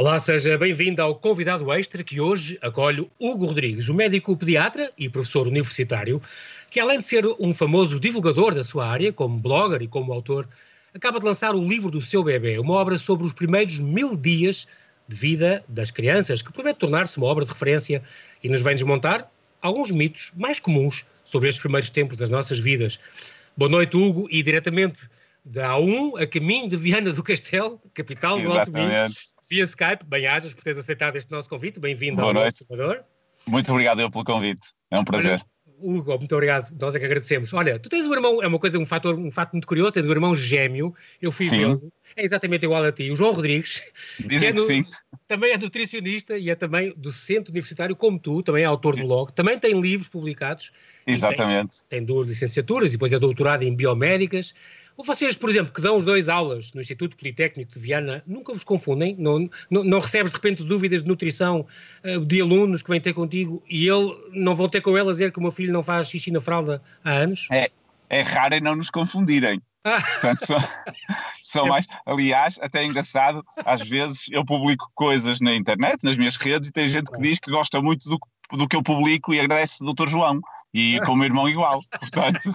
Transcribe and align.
Olá, 0.00 0.18
seja 0.18 0.56
bem-vindo 0.56 1.02
ao 1.02 1.14
convidado 1.14 1.70
extra 1.70 2.02
que 2.02 2.22
hoje 2.22 2.58
acolhe 2.62 3.06
Hugo 3.18 3.44
Rodrigues, 3.44 3.90
o 3.90 3.94
médico 3.94 4.34
pediatra 4.34 4.90
e 4.96 5.10
professor 5.10 5.46
universitário, 5.46 6.22
que 6.70 6.80
além 6.80 7.00
de 7.00 7.04
ser 7.04 7.26
um 7.38 7.52
famoso 7.52 8.00
divulgador 8.00 8.54
da 8.54 8.64
sua 8.64 8.88
área, 8.88 9.12
como 9.12 9.38
blogger 9.38 9.82
e 9.82 9.86
como 9.86 10.10
autor, 10.10 10.48
acaba 10.94 11.20
de 11.20 11.26
lançar 11.26 11.54
o 11.54 11.62
livro 11.62 11.90
do 11.90 12.00
seu 12.00 12.24
bebê, 12.24 12.58
uma 12.58 12.72
obra 12.76 12.96
sobre 12.96 13.26
os 13.26 13.34
primeiros 13.34 13.78
mil 13.78 14.16
dias 14.16 14.66
de 15.06 15.14
vida 15.14 15.62
das 15.68 15.90
crianças, 15.90 16.40
que 16.40 16.50
promete 16.50 16.78
tornar-se 16.78 17.18
uma 17.18 17.26
obra 17.26 17.44
de 17.44 17.50
referência 17.50 18.02
e 18.42 18.48
nos 18.48 18.62
vem 18.62 18.74
desmontar 18.74 19.30
alguns 19.60 19.90
mitos 19.90 20.32
mais 20.34 20.58
comuns 20.58 21.04
sobre 21.22 21.50
estes 21.50 21.60
primeiros 21.60 21.90
tempos 21.90 22.16
das 22.16 22.30
nossas 22.30 22.58
vidas. 22.58 22.98
Boa 23.54 23.70
noite, 23.70 23.98
Hugo, 23.98 24.26
e 24.30 24.42
diretamente 24.42 25.10
da 25.44 25.72
A1 25.72 26.22
a 26.22 26.26
caminho 26.26 26.70
de 26.70 26.76
Viana 26.78 27.12
do 27.12 27.22
Castelo, 27.22 27.78
capital 27.92 28.40
do 28.40 28.50
Alto 28.50 28.72
Minho, 28.72 28.88
via 29.50 29.64
Skype. 29.64 30.04
Bem-ajas 30.06 30.54
por 30.54 30.62
teres 30.62 30.78
aceitado 30.78 31.16
este 31.16 31.30
nosso 31.30 31.50
convite. 31.50 31.80
Bem-vindo 31.80 32.22
ao 32.22 32.32
nosso 32.32 32.58
Salvador. 32.58 33.04
Muito 33.46 33.70
obrigado 33.72 34.00
eu 34.00 34.10
pelo 34.10 34.24
convite. 34.24 34.68
É 34.90 34.98
um 34.98 35.04
prazer. 35.04 35.44
Hugo, 35.82 36.16
muito 36.18 36.32
obrigado. 36.34 36.70
Nós 36.78 36.94
é 36.94 36.98
que 36.98 37.06
agradecemos. 37.06 37.52
Olha, 37.54 37.78
tu 37.78 37.88
tens 37.88 38.06
um 38.06 38.12
irmão, 38.12 38.42
é 38.42 38.46
uma 38.46 38.58
coisa, 38.58 38.78
um 38.78 38.84
fator, 38.84 39.18
um 39.18 39.30
fato 39.30 39.52
muito 39.52 39.66
curioso, 39.66 39.92
tens 39.92 40.06
um 40.06 40.10
irmão 40.10 40.36
gêmeo. 40.36 40.94
Eu 41.20 41.32
fui 41.32 41.48
vê-lo. 41.48 41.90
É 42.14 42.22
exatamente 42.22 42.64
igual 42.64 42.84
a 42.84 42.92
ti. 42.92 43.10
O 43.10 43.16
João 43.16 43.32
Rodrigues. 43.32 43.82
Dizem 44.20 44.52
que, 44.52 44.60
é 44.60 44.62
sim. 44.62 44.82
Também 45.26 45.52
é 45.52 45.58
nutricionista 45.58 46.36
e 46.36 46.50
é 46.50 46.54
também 46.54 46.92
docente 46.96 47.50
universitário, 47.50 47.96
como 47.96 48.18
tu, 48.18 48.42
também 48.42 48.62
é 48.62 48.66
autor 48.66 48.94
do 48.94 49.02
blog. 49.02 49.32
Também 49.32 49.58
tem 49.58 49.80
livros 49.80 50.08
publicados. 50.08 50.70
Exatamente. 51.06 51.78
Tem, 51.88 52.00
tem 52.00 52.04
duas 52.04 52.28
licenciaturas 52.28 52.90
e 52.90 52.92
depois 52.92 53.12
é 53.12 53.18
doutorado 53.18 53.62
em 53.62 53.74
biomédicas. 53.74 54.54
Vocês, 55.04 55.36
por 55.36 55.50
exemplo, 55.50 55.72
que 55.72 55.80
dão 55.80 55.96
os 55.96 56.04
dois 56.04 56.28
aulas 56.28 56.72
no 56.72 56.80
Instituto 56.80 57.16
Politécnico 57.16 57.72
de 57.72 57.80
Viana, 57.80 58.22
nunca 58.26 58.52
vos 58.52 58.64
confundem? 58.64 59.16
Não, 59.18 59.48
não, 59.70 59.84
não 59.84 59.98
recebes 59.98 60.30
de 60.30 60.36
repente 60.36 60.62
dúvidas 60.62 61.02
de 61.02 61.08
nutrição 61.08 61.66
uh, 62.04 62.24
de 62.24 62.40
alunos 62.40 62.82
que 62.82 62.90
vêm 62.90 63.00
ter 63.00 63.12
contigo 63.12 63.62
e 63.68 63.88
ele 63.88 64.14
não 64.32 64.54
vão 64.54 64.68
ter 64.68 64.80
com 64.80 64.96
ele 64.96 65.08
a 65.08 65.12
dizer 65.12 65.32
que 65.32 65.38
o 65.38 65.42
meu 65.42 65.52
filho 65.52 65.72
não 65.72 65.82
faz 65.82 66.08
xixi 66.08 66.30
na 66.30 66.40
fralda 66.40 66.82
há 67.04 67.12
anos? 67.12 67.48
É, 67.50 67.68
é 68.08 68.22
raro 68.22 68.54
é 68.54 68.60
não 68.60 68.76
nos 68.76 68.90
confundirem. 68.90 69.60
Portanto, 69.82 70.46
são, 70.46 70.58
são 71.42 71.66
mais. 71.66 71.86
Aliás, 72.04 72.58
até 72.60 72.80
é 72.80 72.84
engraçado, 72.84 73.44
às 73.64 73.88
vezes 73.88 74.26
eu 74.30 74.44
publico 74.44 74.90
coisas 74.94 75.40
na 75.40 75.54
internet, 75.54 76.04
nas 76.04 76.16
minhas 76.16 76.36
redes, 76.36 76.68
e 76.68 76.72
tem 76.72 76.86
gente 76.86 77.10
que 77.10 77.20
diz 77.20 77.38
que 77.38 77.50
gosta 77.50 77.80
muito 77.80 78.08
do, 78.08 78.18
do 78.56 78.68
que 78.68 78.76
eu 78.76 78.82
publico 78.82 79.32
e 79.32 79.40
agradece 79.40 79.82
o 79.82 79.92
Dr. 79.92 80.08
João. 80.08 80.40
E 80.72 81.00
com 81.04 81.12
o 81.12 81.16
meu 81.16 81.26
irmão 81.26 81.48
igual. 81.48 81.82
Portanto, 81.98 82.50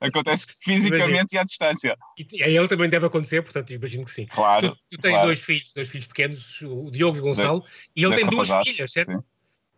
acontece 0.00 0.46
fisicamente 0.60 1.08
imagino. 1.08 1.28
e 1.32 1.38
à 1.38 1.44
distância. 1.44 1.96
E 2.18 2.42
a 2.42 2.48
ele 2.48 2.66
também 2.66 2.88
deve 2.88 3.06
acontecer, 3.06 3.42
portanto, 3.42 3.72
imagino 3.72 4.04
que 4.04 4.10
sim. 4.10 4.26
Claro. 4.26 4.70
Tu, 4.70 4.96
tu 4.96 5.00
tens 5.00 5.12
claro. 5.12 5.26
dois 5.26 5.40
filhos, 5.40 5.72
dois 5.74 5.88
filhos 5.88 6.06
pequenos, 6.06 6.62
o 6.62 6.90
Diogo 6.90 7.18
e 7.18 7.20
o 7.20 7.22
Gonçalo, 7.22 7.60
de, 7.60 7.66
e 7.96 8.04
ele 8.04 8.16
tem 8.16 8.26
duas 8.26 8.48
filhas, 8.64 8.92
certo? 8.92 9.12
Sim. 9.12 9.24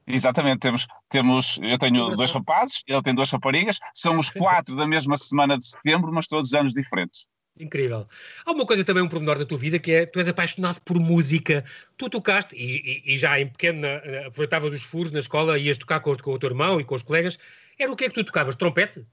Exatamente, 0.07 0.59
temos, 0.59 0.87
temos, 1.09 1.59
eu 1.63 1.79
tenho 1.79 2.11
dois 2.11 2.31
rapazes, 2.31 2.83
ele 2.87 3.03
tem 3.03 3.15
duas 3.15 3.31
raparigas, 3.31 3.79
somos 3.95 4.29
quatro 4.31 4.77
da 4.77 4.87
mesma 4.87 5.17
semana 5.17 5.57
de 5.57 5.67
setembro, 5.67 6.13
mas 6.13 6.27
todos 6.27 6.53
anos 6.53 6.75
diferentes. 6.75 7.27
Incrível. 7.59 8.07
Há 8.45 8.51
uma 8.51 8.67
coisa 8.67 8.85
também, 8.85 9.03
um 9.03 9.09
pormenor 9.09 9.39
da 9.39 9.47
tua 9.47 9.57
vida, 9.57 9.79
que 9.79 9.93
é 9.93 10.07
tu 10.07 10.19
és 10.19 10.29
apaixonado 10.29 10.81
por 10.81 10.99
música. 10.99 11.65
Tu 11.97 12.11
tocaste, 12.11 12.57
e, 12.57 13.03
e, 13.07 13.15
e 13.15 13.19
já 13.19 13.39
em 13.39 13.47
pequeno 13.47 13.87
aproveitavas 14.27 14.75
os 14.75 14.83
furos 14.83 15.13
na 15.13 15.21
escola, 15.21 15.59
ias 15.59 15.79
tocar 15.79 16.01
com, 16.01 16.13
com 16.17 16.33
o 16.33 16.39
teu 16.39 16.51
irmão 16.51 16.81
e 16.81 16.85
com 16.85 16.97
os 16.97 17.03
colegas. 17.03 17.39
Era 17.79 17.93
o 17.93 17.97
que 17.97 18.05
é 18.05 18.09
que 18.09 18.15
tu 18.15 18.25
tocavas? 18.25 18.57
Trompete? 18.57 19.07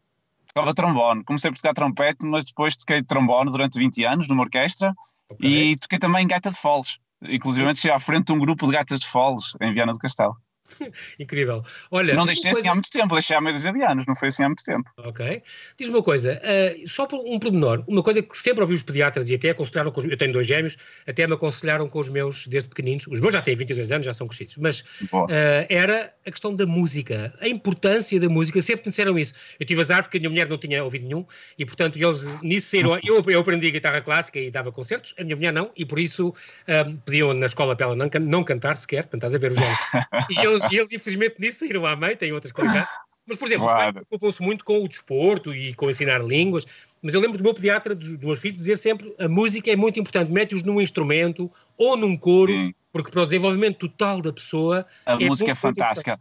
Tocava 0.54 0.74
trombone. 0.74 1.24
Comecei 1.24 1.52
por 1.52 1.58
tocar 1.58 1.74
trompete, 1.74 2.26
mas 2.26 2.44
depois 2.44 2.76
toquei 2.76 3.04
trombone 3.04 3.52
durante 3.52 3.78
20 3.78 4.04
anos 4.06 4.28
numa 4.28 4.44
orquestra 4.44 4.94
okay. 5.30 5.72
e 5.72 5.76
toquei 5.76 6.00
também 6.00 6.28
gaita 6.28 6.50
de 6.50 6.58
foles. 6.58 7.00
Inclusive 7.22 7.76
cheguei 7.76 7.96
à 7.96 8.00
frente 8.00 8.28
de 8.28 8.34
um 8.34 8.40
grupo 8.40 8.66
de 8.66 8.74
gaitas 8.74 9.00
de 9.00 9.06
foles 9.06 9.56
em 9.62 9.72
Viana 9.72 9.94
do 9.94 10.00
Castelo. 10.00 10.36
Incrível. 11.20 11.64
Olha, 11.90 12.14
não 12.14 12.26
deixei 12.26 12.52
coisa... 12.52 12.60
assim 12.60 12.70
há 12.70 12.74
muito 12.74 12.90
tempo, 12.90 13.14
deixei 13.14 13.36
há 13.36 13.42
meio 13.42 13.56
dúzia 13.56 13.74
de 13.74 13.82
anos, 13.84 14.06
não 14.06 14.16
foi 14.16 14.30
assim 14.30 14.44
há 14.44 14.48
muito 14.48 14.64
tempo. 14.64 14.90
Ok. 14.98 15.42
Diz-me 15.78 15.96
uma 15.96 16.04
coisa, 16.04 16.42
uh, 16.44 16.88
só 16.88 17.06
por 17.06 17.20
um 17.26 17.40
pormenor, 17.40 17.84
uma 17.88 18.04
coisa 18.04 18.22
que 18.22 18.38
sempre 18.38 18.62
ouvi 18.62 18.74
os 18.74 18.84
pediatras 18.84 19.30
e 19.30 19.36
até 19.36 19.50
aconselharam, 19.50 19.92
os, 19.96 20.06
eu 20.06 20.18
tenho 20.18 20.34
dois 20.34 20.48
gêmeos, 20.48 20.78
até 21.08 21.28
me 21.28 21.34
aconselharam 21.34 21.88
com 21.88 22.00
os 22.00 22.10
meus 22.10 22.48
desde 22.48 22.70
pequeninos, 22.70 23.06
os 23.08 23.20
meus 23.20 23.34
já 23.34 23.42
têm 23.42 23.56
22 23.56 23.92
anos, 23.92 24.06
já 24.06 24.14
são 24.14 24.28
crescidos, 24.28 24.58
mas 24.58 24.80
uh, 25.12 25.28
era 25.70 26.14
a 26.26 26.32
questão 26.32 26.56
da 26.56 26.66
música, 26.66 27.34
a 27.42 27.48
importância 27.48 28.20
da 28.20 28.30
música, 28.30 28.62
sempre 28.62 28.86
me 28.86 28.90
disseram 28.90 29.18
isso. 29.18 29.34
Eu 29.60 29.66
tive 29.66 29.82
azar 29.82 30.04
porque 30.04 30.18
a 30.18 30.20
minha 30.20 30.30
mulher 30.30 30.48
não 30.48 30.58
tinha 30.58 30.84
ouvido 30.84 31.06
nenhum 31.06 31.26
e, 31.58 31.66
portanto, 31.66 31.98
eles 31.98 32.42
nisso 32.44 32.70
saíram. 32.70 32.92
Eu, 33.04 33.24
eu 33.28 33.42
aprendi 33.42 33.72
guitarra 33.72 34.00
clássica 34.02 34.40
e 34.40 34.52
dava 34.52 34.72
concertos, 34.72 35.14
a 35.18 35.24
minha 35.24 35.36
mulher 35.36 35.52
não, 35.52 35.72
e 35.76 35.86
por 35.86 35.98
isso 35.98 36.30
um, 36.30 36.34
eh, 36.68 36.94
pediam 37.06 37.34
na 37.34 37.46
escola 37.46 37.76
para 37.76 37.88
ela 37.88 37.96
não, 37.96 38.10
não 38.22 38.44
cantar 38.44 38.76
sequer, 38.76 39.04
portanto, 39.04 39.26
estás 39.26 39.36
a 39.36 39.38
ver 39.38 39.52
os 39.52 39.58
géneros. 39.58 39.82
E 40.70 40.76
eles 40.76 40.92
eles, 40.92 40.94
infelizmente 40.94 41.36
nisso 41.40 41.60
saíram 41.60 41.86
à 41.86 41.96
mãe, 41.96 42.16
têm 42.16 42.32
outras 42.32 42.52
qualidades. 42.52 42.90
Mas, 43.26 43.38
por 43.38 43.48
exemplo, 43.48 43.68
claro. 43.68 43.94
preocupam-se 43.94 44.42
muito 44.42 44.66
com 44.66 44.84
o 44.84 44.88
desporto 44.88 45.54
e 45.54 45.74
com 45.74 45.90
ensinar 45.90 46.20
línguas. 46.20 46.66
Mas 47.02 47.14
eu 47.14 47.22
lembro 47.22 47.38
do 47.38 47.44
meu 47.44 47.54
pediatra, 47.54 47.96
dos, 47.96 48.10
dos 48.10 48.26
meus 48.26 48.40
filhos, 48.40 48.60
dizer 48.60 48.78
sempre 48.78 49.14
a 49.20 49.28
música 49.28 49.72
é 49.72 49.76
muito 49.76 50.00
importante, 50.00 50.32
mete-os 50.32 50.64
num 50.64 50.82
instrumento 50.82 51.50
ou 51.78 51.96
num 51.96 52.18
coro, 52.18 52.52
Sim. 52.52 52.74
porque 52.92 53.10
para 53.10 53.22
o 53.22 53.26
desenvolvimento 53.26 53.78
total 53.78 54.22
da 54.22 54.34
pessoa. 54.34 54.86
A 55.06 55.14
é 55.14 55.26
música 55.28 55.52
é 55.52 55.56
fantástica. 55.56 56.20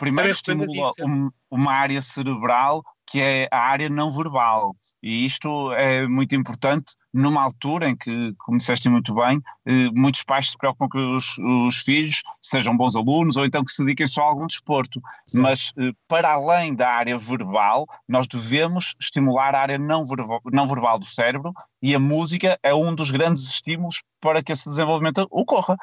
Primeiro 0.00 0.30
estimula 0.30 0.92
um, 1.02 1.30
uma 1.50 1.72
área 1.72 2.00
cerebral 2.00 2.82
que 3.06 3.20
é 3.20 3.48
a 3.50 3.58
área 3.58 3.90
não 3.90 4.10
verbal. 4.10 4.74
E 5.02 5.26
isto 5.26 5.72
é 5.72 6.06
muito 6.06 6.34
importante 6.34 6.94
numa 7.12 7.42
altura 7.42 7.90
em 7.90 7.96
que, 7.96 8.32
como 8.38 8.56
disseste 8.56 8.88
muito 8.88 9.12
bem, 9.14 9.42
eh, 9.66 9.90
muitos 9.92 10.22
pais 10.22 10.50
se 10.50 10.56
preocupam 10.56 10.88
que 10.88 10.98
os, 10.98 11.36
os, 11.38 11.80
filhos 11.80 12.22
sejam 12.40 12.76
bons 12.76 12.94
alunos 12.94 13.36
ou 13.36 13.44
então 13.44 13.64
que 13.64 13.72
se 13.72 13.84
dediquem 13.84 14.06
só 14.06 14.22
a 14.22 14.26
algum 14.26 14.46
desporto. 14.46 15.02
Sim. 15.26 15.40
Mas 15.40 15.72
eh, 15.76 15.90
para 16.08 16.32
além 16.32 16.74
da 16.74 16.88
área 16.88 17.18
verbal, 17.18 17.84
nós 18.08 18.26
devemos 18.26 18.94
estimular 19.00 19.54
a 19.54 19.60
área 19.60 19.78
não 19.78 20.06
verbal, 20.06 20.40
não 20.52 20.66
verbal 20.66 20.98
do 20.98 21.06
cérebro 21.06 21.52
e 21.82 21.94
a 21.94 21.98
música 21.98 22.58
é 22.62 22.72
um 22.72 22.94
dos 22.94 23.10
grandes 23.10 23.48
estímulos 23.48 24.02
para 24.20 24.42
que 24.42 24.52
esse 24.52 24.68
desenvolvimento 24.68 25.26
ocorra 25.30 25.76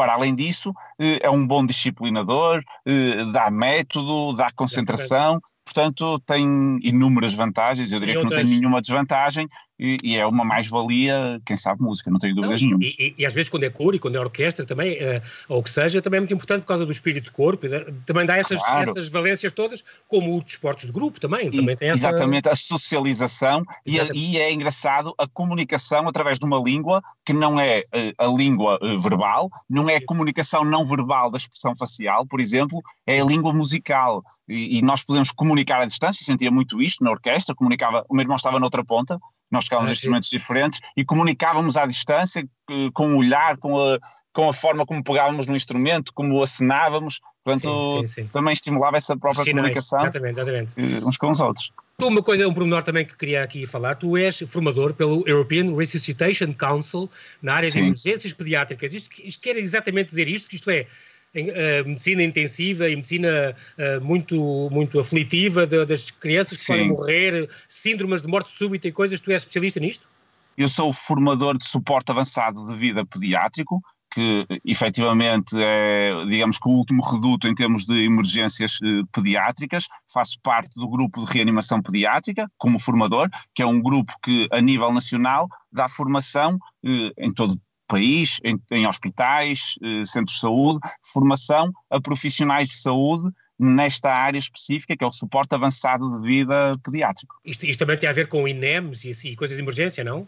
para 0.00 0.14
além 0.14 0.34
disso, 0.34 0.72
eh, 0.98 1.18
é 1.20 1.28
um 1.28 1.46
bom 1.46 1.66
disciplinador, 1.66 2.62
eh, 2.86 3.22
dá 3.34 3.50
método, 3.50 4.34
dá 4.34 4.50
concentração, 4.50 5.38
portanto 5.72 6.18
tem 6.26 6.78
inúmeras 6.82 7.32
vantagens, 7.32 7.92
eu 7.92 8.00
diria 8.00 8.16
que 8.16 8.24
não 8.24 8.30
tem 8.30 8.44
nenhuma 8.44 8.80
desvantagem 8.80 9.46
e, 9.78 9.96
e 10.02 10.16
é 10.18 10.26
uma 10.26 10.44
mais-valia, 10.44 11.40
quem 11.46 11.56
sabe 11.56 11.80
música, 11.80 12.10
não 12.10 12.18
tenho 12.18 12.34
dúvidas 12.34 12.60
nenhuma. 12.60 12.84
E, 12.84 12.94
e, 12.98 13.14
e, 13.18 13.26
às 13.26 13.32
vezes 13.32 13.48
quando 13.48 13.64
é 13.64 13.70
coro 13.70 13.96
e 13.96 13.98
quando 13.98 14.16
é 14.16 14.20
orquestra 14.20 14.66
também, 14.66 14.96
uh, 14.96 15.22
ou 15.48 15.60
o 15.60 15.62
que 15.62 15.70
seja, 15.70 16.02
também 16.02 16.18
é 16.18 16.20
muito 16.20 16.34
importante 16.34 16.62
por 16.62 16.68
causa 16.68 16.84
do 16.84 16.92
espírito 16.92 17.24
de 17.24 17.30
corpo, 17.30 17.66
também 18.04 18.26
dá 18.26 18.36
essas, 18.36 18.62
claro. 18.62 18.90
essas 18.90 19.08
valências 19.08 19.52
todas, 19.52 19.82
como 20.06 20.36
os 20.36 20.44
desportos 20.44 20.84
de 20.84 20.92
grupo 20.92 21.18
também, 21.18 21.50
também 21.50 21.76
tem 21.76 21.88
essa... 21.88 22.08
Exatamente, 22.08 22.48
a 22.48 22.56
socialização 22.56 23.64
e, 23.86 24.36
é 24.36 24.52
engraçado 24.52 25.14
a 25.16 25.26
comunicação 25.26 26.08
através 26.08 26.38
de 26.38 26.44
uma 26.44 26.58
língua 26.58 27.02
que 27.24 27.32
não 27.32 27.58
é 27.58 27.80
uh, 27.80 28.12
a 28.18 28.26
língua 28.26 28.78
uh, 28.82 28.98
verbal, 28.98 29.48
não 29.68 29.88
é 29.88 29.96
a 29.96 30.04
comunicação 30.04 30.64
não 30.64 30.86
verbal 30.86 31.30
da 31.30 31.38
expressão 31.38 31.74
facial, 31.76 32.26
por 32.26 32.40
exemplo, 32.40 32.82
é 33.06 33.20
a 33.20 33.24
língua 33.24 33.52
musical 33.52 34.22
e, 34.48 34.80
nós 34.82 35.04
podemos 35.04 35.30
comunicar 35.30 35.59
à 35.68 35.84
distância, 35.84 36.24
sentia 36.24 36.50
muito 36.50 36.80
isto 36.80 37.04
na 37.04 37.10
orquestra, 37.10 37.54
comunicava, 37.54 38.04
o 38.08 38.14
meu 38.14 38.22
irmão 38.22 38.36
estava 38.36 38.58
noutra 38.58 38.84
ponta, 38.84 39.18
nós 39.50 39.64
tocávamos 39.64 39.90
ah, 39.90 39.94
instrumentos 39.94 40.28
sim. 40.28 40.36
diferentes 40.36 40.80
e 40.96 41.04
comunicávamos 41.04 41.76
à 41.76 41.86
distância, 41.86 42.46
com 42.94 43.14
o 43.14 43.18
olhar, 43.18 43.56
com 43.56 43.76
a, 43.78 43.98
com 44.32 44.48
a 44.48 44.52
forma 44.52 44.86
como 44.86 45.02
pegávamos 45.02 45.46
no 45.46 45.56
instrumento, 45.56 46.12
como 46.14 46.40
acenávamos, 46.42 47.20
portanto, 47.42 48.00
sim, 48.00 48.06
sim, 48.06 48.30
também 48.32 48.52
estimulava 48.52 48.96
essa 48.96 49.16
própria 49.16 49.44
comunicação 49.44 50.00
exatamente, 50.00 50.38
exatamente. 50.38 50.72
Eh, 50.76 51.04
uns 51.04 51.16
com 51.16 51.30
os 51.30 51.40
outros. 51.40 51.72
Uma 51.98 52.22
coisa, 52.22 52.48
um 52.48 52.54
pormenor 52.54 52.82
também 52.82 53.04
que 53.04 53.14
queria 53.14 53.42
aqui 53.42 53.66
falar, 53.66 53.94
tu 53.94 54.16
és 54.16 54.38
formador 54.48 54.94
pelo 54.94 55.22
European 55.28 55.76
Resuscitation 55.76 56.54
Council 56.54 57.10
na 57.42 57.56
área 57.56 57.70
de 57.70 57.78
emergências 57.78 58.32
pediátricas. 58.32 58.94
Isto, 58.94 59.16
isto 59.22 59.42
quer 59.42 59.56
exatamente 59.58 60.08
dizer 60.08 60.26
isto, 60.26 60.48
que 60.48 60.56
isto 60.56 60.70
é, 60.70 60.86
uh, 61.34 61.88
medicina 61.88 62.22
intensiva 62.22 62.88
e 62.88 62.96
medicina 62.96 63.56
uh, 63.78 64.04
muito, 64.04 64.68
muito 64.70 64.98
aflitiva 64.98 65.66
de, 65.66 65.84
das 65.84 66.10
crianças 66.10 66.58
que 66.58 66.64
Sim. 66.64 66.72
podem 66.72 66.88
morrer, 66.88 67.50
síndromes 67.68 68.22
de 68.22 68.28
morte 68.28 68.50
súbita 68.50 68.88
e 68.88 68.92
coisas, 68.92 69.20
tu 69.20 69.30
és 69.30 69.42
especialista 69.42 69.80
nisto? 69.80 70.08
Eu 70.56 70.68
sou 70.68 70.92
formador 70.92 71.56
de 71.56 71.66
suporte 71.66 72.10
avançado 72.10 72.66
de 72.66 72.74
vida 72.74 73.06
pediátrico, 73.06 73.80
que 74.12 74.46
efetivamente 74.64 75.56
é, 75.56 76.12
digamos 76.28 76.58
que 76.58 76.68
o 76.68 76.72
último 76.72 77.00
reduto 77.02 77.46
em 77.46 77.54
termos 77.54 77.84
de 77.86 78.04
emergências 78.04 78.78
eh, 78.82 79.02
pediátricas. 79.12 79.86
Faço 80.12 80.36
parte 80.42 80.74
do 80.74 80.88
grupo 80.88 81.24
de 81.24 81.32
reanimação 81.32 81.80
pediátrica 81.80 82.50
como 82.58 82.78
formador, 82.78 83.28
que 83.54 83.62
é 83.62 83.66
um 83.66 83.80
grupo 83.80 84.12
que 84.22 84.48
a 84.50 84.60
nível 84.60 84.92
nacional 84.92 85.48
dá 85.72 85.88
formação 85.88 86.58
eh, 86.84 87.12
em 87.18 87.32
todo 87.32 87.56
país, 87.90 88.38
em, 88.44 88.56
em 88.70 88.86
hospitais, 88.86 89.74
eh, 89.82 90.02
centros 90.04 90.36
de 90.36 90.40
saúde, 90.40 90.78
formação 91.12 91.72
a 91.90 92.00
profissionais 92.00 92.68
de 92.68 92.74
saúde 92.74 93.28
nesta 93.58 94.10
área 94.10 94.38
específica, 94.38 94.96
que 94.96 95.04
é 95.04 95.06
o 95.06 95.10
suporte 95.10 95.54
avançado 95.54 96.10
de 96.12 96.26
vida 96.26 96.72
pediátrico. 96.82 97.34
Isto, 97.44 97.66
isto 97.66 97.80
também 97.80 97.98
tem 97.98 98.08
a 98.08 98.12
ver 98.12 98.28
com 98.28 98.48
INEMs 98.48 99.04
e, 99.04 99.28
e 99.28 99.36
coisas 99.36 99.56
de 99.56 99.62
emergência, 99.62 100.04
não? 100.04 100.26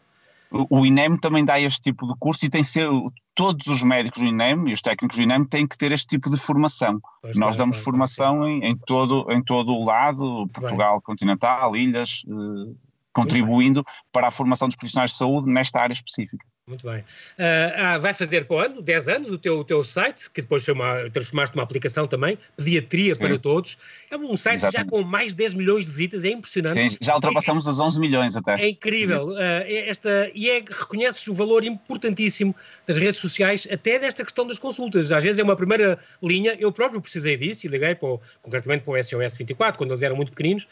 o 0.69 0.85
INEM 0.85 1.17
também 1.17 1.45
dá 1.45 1.59
este 1.59 1.81
tipo 1.81 2.07
de 2.07 2.15
curso 2.19 2.45
e 2.45 2.51
tem 2.51 2.63
ser 2.63 2.89
todos 3.35 3.67
os 3.69 3.83
médicos 3.83 4.21
do 4.21 4.27
INEM 4.27 4.69
e 4.69 4.73
os 4.73 4.83
técnicos 4.83 5.17
do 5.17 5.23
INEM 5.23 5.45
têm 5.47 5.67
que 5.67 5.79
ter 5.79 5.93
este 5.93 6.07
tipo 6.07 6.29
de 6.29 6.37
formação. 6.37 7.01
Pois 7.23 7.37
Nós 7.37 7.57
damos 7.57 7.79
formação 7.79 8.47
Em, 8.47 8.63
em, 8.63 8.77
todo, 8.77 9.27
em 9.31 9.43
todo 9.43 9.73
o 9.73 9.85
lado, 9.85 10.47
Portugal 10.53 10.97
Bem. 10.97 11.03
continental, 11.03 11.75
ilhas, 11.75 12.25
eh, 12.29 12.75
contribuindo 13.13 13.83
para 14.13 14.29
a 14.29 14.31
formação 14.31 14.69
dos 14.69 14.77
profissionais 14.77 15.13
de 15.13 15.17
saúde 15.17 15.51
nesta 15.51 15.81
área 15.81 15.93
específica. 15.93 16.45
Muito 16.65 16.87
bem. 16.87 17.01
Uh, 17.01 18.01
vai 18.01 18.15
fazer 18.15 18.45
para 18.45 18.57
o 18.57 18.59
ano, 18.61 18.81
10 18.81 19.09
anos, 19.09 19.33
o 19.33 19.39
teu, 19.39 19.59
o 19.59 19.65
teu 19.65 19.83
site, 19.83 20.31
que 20.31 20.41
depois 20.43 20.65
foi 20.65 20.73
uma, 20.73 21.11
transformaste 21.11 21.57
numa 21.57 21.65
aplicação 21.65 22.07
também, 22.07 22.39
Pediatria 22.57 23.17
Sim. 23.17 23.21
para 23.21 23.37
Todos. 23.37 23.77
É 24.09 24.17
um 24.17 24.37
site 24.37 24.59
Exatamente. 24.59 24.91
já 24.91 24.91
com 24.91 25.03
mais 25.03 25.33
de 25.33 25.39
10 25.39 25.55
milhões 25.55 25.87
de 25.87 25.91
visitas, 25.91 26.23
é 26.23 26.29
impressionante. 26.29 26.93
Sim, 26.93 26.99
já 27.01 27.17
ultrapassamos 27.17 27.67
é, 27.67 27.71
os 27.71 27.81
11 27.81 27.99
milhões 27.99 28.37
até. 28.37 28.63
É 28.63 28.69
incrível. 28.69 29.31
Uh, 29.31 29.39
esta, 29.67 30.31
e 30.33 30.49
é, 30.49 30.59
reconheces 30.59 31.27
o 31.27 31.35
valor 31.35 31.65
importantíssimo 31.65 32.55
das 32.87 32.97
redes 32.97 33.17
sociais, 33.17 33.67
até 33.69 33.99
desta 33.99 34.23
questão 34.23 34.47
das 34.47 34.57
consultas. 34.57 35.11
Às 35.11 35.25
vezes 35.25 35.41
é 35.41 35.43
uma 35.43 35.57
primeira 35.57 35.99
linha, 36.23 36.57
eu 36.61 36.71
próprio 36.71 37.01
precisei 37.01 37.37
disso 37.37 37.67
e 37.67 37.71
liguei 37.71 37.97
para 37.97 38.09
o, 38.09 38.21
concretamente 38.41 38.85
para 38.85 38.93
o 38.93 39.03
SOS 39.03 39.37
24, 39.37 39.77
quando 39.77 39.91
eles 39.91 40.03
eram 40.03 40.15
muito 40.15 40.31
pequeninos, 40.31 40.69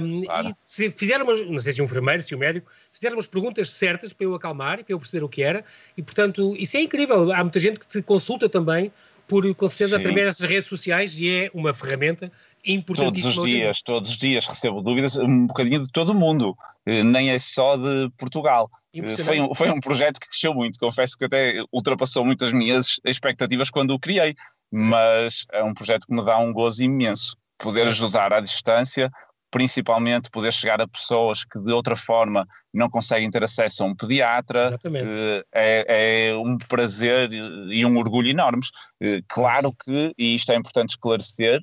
um, 0.00 0.22
claro. 0.26 0.50
e 0.50 0.54
se 0.64 0.90
fizeram, 0.92 1.26
não 1.26 1.60
sei 1.60 1.72
se 1.72 1.82
o 1.82 1.84
enfermeiro, 1.84 2.22
se 2.22 2.36
o 2.36 2.38
médico, 2.38 2.70
fizeram 2.92 3.16
umas 3.16 3.26
perguntas 3.26 3.70
certas 3.70 4.12
para 4.12 4.26
eu 4.26 4.34
acalmar 4.36 4.78
e 4.78 4.84
para 4.84 4.94
eu 4.94 4.98
perceber 5.00 5.23
o 5.24 5.28
que 5.28 5.42
era, 5.42 5.64
e 5.96 6.02
portanto, 6.02 6.54
isso 6.58 6.76
é 6.76 6.82
incrível. 6.82 7.32
Há 7.32 7.42
muita 7.42 7.60
gente 7.60 7.80
que 7.80 7.86
te 7.86 8.02
consulta 8.02 8.48
também 8.48 8.92
por, 9.26 9.54
com 9.54 9.68
certeza, 9.68 9.96
através 9.96 10.26
dessas 10.28 10.48
redes 10.48 10.66
sociais 10.66 11.18
e 11.18 11.28
é 11.28 11.50
uma 11.54 11.72
ferramenta 11.72 12.30
importantíssima. 12.64 13.32
Todos 13.32 13.44
os 13.44 13.50
dias, 13.50 13.82
todos 13.82 14.10
os 14.10 14.16
dias 14.16 14.46
recebo 14.46 14.82
dúvidas, 14.82 15.16
um 15.16 15.46
bocadinho 15.46 15.82
de 15.82 15.90
todo 15.90 16.10
o 16.10 16.14
mundo, 16.14 16.56
eh, 16.86 17.02
nem 17.02 17.30
é 17.30 17.38
só 17.38 17.76
de 17.76 18.10
Portugal. 18.16 18.68
Eh, 18.94 19.16
foi 19.18 19.40
um, 19.40 19.54
foi 19.54 19.70
um 19.70 19.80
projeto 19.80 20.20
que 20.20 20.28
cresceu 20.28 20.54
muito, 20.54 20.78
confesso 20.78 21.16
que 21.16 21.24
até 21.24 21.62
ultrapassou 21.72 22.24
muitas 22.24 22.52
minhas 22.52 23.00
expectativas 23.04 23.70
quando 23.70 23.92
o 23.92 23.98
criei, 23.98 24.34
mas 24.70 25.44
é 25.52 25.62
um 25.62 25.74
projeto 25.74 26.06
que 26.06 26.14
me 26.14 26.24
dá 26.24 26.38
um 26.38 26.52
gozo 26.52 26.82
imenso. 26.82 27.36
Poder 27.58 27.86
ajudar 27.86 28.32
à 28.32 28.40
distância, 28.40 29.10
principalmente 29.54 30.30
poder 30.32 30.52
chegar 30.52 30.80
a 30.80 30.88
pessoas 30.88 31.44
que 31.44 31.60
de 31.60 31.72
outra 31.72 31.94
forma 31.94 32.44
não 32.72 32.90
conseguem 32.90 33.30
ter 33.30 33.44
acesso 33.44 33.84
a 33.84 33.86
um 33.86 33.94
pediatra, 33.94 34.76
eh, 34.84 35.44
é, 35.54 36.30
é, 36.30 36.36
um 36.36 36.58
prazer 36.58 37.32
e 37.32 37.86
um 37.86 37.96
orgulho 37.96 38.28
enormes. 38.28 38.70
Eh, 39.00 39.20
claro 39.28 39.72
que, 39.72 40.12
e 40.18 40.34
isto 40.34 40.50
é 40.50 40.56
importante 40.56 40.90
esclarecer, 40.90 41.60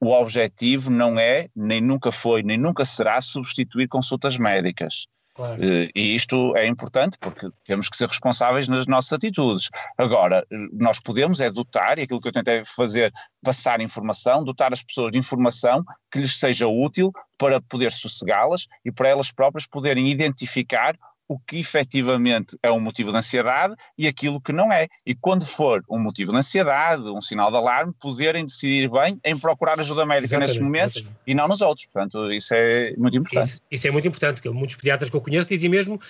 o 0.00 0.08
objetivo 0.08 0.90
não 0.90 1.18
é, 1.18 1.48
nem 1.54 1.82
nunca 1.82 2.10
foi, 2.10 2.42
nem 2.42 2.56
nunca 2.56 2.82
será 2.86 3.20
substituir 3.20 3.88
consultas 3.88 4.38
médicas. 4.38 5.06
Claro. 5.34 5.62
Eh, 5.62 5.90
e 5.94 6.14
isto 6.14 6.56
é 6.56 6.64
importante 6.66 7.18
porque 7.20 7.48
temos 7.64 7.88
que 7.88 7.96
ser 7.96 8.06
responsáveis 8.06 8.68
nas 8.68 8.86
nossas 8.86 9.12
atitudes. 9.14 9.68
Agora, 9.98 10.46
nós 10.72 11.00
podemos 11.00 11.40
é 11.40 11.50
dotar, 11.50 11.98
e 11.98 12.02
aquilo 12.02 12.20
que 12.20 12.28
eu 12.28 12.32
tentei 12.32 12.64
fazer, 12.64 13.12
passar 13.42 13.80
informação, 13.80 14.44
dotar 14.44 14.72
as 14.72 14.82
pessoas 14.82 15.10
de 15.10 15.18
informação 15.18 15.84
que 16.10 16.20
lhes 16.20 16.38
seja 16.38 16.68
útil 16.68 17.12
para 17.36 17.60
poder 17.60 17.90
sossegá-las 17.90 18.66
e 18.84 18.92
para 18.92 19.08
elas 19.08 19.32
próprias 19.32 19.66
poderem 19.66 20.08
identificar 20.08 20.96
o 21.28 21.38
que 21.38 21.58
efetivamente 21.58 22.56
é 22.62 22.70
um 22.70 22.80
motivo 22.80 23.10
de 23.10 23.16
ansiedade 23.16 23.74
e 23.96 24.06
aquilo 24.06 24.40
que 24.40 24.52
não 24.52 24.72
é. 24.72 24.88
E 25.06 25.14
quando 25.14 25.44
for 25.44 25.82
um 25.88 25.98
motivo 25.98 26.32
de 26.32 26.38
ansiedade, 26.38 27.02
um 27.02 27.20
sinal 27.20 27.50
de 27.50 27.56
alarme, 27.56 27.92
poderem 27.98 28.44
decidir 28.44 28.88
bem 28.90 29.18
em 29.24 29.38
procurar 29.38 29.78
ajuda 29.80 30.04
médica 30.04 30.26
exatamente, 30.26 30.48
nesses 30.48 30.62
momentos 30.62 30.96
exatamente. 30.96 31.20
e 31.26 31.34
não 31.34 31.48
nos 31.48 31.60
outros. 31.60 31.86
Portanto, 31.86 32.30
isso 32.32 32.54
é 32.54 32.94
muito 32.96 33.16
importante. 33.16 33.46
Isso, 33.46 33.62
isso, 33.70 33.88
é 33.88 33.90
muito 33.90 34.08
importante, 34.08 34.42
que 34.42 34.48
muitos 34.50 34.76
pediatras 34.76 35.10
que 35.10 35.16
eu 35.16 35.20
conheço 35.20 35.48
dizem 35.48 35.70
mesmo 35.70 36.00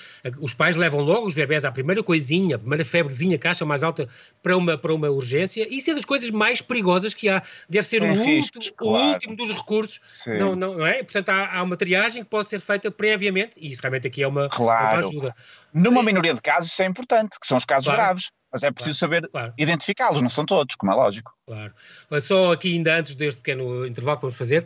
os 0.41 0.55
pais 0.55 0.77
levam 0.77 1.01
logo 1.01 1.27
os 1.27 1.35
bebés 1.35 1.65
à 1.65 1.73
primeira 1.73 2.03
coisinha, 2.03 2.57
a 2.57 2.59
primeira 2.59 2.85
febrezinha, 2.85 3.39
caixa 3.39 3.65
mais 3.65 3.83
alta 3.83 4.09
para 4.43 4.57
uma, 4.57 4.77
para 4.77 4.93
uma 4.93 5.09
urgência. 5.11 5.67
Isso 5.71 5.91
é 5.91 5.95
das 5.95 6.05
coisas 6.05 6.31
mais 6.31 6.61
perigosas 6.61 7.15
que 7.15 7.29
há. 7.29 7.43
Deve 7.69 7.87
ser 7.87 8.03
é 8.03 8.11
o, 8.11 8.23
riscos, 8.23 8.67
último, 8.67 8.77
claro. 8.77 9.05
o 9.05 9.13
último 9.13 9.37
dos 9.37 9.51
recursos. 9.53 10.01
Não, 10.27 10.57
não, 10.57 10.75
não, 10.75 10.87
é? 10.87 11.03
Portanto, 11.03 11.29
há, 11.31 11.59
há, 11.59 11.63
uma 11.63 11.77
triagem 11.77 12.23
que 12.23 12.31
pode 12.31 12.49
ser 12.49 12.61
feita 12.61 12.91
previamente 12.91 13.59
e 13.59 13.71
isso 13.71 13.81
realmente 13.81 14.07
aqui 14.07 14.23
é 14.23 14.29
uma, 14.29 14.49
claro. 14.49 14.99
uma 14.99 15.04
ajuda. 15.09 15.35
Numa 15.73 16.03
minoria 16.03 16.35
de 16.35 16.41
casos 16.41 16.71
isso 16.71 16.83
é 16.83 16.87
importante, 16.87 17.39
que 17.41 17.47
são 17.47 17.57
os 17.57 17.65
casos 17.65 17.87
claro. 17.87 18.03
graves, 18.03 18.31
mas 18.53 18.63
é 18.63 18.71
preciso 18.71 18.99
claro. 18.99 19.15
saber 19.15 19.31
claro. 19.31 19.55
identificá-los, 19.59 20.23
não 20.23 20.29
são 20.29 20.47
todos, 20.47 20.77
como 20.77 20.93
é 20.93 20.95
lógico. 20.95 21.37
Claro. 21.47 21.75
Só 22.21 22.53
aqui 22.53 22.75
ainda 22.75 22.97
antes 22.97 23.15
deste 23.15 23.41
pequeno 23.41 23.87
intervalo 23.87 24.19
que 24.19 24.23
vamos 24.23 24.37
fazer, 24.37 24.65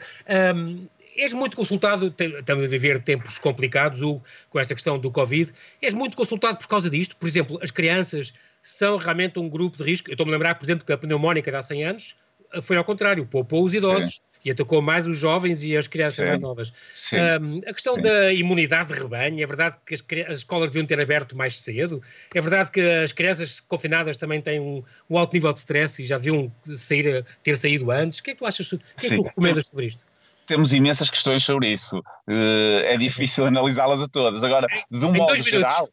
um, 0.55 0.87
és 1.17 1.33
muito 1.33 1.57
consultado, 1.57 2.15
estamos 2.19 2.65
a 2.65 2.67
viver 2.67 3.03
tempos 3.03 3.39
complicados 3.39 4.03
o, 4.03 4.23
com 4.51 4.61
esta 4.61 4.75
questão 4.75 4.99
do 4.99 5.11
Covid, 5.11 5.53
és 5.83 5.95
muito 5.95 6.17
consultado 6.17 6.59
por 6.59 6.69
causa 6.69 6.89
disto, 6.89 7.17
por 7.17 7.29
exemplo, 7.29 7.59
as 7.63 7.71
crianças 7.71 8.33
são 8.63 8.97
realmente 8.97 9.39
um 9.39 9.49
grupo 9.49 9.79
de 9.79 9.85
risco, 9.85 10.11
eu 10.11 10.13
estou-me 10.13 10.33
a 10.33 10.35
lembrar, 10.35 10.55
por 10.55 10.65
exemplo, 10.65 10.85
que 10.85 10.93
a 10.93 10.99
pneumónica 10.99 11.51
de 11.51 11.57
há 11.57 11.63
100 11.63 11.85
anos 11.85 12.17
foi 12.63 12.77
ao 12.77 12.85
contrário, 12.85 13.27
poupou 13.27 13.65
os 13.65 13.75
idosos. 13.75 14.17
Sim 14.17 14.28
e 14.45 14.51
atacou 14.51 14.81
mais 14.81 15.07
os 15.07 15.19
jovens 15.19 15.63
e 15.63 15.77
as 15.77 15.87
crianças 15.87 16.17
sim, 16.17 16.25
mais 16.25 16.41
novas. 16.41 16.73
Sim, 16.93 17.17
um, 17.17 17.59
a 17.59 17.73
questão 17.73 17.95
sim. 17.95 18.03
da 18.03 18.33
imunidade 18.33 18.93
de 18.93 19.01
rebanho, 19.01 19.43
é 19.43 19.47
verdade 19.47 19.77
que 19.85 19.95
as, 19.95 20.05
as, 20.29 20.39
escolas 20.39 20.71
deviam 20.71 20.87
ter 20.87 21.01
aberto 21.01 21.37
mais 21.37 21.59
cedo, 21.59 22.03
é 22.35 22.41
verdade 22.41 22.71
que 22.71 22.81
as 22.81 23.13
crianças 23.13 23.61
confinadas 23.61 24.17
também 24.17 24.41
têm 24.41 24.61
um, 24.61 24.83
um 25.09 25.19
alto 25.19 25.35
nível 25.35 25.53
de 25.53 25.59
stress 25.59 26.03
e 26.03 26.07
já 26.07 26.19
deviam 26.19 26.53
sair, 26.77 27.25
ter 27.43 27.57
saído 27.57 27.91
antes. 27.91 28.19
O 28.19 28.23
que 28.23 28.31
é 28.31 28.35
que 28.35 28.39
tu 28.39 28.47
achas, 28.47 28.73
o 28.73 28.79
que 28.79 29.07
é 29.07 29.09
que 29.11 29.17
tu 29.17 29.23
recomendas 29.23 29.67
sobre 29.67 29.87
isto? 29.87 30.08
Temos 30.49 30.73
imensas 30.73 31.11
questões 31.11 31.45
sobre 31.45 31.71
isso. 31.71 31.99
Uh, 32.29 32.81
é 32.85 32.97
difícil 32.97 33.47
analisá-las 33.47 34.03
a 34.03 34.09
todas. 34.09 34.43
Agora, 34.43 34.67
de 34.91 35.05
um 35.05 35.15
em 35.15 35.19
modo 35.19 35.35
dois 35.35 35.45
geral, 35.45 35.89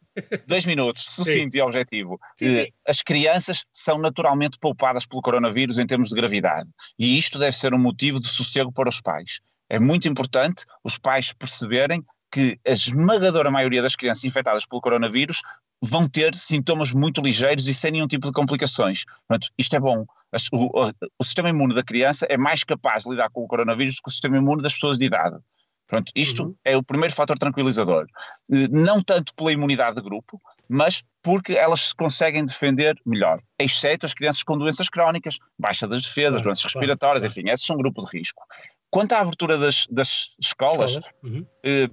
dois 0.46 0.64
minutos, 0.64 1.04
sucinto 1.04 1.52
sim. 1.52 1.58
e 1.58 1.62
objetivo. 1.62 2.18
Sim, 2.36 2.54
sim. 2.54 2.62
Uh, 2.62 2.66
as 2.88 3.02
crianças 3.02 3.64
são 3.70 3.98
naturalmente 3.98 4.58
poupadas 4.58 5.06
pelo 5.06 5.20
coronavírus 5.20 5.78
em 5.78 5.86
termos 5.86 6.08
de 6.08 6.14
gravidade. 6.14 6.68
E 6.98 7.18
isto 7.18 7.38
deve 7.38 7.56
ser 7.56 7.74
um 7.74 7.78
motivo 7.78 8.18
de 8.18 8.28
sossego 8.28 8.72
para 8.72 8.88
os 8.88 9.00
pais. 9.00 9.40
É 9.68 9.78
muito 9.78 10.08
importante 10.08 10.64
os 10.82 10.96
pais 10.96 11.32
perceberem 11.32 12.02
que 12.36 12.60
a 12.66 12.72
esmagadora 12.72 13.50
maioria 13.50 13.80
das 13.80 13.96
crianças 13.96 14.22
infectadas 14.24 14.66
pelo 14.66 14.82
coronavírus 14.82 15.40
vão 15.82 16.06
ter 16.06 16.34
sintomas 16.34 16.92
muito 16.92 17.22
ligeiros 17.22 17.66
e 17.66 17.72
sem 17.72 17.92
nenhum 17.92 18.06
tipo 18.06 18.26
de 18.26 18.32
complicações. 18.34 19.06
Portanto, 19.26 19.50
isto 19.56 19.74
é 19.74 19.80
bom. 19.80 20.04
O, 20.52 20.82
o, 20.82 20.92
o, 21.18 21.24
sistema 21.24 21.48
imune 21.48 21.74
da 21.74 21.82
criança 21.82 22.26
é 22.28 22.36
mais 22.36 22.62
capaz 22.62 23.04
de 23.04 23.10
lidar 23.10 23.30
com 23.30 23.42
o 23.42 23.48
coronavírus 23.48 23.94
do 23.94 24.02
que 24.02 24.08
o 24.10 24.12
sistema 24.12 24.36
imune 24.36 24.60
das 24.60 24.74
pessoas 24.74 24.98
de 24.98 25.06
idade. 25.06 25.38
Pronto, 25.86 26.12
isto 26.14 26.42
uhum. 26.42 26.54
é 26.62 26.76
o 26.76 26.82
primeiro 26.82 27.14
fator 27.14 27.38
tranquilizador. 27.38 28.06
Eh, 28.52 28.68
não 28.70 29.02
tanto 29.02 29.34
pela 29.34 29.50
imunidade 29.50 29.96
de 29.96 30.02
grupo, 30.02 30.38
mas 30.68 31.02
porque 31.22 31.54
elas 31.54 31.80
se 31.80 31.94
conseguem 31.94 32.44
defender 32.44 33.00
melhor, 33.06 33.40
exceto 33.58 34.04
as 34.04 34.12
crianças 34.12 34.42
com 34.42 34.58
doenças 34.58 34.90
crónicas, 34.90 35.38
baixa 35.58 35.88
das 35.88 36.02
defesas, 36.02 36.42
doenças 36.42 36.64
respiratórias, 36.64 37.24
enfim, 37.24 37.48
esses 37.48 37.64
são 37.64 37.76
um 37.76 37.78
grupo 37.78 38.04
de 38.04 38.18
risco. 38.18 38.42
Quanto 38.90 39.12
à 39.12 39.20
abertura 39.20 39.56
das, 39.56 39.86
das 39.88 40.36
escolas, 40.40 40.92
escolas? 40.92 41.14
Uhum. 41.22 41.46
Eh, 41.64 41.88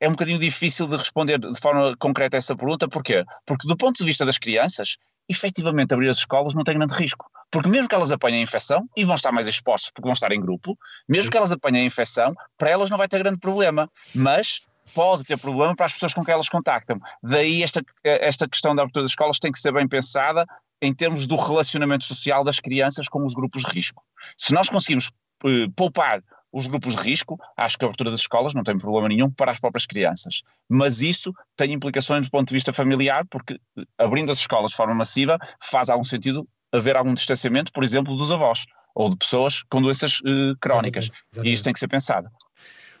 é 0.00 0.08
um 0.08 0.12
bocadinho 0.12 0.38
difícil 0.38 0.86
de 0.86 0.96
responder 0.96 1.38
de 1.38 1.60
forma 1.60 1.94
concreta 1.98 2.36
essa 2.36 2.56
pergunta. 2.56 2.88
Porquê? 2.88 3.24
Porque 3.46 3.68
do 3.68 3.76
ponto 3.76 3.98
de 3.98 4.04
vista 4.04 4.24
das 4.24 4.38
crianças, 4.38 4.96
efetivamente 5.28 5.92
abrir 5.92 6.08
as 6.08 6.18
escolas 6.18 6.54
não 6.54 6.64
tem 6.64 6.76
grande 6.76 6.94
risco. 6.94 7.30
Porque 7.50 7.68
mesmo 7.68 7.88
que 7.88 7.94
elas 7.94 8.10
apanhem 8.10 8.40
a 8.40 8.42
infecção, 8.42 8.88
e 8.96 9.04
vão 9.04 9.14
estar 9.14 9.30
mais 9.30 9.46
expostas 9.46 9.90
porque 9.90 10.06
vão 10.06 10.12
estar 10.12 10.32
em 10.32 10.40
grupo, 10.40 10.78
mesmo 11.08 11.30
que 11.30 11.36
elas 11.36 11.52
apanhem 11.52 11.82
a 11.82 11.84
infecção, 11.84 12.34
para 12.56 12.70
elas 12.70 12.88
não 12.88 12.96
vai 12.96 13.08
ter 13.08 13.18
grande 13.18 13.38
problema. 13.38 13.90
Mas 14.14 14.62
pode 14.94 15.24
ter 15.24 15.38
problema 15.38 15.76
para 15.76 15.86
as 15.86 15.92
pessoas 15.92 16.14
com 16.14 16.24
quem 16.24 16.34
elas 16.34 16.48
contactam. 16.48 16.98
Daí 17.22 17.62
esta, 17.62 17.82
esta 18.02 18.48
questão 18.48 18.74
da 18.74 18.82
abertura 18.82 19.04
das 19.04 19.12
escolas 19.12 19.38
tem 19.38 19.52
que 19.52 19.60
ser 19.60 19.72
bem 19.72 19.86
pensada 19.86 20.46
em 20.82 20.94
termos 20.94 21.26
do 21.26 21.36
relacionamento 21.36 22.04
social 22.04 22.42
das 22.42 22.58
crianças 22.58 23.08
com 23.08 23.24
os 23.24 23.34
grupos 23.34 23.62
de 23.62 23.70
risco. 23.70 24.02
Se 24.36 24.54
nós 24.54 24.68
conseguimos 24.68 25.10
eh, 25.44 25.68
poupar 25.76 26.22
os 26.52 26.66
grupos 26.66 26.96
de 26.96 27.02
risco, 27.02 27.38
acho 27.56 27.78
que 27.78 27.84
a 27.84 27.86
abertura 27.86 28.10
das 28.10 28.20
escolas 28.20 28.54
não 28.54 28.62
tem 28.62 28.76
problema 28.76 29.08
nenhum 29.08 29.30
para 29.30 29.52
as 29.52 29.58
próprias 29.58 29.86
crianças. 29.86 30.42
Mas 30.68 31.00
isso 31.00 31.32
tem 31.56 31.72
implicações 31.72 32.26
do 32.26 32.30
ponto 32.30 32.48
de 32.48 32.54
vista 32.54 32.72
familiar, 32.72 33.24
porque 33.30 33.58
eh, 33.78 33.82
abrindo 33.98 34.32
as 34.32 34.38
escolas 34.38 34.70
de 34.70 34.76
forma 34.76 34.94
massiva 34.94 35.38
faz 35.60 35.88
algum 35.88 36.04
sentido 36.04 36.46
haver 36.72 36.96
algum 36.96 37.14
distanciamento, 37.14 37.72
por 37.72 37.82
exemplo, 37.82 38.16
dos 38.16 38.30
avós 38.30 38.66
ou 38.94 39.08
de 39.08 39.16
pessoas 39.16 39.62
com 39.64 39.80
doenças 39.80 40.20
uh, 40.20 40.56
crónicas. 40.60 41.06
Exatamente, 41.06 41.26
exatamente. 41.32 41.48
E 41.48 41.52
isso 41.52 41.64
tem 41.64 41.72
que 41.72 41.78
ser 41.78 41.88
pensado. 41.88 42.28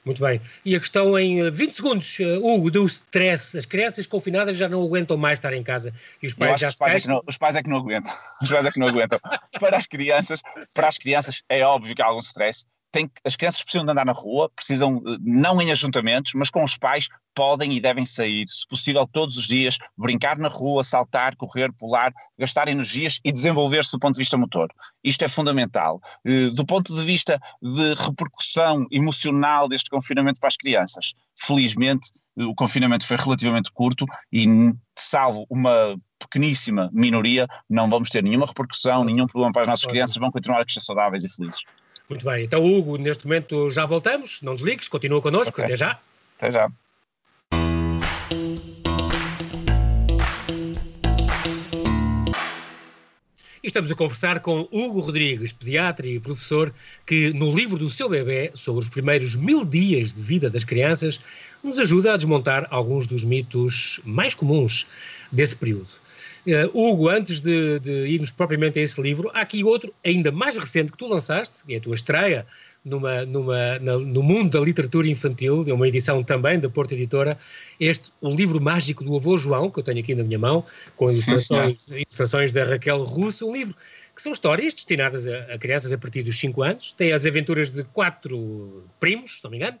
Muito 0.04 0.22
bem. 0.22 0.40
E 0.64 0.74
a 0.74 0.80
questão 0.80 1.18
em 1.18 1.50
20 1.50 1.68
eh, 1.68 1.72
segundos, 1.72 2.18
Hugo, 2.20 2.70
do 2.70 2.86
stress. 2.86 3.58
As 3.58 3.66
crianças 3.66 4.06
confinadas 4.06 4.56
já 4.56 4.68
não 4.68 4.82
aguentam 4.82 5.16
mais 5.16 5.38
estar 5.38 5.52
em 5.52 5.62
casa 5.62 5.92
e 6.22 6.26
os 6.26 6.32
pais 6.32 6.58
já 6.58 6.68
os 6.68 6.76
pais, 6.76 7.04
é 7.04 7.08
não, 7.08 7.22
os 7.26 7.36
pais 7.36 7.56
é 7.56 7.62
que 7.62 7.68
não 7.68 7.76
aguentam. 7.78 8.12
Os 8.40 8.50
pais 8.50 8.64
é 8.64 8.70
que 8.70 8.78
não 8.78 8.88
aguentam. 8.88 9.18
para 9.58 9.76
as 9.76 9.86
crianças, 9.86 10.40
para 10.72 10.88
as 10.88 10.96
crianças 10.96 11.42
é 11.48 11.62
óbvio 11.62 11.94
que 11.94 12.00
há 12.00 12.06
algum 12.06 12.20
stress 12.20 12.64
tem, 12.92 13.10
as 13.24 13.36
crianças 13.36 13.62
precisam 13.62 13.84
de 13.84 13.92
andar 13.92 14.04
na 14.04 14.12
rua, 14.12 14.50
precisam, 14.54 15.02
eh, 15.06 15.16
não 15.20 15.60
em 15.60 15.70
ajuntamentos, 15.70 16.32
mas 16.34 16.50
com 16.50 16.64
os 16.64 16.76
pais, 16.76 17.08
podem 17.34 17.72
e 17.72 17.80
devem 17.80 18.04
sair, 18.04 18.46
se 18.48 18.66
possível 18.66 19.06
todos 19.06 19.36
os 19.36 19.46
dias, 19.46 19.78
brincar 19.96 20.36
na 20.36 20.48
rua, 20.48 20.82
saltar, 20.82 21.36
correr, 21.36 21.72
pular, 21.72 22.12
gastar 22.38 22.68
energias 22.68 23.20
e 23.24 23.32
desenvolver-se 23.32 23.92
do 23.92 23.98
ponto 23.98 24.14
de 24.14 24.20
vista 24.20 24.36
motor. 24.36 24.68
Isto 25.04 25.24
é 25.24 25.28
fundamental. 25.28 26.00
Eh, 26.24 26.50
do 26.50 26.66
ponto 26.66 26.94
de 26.94 27.02
vista 27.02 27.38
de 27.62 27.94
repercussão 27.94 28.86
emocional 28.90 29.68
deste 29.68 29.88
confinamento 29.90 30.40
para 30.40 30.48
as 30.48 30.56
crianças, 30.56 31.14
felizmente 31.38 32.10
o 32.36 32.54
confinamento 32.54 33.06
foi 33.06 33.16
relativamente 33.16 33.70
curto 33.72 34.06
e, 34.32 34.46
salvo 34.96 35.46
uma 35.50 35.96
pequeníssima 36.18 36.90
minoria, 36.92 37.46
não 37.68 37.88
vamos 37.88 38.08
ter 38.08 38.22
nenhuma 38.22 38.46
repercussão, 38.46 39.04
nenhum 39.04 39.26
problema 39.26 39.52
para 39.52 39.62
as 39.62 39.68
nossas 39.68 39.86
crianças, 39.86 40.16
vão 40.16 40.30
continuar 40.30 40.60
a 40.60 40.64
crescer 40.64 40.80
saudáveis 40.80 41.24
e 41.24 41.28
felizes. 41.28 41.62
Muito 42.10 42.26
bem, 42.26 42.44
então 42.44 42.64
Hugo, 42.64 42.96
neste 42.96 43.24
momento 43.24 43.70
já 43.70 43.86
voltamos, 43.86 44.42
não 44.42 44.56
desligues, 44.56 44.88
continua 44.88 45.22
connosco, 45.22 45.52
okay. 45.52 45.64
até 45.64 45.76
já. 45.76 46.00
Até 46.38 46.50
já. 46.50 46.68
E 53.62 53.66
estamos 53.66 53.92
a 53.92 53.94
conversar 53.94 54.40
com 54.40 54.66
Hugo 54.72 54.98
Rodrigues, 54.98 55.52
pediatra 55.52 56.08
e 56.08 56.18
professor, 56.18 56.74
que 57.06 57.32
no 57.32 57.54
livro 57.54 57.78
do 57.78 57.88
seu 57.88 58.08
bebê, 58.08 58.50
sobre 58.54 58.82
os 58.82 58.88
primeiros 58.88 59.36
mil 59.36 59.64
dias 59.64 60.12
de 60.12 60.20
vida 60.20 60.50
das 60.50 60.64
crianças, 60.64 61.20
nos 61.62 61.78
ajuda 61.78 62.14
a 62.14 62.16
desmontar 62.16 62.66
alguns 62.70 63.06
dos 63.06 63.22
mitos 63.22 64.00
mais 64.02 64.34
comuns 64.34 64.84
desse 65.30 65.54
período. 65.54 65.90
Uh, 66.46 66.70
Hugo, 66.72 67.08
antes 67.08 67.40
de, 67.40 67.78
de, 67.80 67.90
irmos 68.06 68.30
propriamente 68.30 68.78
a 68.78 68.82
esse 68.82 69.00
livro, 69.00 69.30
há 69.34 69.42
aqui 69.42 69.62
outro 69.62 69.92
ainda 70.04 70.32
mais 70.32 70.56
recente 70.56 70.90
que 70.90 70.96
tu 70.96 71.06
lançaste, 71.06 71.64
que 71.64 71.74
é 71.74 71.76
a 71.76 71.80
tua 71.80 71.94
estreia 71.94 72.46
numa, 72.84 73.26
numa, 73.26 73.78
na, 73.78 73.98
no 73.98 74.22
mundo 74.22 74.50
da 74.50 74.60
literatura 74.60 75.06
infantil, 75.06 75.64
é 75.68 75.72
uma 75.72 75.86
edição 75.86 76.22
também 76.22 76.58
da 76.58 76.68
Porta 76.68 76.94
Editora, 76.94 77.38
este, 77.78 78.10
o 78.20 78.30
livro 78.30 78.60
mágico 78.60 79.04
do 79.04 79.14
avô 79.16 79.36
João, 79.36 79.70
que 79.70 79.80
eu 79.80 79.82
tenho 79.82 80.00
aqui 80.00 80.14
na 80.14 80.24
minha 80.24 80.38
mão, 80.38 80.64
com 80.96 81.10
ilustrações, 81.10 81.88
ilustrações 81.88 82.52
da 82.52 82.64
Raquel 82.64 83.02
Russo, 83.04 83.46
um 83.46 83.52
livro 83.52 83.76
que 84.14 84.22
são 84.22 84.32
histórias 84.32 84.74
destinadas 84.74 85.26
a, 85.26 85.54
a 85.54 85.58
crianças 85.58 85.92
a 85.92 85.98
partir 85.98 86.22
dos 86.22 86.38
5 86.38 86.62
anos, 86.62 86.92
tem 86.92 87.12
as 87.12 87.26
aventuras 87.26 87.70
de 87.70 87.84
quatro 87.84 88.84
primos, 88.98 89.38
se 89.38 89.44
não 89.44 89.50
me 89.50 89.58
engano, 89.58 89.78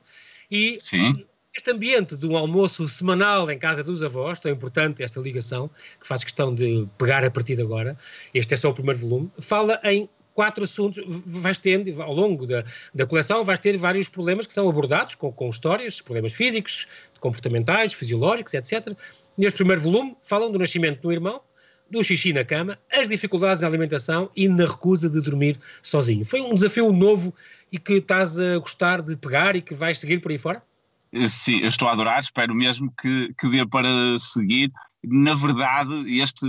e 0.50 0.76
Sim. 0.78 1.24
Este 1.54 1.70
ambiente 1.70 2.16
de 2.16 2.26
um 2.26 2.36
almoço 2.36 2.88
semanal 2.88 3.50
em 3.50 3.58
casa 3.58 3.82
dos 3.82 4.04
avós, 4.04 4.38
tão 4.38 4.50
importante 4.50 5.02
esta 5.02 5.20
ligação, 5.20 5.68
que 6.00 6.06
faz 6.06 6.22
questão 6.22 6.54
de 6.54 6.88
pegar 6.96 7.24
a 7.24 7.30
partir 7.30 7.56
de 7.56 7.62
agora, 7.62 7.96
este 8.32 8.54
é 8.54 8.56
só 8.56 8.70
o 8.70 8.74
primeiro 8.74 9.00
volume, 9.00 9.30
fala 9.38 9.80
em 9.84 10.08
quatro 10.32 10.62
assuntos, 10.62 11.02
vais 11.26 11.58
tendo, 11.58 12.00
ao 12.00 12.14
longo 12.14 12.46
da, 12.46 12.62
da 12.94 13.04
coleção, 13.04 13.42
vais 13.42 13.58
ter 13.58 13.76
vários 13.76 14.08
problemas 14.08 14.46
que 14.46 14.52
são 14.52 14.68
abordados 14.68 15.14
com, 15.16 15.32
com 15.32 15.48
histórias, 15.50 16.00
problemas 16.00 16.32
físicos, 16.32 16.86
comportamentais, 17.18 17.92
fisiológicos, 17.92 18.54
etc. 18.54 18.96
Neste 19.36 19.56
primeiro 19.56 19.82
volume, 19.82 20.16
falam 20.22 20.50
do 20.50 20.58
nascimento 20.58 21.02
do 21.02 21.12
irmão, 21.12 21.42
do 21.90 22.02
xixi 22.04 22.32
na 22.32 22.44
cama, 22.44 22.78
as 22.92 23.08
dificuldades 23.08 23.60
na 23.60 23.66
alimentação 23.66 24.30
e 24.36 24.48
na 24.48 24.64
recusa 24.64 25.10
de 25.10 25.20
dormir 25.20 25.58
sozinho. 25.82 26.24
Foi 26.24 26.40
um 26.40 26.54
desafio 26.54 26.92
novo 26.92 27.34
e 27.72 27.78
que 27.78 27.94
estás 27.94 28.38
a 28.38 28.58
gostar 28.58 29.02
de 29.02 29.16
pegar 29.16 29.56
e 29.56 29.60
que 29.60 29.74
vais 29.74 29.98
seguir 29.98 30.20
por 30.20 30.30
aí 30.30 30.38
fora? 30.38 30.62
Sim, 31.26 31.58
eu 31.58 31.68
estou 31.68 31.88
a 31.88 31.92
adorar, 31.92 32.20
espero 32.20 32.54
mesmo 32.54 32.92
que, 33.00 33.34
que 33.38 33.48
dê 33.48 33.66
para 33.66 34.18
seguir. 34.18 34.72
Na 35.02 35.34
verdade, 35.34 36.20
este 36.20 36.46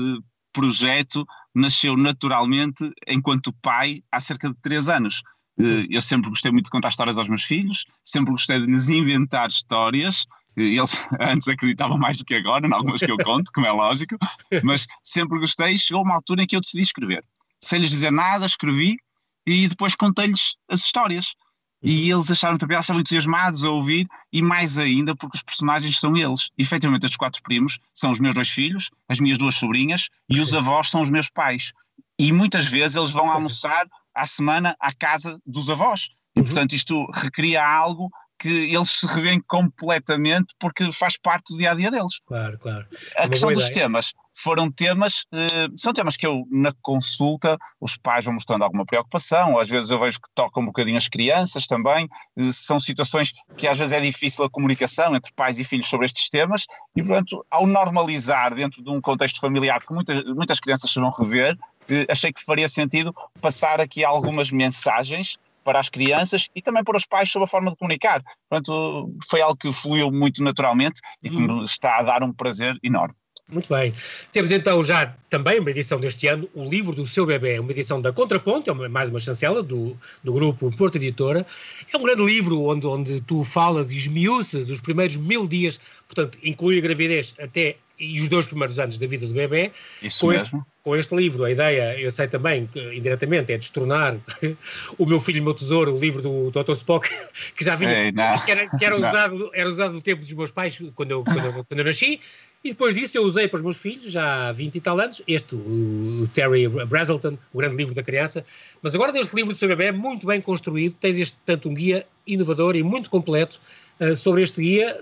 projeto 0.54 1.26
nasceu 1.54 1.98
naturalmente 1.98 2.92
enquanto 3.08 3.54
pai 3.54 4.04
há 4.12 4.20
cerca 4.20 4.50
de 4.50 4.56
três 4.62 4.88
anos. 4.88 5.24
Eh, 5.60 5.88
eu 5.90 6.02
sempre 6.02 6.30
gostei 6.30 6.52
muito 6.52 6.66
de 6.66 6.72
contar 6.72 6.90
histórias 6.90 7.18
aos 7.18 7.28
meus 7.28 7.44
filhos, 7.44 7.86
sempre 8.04 8.32
gostei 8.32 8.60
de 8.60 8.66
lhes 8.66 8.90
inventar 8.90 9.50
histórias. 9.50 10.26
Eh, 10.56 10.76
eles 10.76 10.94
antes 11.20 11.48
acreditavam 11.48 11.98
mais 11.98 12.18
do 12.18 12.26
que 12.26 12.36
agora, 12.36 12.68
em 12.68 12.74
algumas 12.74 13.00
que 13.00 13.12
eu 13.12 13.18
conto, 13.18 13.52
como 13.54 13.68
é 13.68 13.72
lógico, 13.72 14.18
mas 14.64 14.88
sempre 15.04 15.40
gostei. 15.40 15.78
Chegou 15.78 16.04
uma 16.04 16.16
altura 16.16 16.44
em 16.44 16.48
que 16.48 16.56
eu 16.56 16.62
decidi 16.62 16.84
escrever. 16.84 17.24
Sem 17.60 17.80
lhes 17.80 17.90
dizer 17.90 18.12
nada, 18.12 18.46
escrevi 18.46 18.98
e 19.46 19.68
depois 19.68 19.96
contei-lhes 19.96 20.56
as 20.70 20.84
histórias. 20.84 21.36
E 21.84 22.12
eles 22.12 22.30
acharam 22.30 22.58
também, 22.58 22.76
eles 22.76 22.86
estavam 22.86 23.02
entusiasmados 23.02 23.64
a 23.64 23.70
ouvir, 23.70 24.08
e 24.32 24.42
mais 24.42 24.78
ainda 24.78 25.16
porque 25.16 25.38
os 25.38 25.44
personagens 25.44 26.00
são 26.00 26.16
eles. 26.16 26.52
E, 26.58 26.62
efetivamente, 26.62 27.04
estes 27.04 27.18
quatro 27.18 27.42
primos 27.42 27.80
são 27.94 28.12
os 28.12 28.20
meus 28.20 28.36
dois 28.36 28.50
filhos, 28.50 28.92
as 29.10 29.20
minhas 29.20 29.38
duas 29.38 29.56
sobrinhas, 29.56 30.10
e 30.30 30.40
os 30.40 30.54
avós 30.54 30.90
são 30.90 31.02
os 31.02 31.10
meus 31.10 31.30
pais. 31.30 31.74
E 32.20 32.32
muitas 32.32 32.68
vezes 32.68 32.96
eles 32.96 33.12
vão 33.12 33.30
almoçar 33.30 33.88
à 34.14 34.26
semana 34.26 34.76
à 34.80 34.94
casa 34.94 35.42
dos 35.46 35.70
avós. 35.70 36.10
E, 36.36 36.40
uhum. 36.40 36.46
portanto, 36.46 36.74
isto 36.74 37.06
recria 37.14 37.66
algo 37.66 38.10
que 38.42 38.74
eles 38.74 38.90
se 38.90 39.06
revêem 39.06 39.40
completamente 39.48 40.56
porque 40.58 40.92
faz 40.92 41.16
parte 41.16 41.54
do 41.54 41.58
dia 41.60 41.72
a 41.72 41.76
dia 41.76 41.92
deles. 41.92 42.20
Claro, 42.26 42.58
claro. 42.58 42.88
A 43.16 43.30
questão 43.30 43.54
dos 43.54 43.70
temas 43.70 44.14
foram 44.34 44.72
temas, 44.72 45.26
eh, 45.32 45.68
são 45.76 45.94
temas 45.94 46.18
que 46.18 46.26
eu, 46.26 46.48
na 46.50 46.74
consulta, 46.82 47.56
os 47.80 47.98
pais 47.98 48.26
vão 48.26 48.34
mostrando 48.34 48.64
alguma 48.64 48.84
preocupação, 48.84 49.60
às 49.60 49.70
vezes 49.70 49.92
eu 49.92 50.00
vejo 50.00 50.20
que 50.20 50.30
tocam 50.34 50.64
um 50.64 50.66
bocadinho 50.66 50.98
as 50.98 51.08
crianças 51.08 51.68
também, 51.68 52.08
eh, 52.36 52.52
são 52.52 52.80
situações 52.80 53.32
que 53.56 53.68
às 53.68 53.78
vezes 53.78 53.94
é 53.94 54.02
difícil 54.02 54.44
a 54.44 54.50
comunicação 54.50 55.16
entre 55.16 55.32
pais 55.34 55.60
e 55.60 55.64
filhos 55.64 55.88
sobre 55.88 56.08
estes 56.08 56.28
temas, 56.30 56.66
e 56.96 57.04
portanto, 57.04 57.46
ao 57.52 57.68
normalizar 57.68 58.56
dentro 58.56 58.82
de 58.84 58.90
um 58.90 59.00
contexto 59.00 59.40
familiar 59.40 59.86
que 59.86 59.94
muitas, 59.94 60.24
muitas 60.24 60.60
crianças 60.60 60.90
se 60.90 61.00
vão 61.00 61.12
rever, 61.12 61.56
eh, 61.88 62.08
achei 62.10 62.34
que 62.34 62.44
faria 62.44 62.68
sentido 62.68 63.14
passar 63.40 63.80
aqui 63.80 64.04
algumas 64.04 64.50
mensagens 64.50 65.38
para 65.64 65.80
as 65.80 65.90
crianças 65.90 66.50
e 66.56 66.62
também 66.62 66.84
para 66.84 66.98
os 66.98 67.06
pais 67.06 67.32
sobre 67.32 67.46
a 67.46 67.48
forma 67.48 67.72
de 67.72 67.78
comunicar. 67.78 68.22
Portanto, 68.50 69.14
foi 69.30 69.42
algo 69.42 69.58
que 69.58 69.72
fluiu 69.72 70.12
muito 70.12 70.44
naturalmente 70.44 71.02
e 71.22 71.30
que 71.30 71.36
hum. 71.36 71.60
me 71.60 71.64
está 71.64 71.98
a 71.98 72.04
dar 72.04 72.24
um 72.24 72.34
prazer 72.34 72.78
enorme. 72.84 73.16
Muito 73.52 73.68
bem. 73.68 73.94
Temos 74.32 74.50
então 74.50 74.82
já 74.82 75.14
também 75.30 75.60
uma 75.60 75.70
edição 75.70 76.00
deste 76.00 76.26
ano, 76.26 76.50
o 76.54 76.64
livro 76.64 76.96
do 76.96 77.06
seu 77.06 77.26
bebê, 77.26 77.60
uma 77.60 77.72
edição 77.72 78.02
da 78.02 78.14
Contraponto, 78.14 78.72
é 78.72 78.88
mais 78.88 79.10
uma 79.10 79.20
chancela 79.20 79.62
do, 79.62 79.98
do 80.24 80.32
grupo 80.32 80.72
Porto 80.78 80.96
Editora. 80.96 81.46
É 81.94 81.98
um 81.98 82.02
grande 82.02 82.24
livro 82.24 82.64
onde, 82.64 82.88
onde 82.88 83.20
tu 83.20 83.44
falas 83.44 83.92
e 83.92 83.98
esmiuças 83.98 84.70
os 84.70 84.80
primeiros 84.80 85.18
mil 85.18 85.46
dias, 85.46 85.82
portanto, 86.08 86.40
inclui 86.42 86.78
a 86.78 86.82
gravidez 86.82 87.36
até 87.38 87.76
e 88.02 88.20
os 88.20 88.30
dois 88.30 88.48
primeiros 88.48 88.80
anos 88.80 88.98
da 88.98 89.06
vida 89.06 89.28
do 89.28 89.34
bebê. 89.34 89.72
Isso 90.02 90.22
com 90.22 90.32
mesmo. 90.32 90.58
Este, 90.60 90.72
com 90.84 90.96
este 90.96 91.16
livro, 91.16 91.44
a 91.44 91.52
ideia, 91.52 92.00
eu 92.00 92.10
sei 92.10 92.28
também, 92.28 92.66
que, 92.66 92.80
indiretamente, 92.96 93.54
é 93.54 93.58
destornar 93.58 94.18
o 94.98 95.06
meu 95.06 95.20
filho 95.20 95.38
e 95.38 95.42
o 95.42 95.44
meu 95.44 95.54
tesouro, 95.54 95.96
o 95.96 96.00
livro 96.00 96.22
do 96.22 96.52
Dr. 96.52 96.72
Spock, 96.72 97.08
que 97.56 97.64
já 97.64 97.76
vinha, 97.76 98.06
Ei, 98.06 98.12
que, 98.12 98.52
era, 98.52 98.68
que 98.68 98.84
era 98.84 98.98
usado, 98.98 99.52
era 99.54 99.70
usado 99.70 99.94
no 99.94 100.02
tempo 100.02 100.24
dos 100.24 100.34
meus 100.34 100.50
pais, 100.50 100.82
quando 100.96 101.12
eu, 101.12 101.24
quando 101.24 101.46
eu, 101.46 101.54
quando 101.66 101.80
eu 101.80 101.86
nasci, 101.86 102.20
e 102.64 102.70
depois 102.70 102.94
disso 102.94 103.18
eu 103.18 103.24
usei 103.24 103.48
para 103.48 103.58
os 103.58 103.62
meus 103.64 103.78
filhos, 103.78 104.12
já 104.12 104.50
há 104.50 104.52
20 104.52 104.76
e 104.76 104.82
tal 104.82 105.00
anos, 105.00 105.22
este, 105.28 105.56
o, 105.56 106.28
Terry 106.34 106.68
Brazelton, 106.68 107.38
o 107.54 107.58
grande 107.58 107.76
livro 107.76 107.94
da 107.94 108.04
criança, 108.04 108.44
mas 108.82 108.96
agora 108.96 109.12
deste 109.12 109.36
livro 109.36 109.54
do 109.54 109.58
seu 109.58 109.68
bebê, 109.68 109.92
muito 109.92 110.26
bem 110.26 110.42
construído, 110.42 110.96
tens 111.00 111.18
este, 111.18 111.38
tanto 111.46 111.70
um 111.70 111.74
guia 111.74 112.06
inovador 112.26 112.76
e 112.76 112.84
muito 112.84 113.10
completo 113.10 113.60
uh, 114.00 114.16
sobre 114.16 114.44
este 114.44 114.62
guia, 114.62 114.98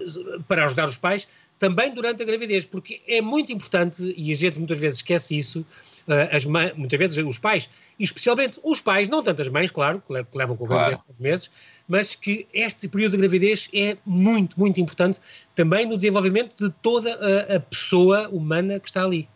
para 0.48 0.66
ajudar 0.66 0.88
os 0.88 0.98
pais, 0.98 1.28
também 1.60 1.94
durante 1.94 2.24
a 2.24 2.26
gravidez, 2.26 2.66
porque 2.66 3.02
é 3.06 3.22
muito 3.22 3.52
importante, 3.52 4.14
e 4.18 4.32
a 4.32 4.36
gente 4.36 4.58
muitas 4.58 4.80
vezes 4.80 5.00
esquece 5.00 5.38
isso, 5.38 5.60
uh, 6.08 6.36
as 6.36 6.46
muitas 6.46 6.98
vezes 6.98 7.18
os 7.18 7.38
pais, 7.38 7.70
e 8.00 8.04
especialmente 8.04 8.60
os 8.64 8.80
pais, 8.80 9.10
não 9.10 9.22
tanto 9.22 9.42
as 9.42 9.50
mães, 9.50 9.70
claro, 9.70 10.02
que, 10.08 10.38
levam 10.38 10.56
com 10.56 10.66
a 10.66 10.68
gravidez 10.68 11.02
claro. 11.02 11.22
meses, 11.22 11.52
mas 11.88 12.16
que 12.16 12.48
este 12.54 12.88
período 12.88 13.12
de 13.12 13.18
gravidez 13.18 13.70
é 13.74 13.98
muito, 14.06 14.58
muito 14.58 14.80
importante 14.80 15.20
também 15.54 15.86
no 15.86 15.98
desenvolvimento 15.98 16.56
de 16.58 16.74
toda 16.82 17.14
a, 17.14 17.58
a 17.58 17.60
pessoa 17.60 18.30
humana 18.30 18.80
que 18.80 18.88
está 18.88 19.04
ali. 19.04 19.28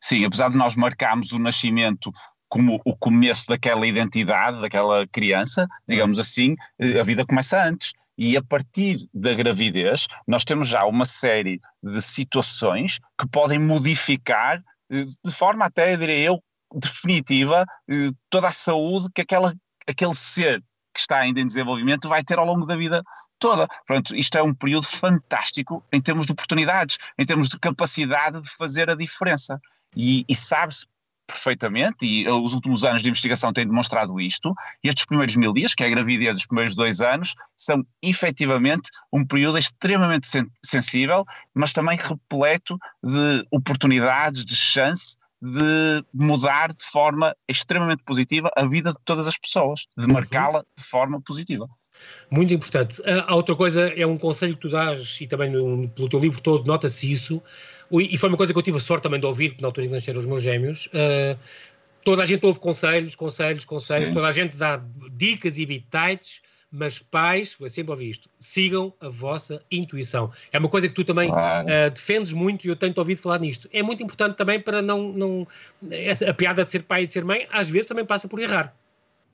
Sim, 0.00 0.24
apesar 0.24 0.50
de 0.50 0.56
nós 0.56 0.74
marcarmos 0.74 1.30
o 1.30 1.38
nascimento 1.38 2.12
como 2.48 2.82
o 2.84 2.94
começo 2.94 3.46
daquela 3.46 3.86
identidade, 3.86 4.60
daquela 4.60 5.06
criança, 5.06 5.66
digamos 5.88 6.18
assim, 6.18 6.54
eh, 6.78 7.00
a 7.00 7.02
vida 7.02 7.24
começa 7.24 7.66
antes. 7.66 7.94
E 8.16 8.36
a 8.36 8.42
partir 8.42 9.08
da 9.12 9.34
gravidez, 9.34 10.06
nós 10.26 10.44
temos 10.44 10.68
já 10.68 10.84
uma 10.84 11.04
série 11.04 11.60
de 11.82 12.00
situações 12.00 12.98
que 13.18 13.26
podem 13.28 13.58
modificar, 13.58 14.62
eh, 14.90 15.04
de 15.24 15.32
forma 15.32 15.64
até, 15.64 15.96
diria 15.96 16.18
eu, 16.18 16.42
definitiva, 16.74 17.64
eh, 17.90 18.10
toda 18.28 18.48
a 18.48 18.52
saúde 18.52 19.08
que 19.14 19.22
aquela, 19.22 19.54
aquele 19.86 20.14
ser 20.14 20.62
que 20.94 21.00
está 21.00 21.18
ainda 21.18 21.40
em 21.40 21.46
desenvolvimento 21.46 22.08
vai 22.08 22.22
ter 22.22 22.38
ao 22.38 22.44
longo 22.44 22.66
da 22.66 22.76
vida 22.76 23.02
toda. 23.38 23.66
Portanto, 23.86 24.14
isto 24.14 24.36
é 24.36 24.42
um 24.42 24.54
período 24.54 24.86
fantástico 24.86 25.82
em 25.90 26.00
termos 26.00 26.26
de 26.26 26.32
oportunidades, 26.32 26.98
em 27.18 27.24
termos 27.24 27.48
de 27.48 27.58
capacidade 27.58 28.40
de 28.42 28.50
fazer 28.50 28.90
a 28.90 28.94
diferença. 28.94 29.60
E, 29.96 30.24
e 30.28 30.34
sabe-se 30.34 30.86
perfeitamente, 31.26 32.04
e 32.04 32.28
os 32.28 32.52
últimos 32.52 32.84
anos 32.84 33.02
de 33.02 33.08
investigação 33.08 33.52
têm 33.52 33.66
demonstrado 33.66 34.20
isto, 34.20 34.54
e 34.82 34.88
estes 34.88 35.04
primeiros 35.04 35.36
mil 35.36 35.52
dias, 35.52 35.74
que 35.74 35.82
é 35.82 35.86
a 35.86 35.90
gravidez 35.90 36.34
dos 36.34 36.46
primeiros 36.46 36.74
dois 36.74 37.00
anos, 37.00 37.34
são 37.56 37.84
efetivamente 38.02 38.90
um 39.12 39.26
período 39.26 39.58
extremamente 39.58 40.26
sen 40.26 40.46
sensível, 40.64 41.24
mas 41.54 41.72
também 41.72 41.98
repleto 41.98 42.76
de 43.02 43.46
oportunidades, 43.50 44.44
de 44.44 44.56
chance 44.56 45.16
de 45.42 46.04
mudar 46.14 46.72
de 46.72 46.82
forma 46.82 47.34
extremamente 47.48 48.04
positiva 48.04 48.48
a 48.56 48.64
vida 48.64 48.92
de 48.92 48.98
todas 49.04 49.26
as 49.26 49.36
pessoas, 49.36 49.86
de 49.98 50.06
uhum. 50.06 50.12
marcá-la 50.12 50.64
de 50.78 50.84
forma 50.84 51.20
positiva. 51.20 51.66
Muito 52.30 52.52
importante. 52.54 53.02
A 53.26 53.34
outra 53.34 53.54
coisa 53.54 53.88
é 53.88 54.06
um 54.06 54.16
conselho 54.16 54.54
que 54.54 54.60
tu 54.60 54.68
dás, 54.68 55.20
e 55.20 55.26
também 55.26 55.50
no, 55.50 55.88
pelo 55.88 56.08
teu 56.08 56.18
livro 56.18 56.40
todo 56.40 56.66
nota-se 56.66 57.10
isso, 57.10 57.42
e 57.90 58.16
foi 58.16 58.28
uma 58.28 58.38
coisa 58.38 58.52
que 58.52 58.58
eu 58.58 58.62
tive 58.62 58.78
a 58.78 58.80
sorte 58.80 59.02
também 59.02 59.20
de 59.20 59.26
ouvir, 59.26 59.56
na 59.60 59.68
altura 59.68 59.84
em 59.84 59.88
que 59.88 59.94
nasceram 59.94 60.18
os 60.18 60.26
meus 60.26 60.42
gêmeos. 60.42 60.86
Uh, 60.86 61.38
toda 62.02 62.22
a 62.22 62.24
gente 62.24 62.44
ouve 62.46 62.58
conselhos, 62.58 63.14
conselhos, 63.14 63.64
conselhos, 63.64 64.08
Sim. 64.08 64.14
toda 64.14 64.28
a 64.28 64.32
gente 64.32 64.56
dá 64.56 64.82
dicas 65.12 65.58
e 65.58 65.66
bitites, 65.66 66.40
mas 66.70 66.98
pais, 66.98 67.54
eu 67.60 67.68
sempre 67.68 67.90
ouvi 67.90 68.08
isto, 68.08 68.30
sigam 68.40 68.94
a 68.98 69.10
vossa 69.10 69.62
intuição. 69.70 70.32
É 70.50 70.58
uma 70.58 70.70
coisa 70.70 70.88
que 70.88 70.94
tu 70.94 71.04
também 71.04 71.28
claro. 71.28 71.66
uh, 71.66 71.90
defendes 71.90 72.32
muito 72.32 72.64
e 72.64 72.68
eu 72.68 72.76
tenho-te 72.76 72.98
ouvido 72.98 73.20
falar 73.20 73.38
nisto. 73.38 73.68
É 73.70 73.82
muito 73.82 74.02
importante 74.02 74.36
também 74.36 74.58
para 74.58 74.80
não, 74.80 75.12
não. 75.12 75.46
Essa, 75.90 76.30
a 76.30 76.34
piada 76.34 76.64
de 76.64 76.70
ser 76.70 76.84
pai 76.84 77.02
e 77.02 77.06
de 77.06 77.12
ser 77.12 77.26
mãe, 77.26 77.46
às 77.50 77.68
vezes 77.68 77.86
também 77.86 78.06
passa 78.06 78.26
por 78.26 78.40
errar 78.40 78.74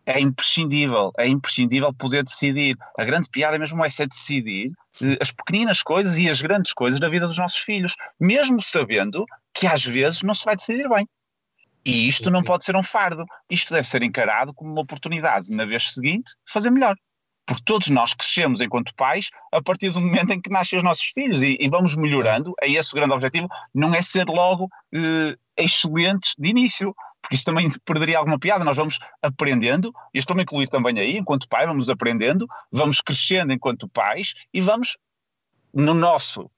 é 0.09 0.19
imprescindível, 0.19 1.13
é 1.19 1.29
imprescindível 1.29 1.93
poder 1.93 2.25
decidir. 2.25 2.79
A 2.99 3.05
grande 3.05 3.29
piada 3.29 3.57
é 3.57 3.59
mesmo 3.59 3.85
é 3.85 4.07
decidir 4.07 4.73
eh, 5.03 5.19
as 5.21 5.31
pequeninas 5.31 5.83
coisas 5.83 6.17
e 6.17 6.31
as 6.31 6.41
grandes 6.41 6.73
coisas 6.73 6.99
da 6.99 7.11
vida 7.11 7.27
dos 7.27 7.37
nossos 7.37 7.59
filhos, 7.59 7.95
mesmo 8.19 8.59
sabendo 8.63 9.27
que 9.53 9.67
às 9.67 9.85
vezes 9.85 10.23
não 10.23 10.33
se 10.33 10.47
vai 10.47 10.57
decidir 10.57 10.89
bem. 10.89 11.07
E 11.85 12.09
isto 12.09 12.31
não 12.31 12.43
pode 12.43 12.65
ser 12.65 12.75
um 12.75 12.83
fardo, 12.83 13.25
isto 13.51 13.73
deve 13.73 13.87
ser 13.87 14.03
encarado 14.03 14.55
como 14.55 14.73
uma 14.73 14.81
oportunidade, 14.81 15.51
na 15.51 15.67
vez 15.67 15.93
seguinte, 15.93 16.33
fazer 16.47 16.71
melhor. 16.71 16.97
Porque 17.49 17.63
todos 17.65 17.89
nós 17.89 18.13
crescemos 18.13 18.61
enquanto 18.61 18.95
pais 18.95 19.31
a 19.51 19.63
partir 19.63 19.89
do 19.89 20.03
momento 20.03 20.35
em 20.35 20.41
que 20.41 20.51
nascem 20.51 20.77
os 20.77 20.83
nossos 20.83 21.07
filhos 21.07 21.43
e, 21.43 21.57
e 21.59 21.67
vamos 21.67 21.97
melhorando. 21.97 22.53
É 22.61 22.71
esse 22.71 22.93
o 22.93 22.95
grande 22.95 23.15
objetivo, 23.15 23.49
não 23.75 23.95
é 23.95 24.03
ser 24.03 24.27
logo 24.27 24.69
eh, 24.95 25.35
excelentes 25.57 26.35
de 26.39 26.51
início, 26.51 26.95
porque 27.23 27.37
isso 27.37 27.47
também 27.47 27.71
perderia 27.87 28.19
alguma 28.19 28.39
piada. 28.39 28.67
Nós 28.67 28.77
vamos 28.77 28.99
aprendendo, 29.23 29.91
e 30.13 30.19
estou-me 30.19 30.43
a 30.43 30.45
incluir 30.45 30.69
também 30.69 30.99
aí, 30.99 31.17
enquanto 31.17 31.49
pai, 31.49 31.67
vamos 31.67 31.89
aprendendo, 31.89 32.47
vamos 32.71 33.01
crescendo 33.01 33.51
enquanto 33.51 33.89
pais 33.89 34.35
e 34.53 34.61
vamos 34.61 34.99
no 35.79 35.95
nosso, 35.95 36.51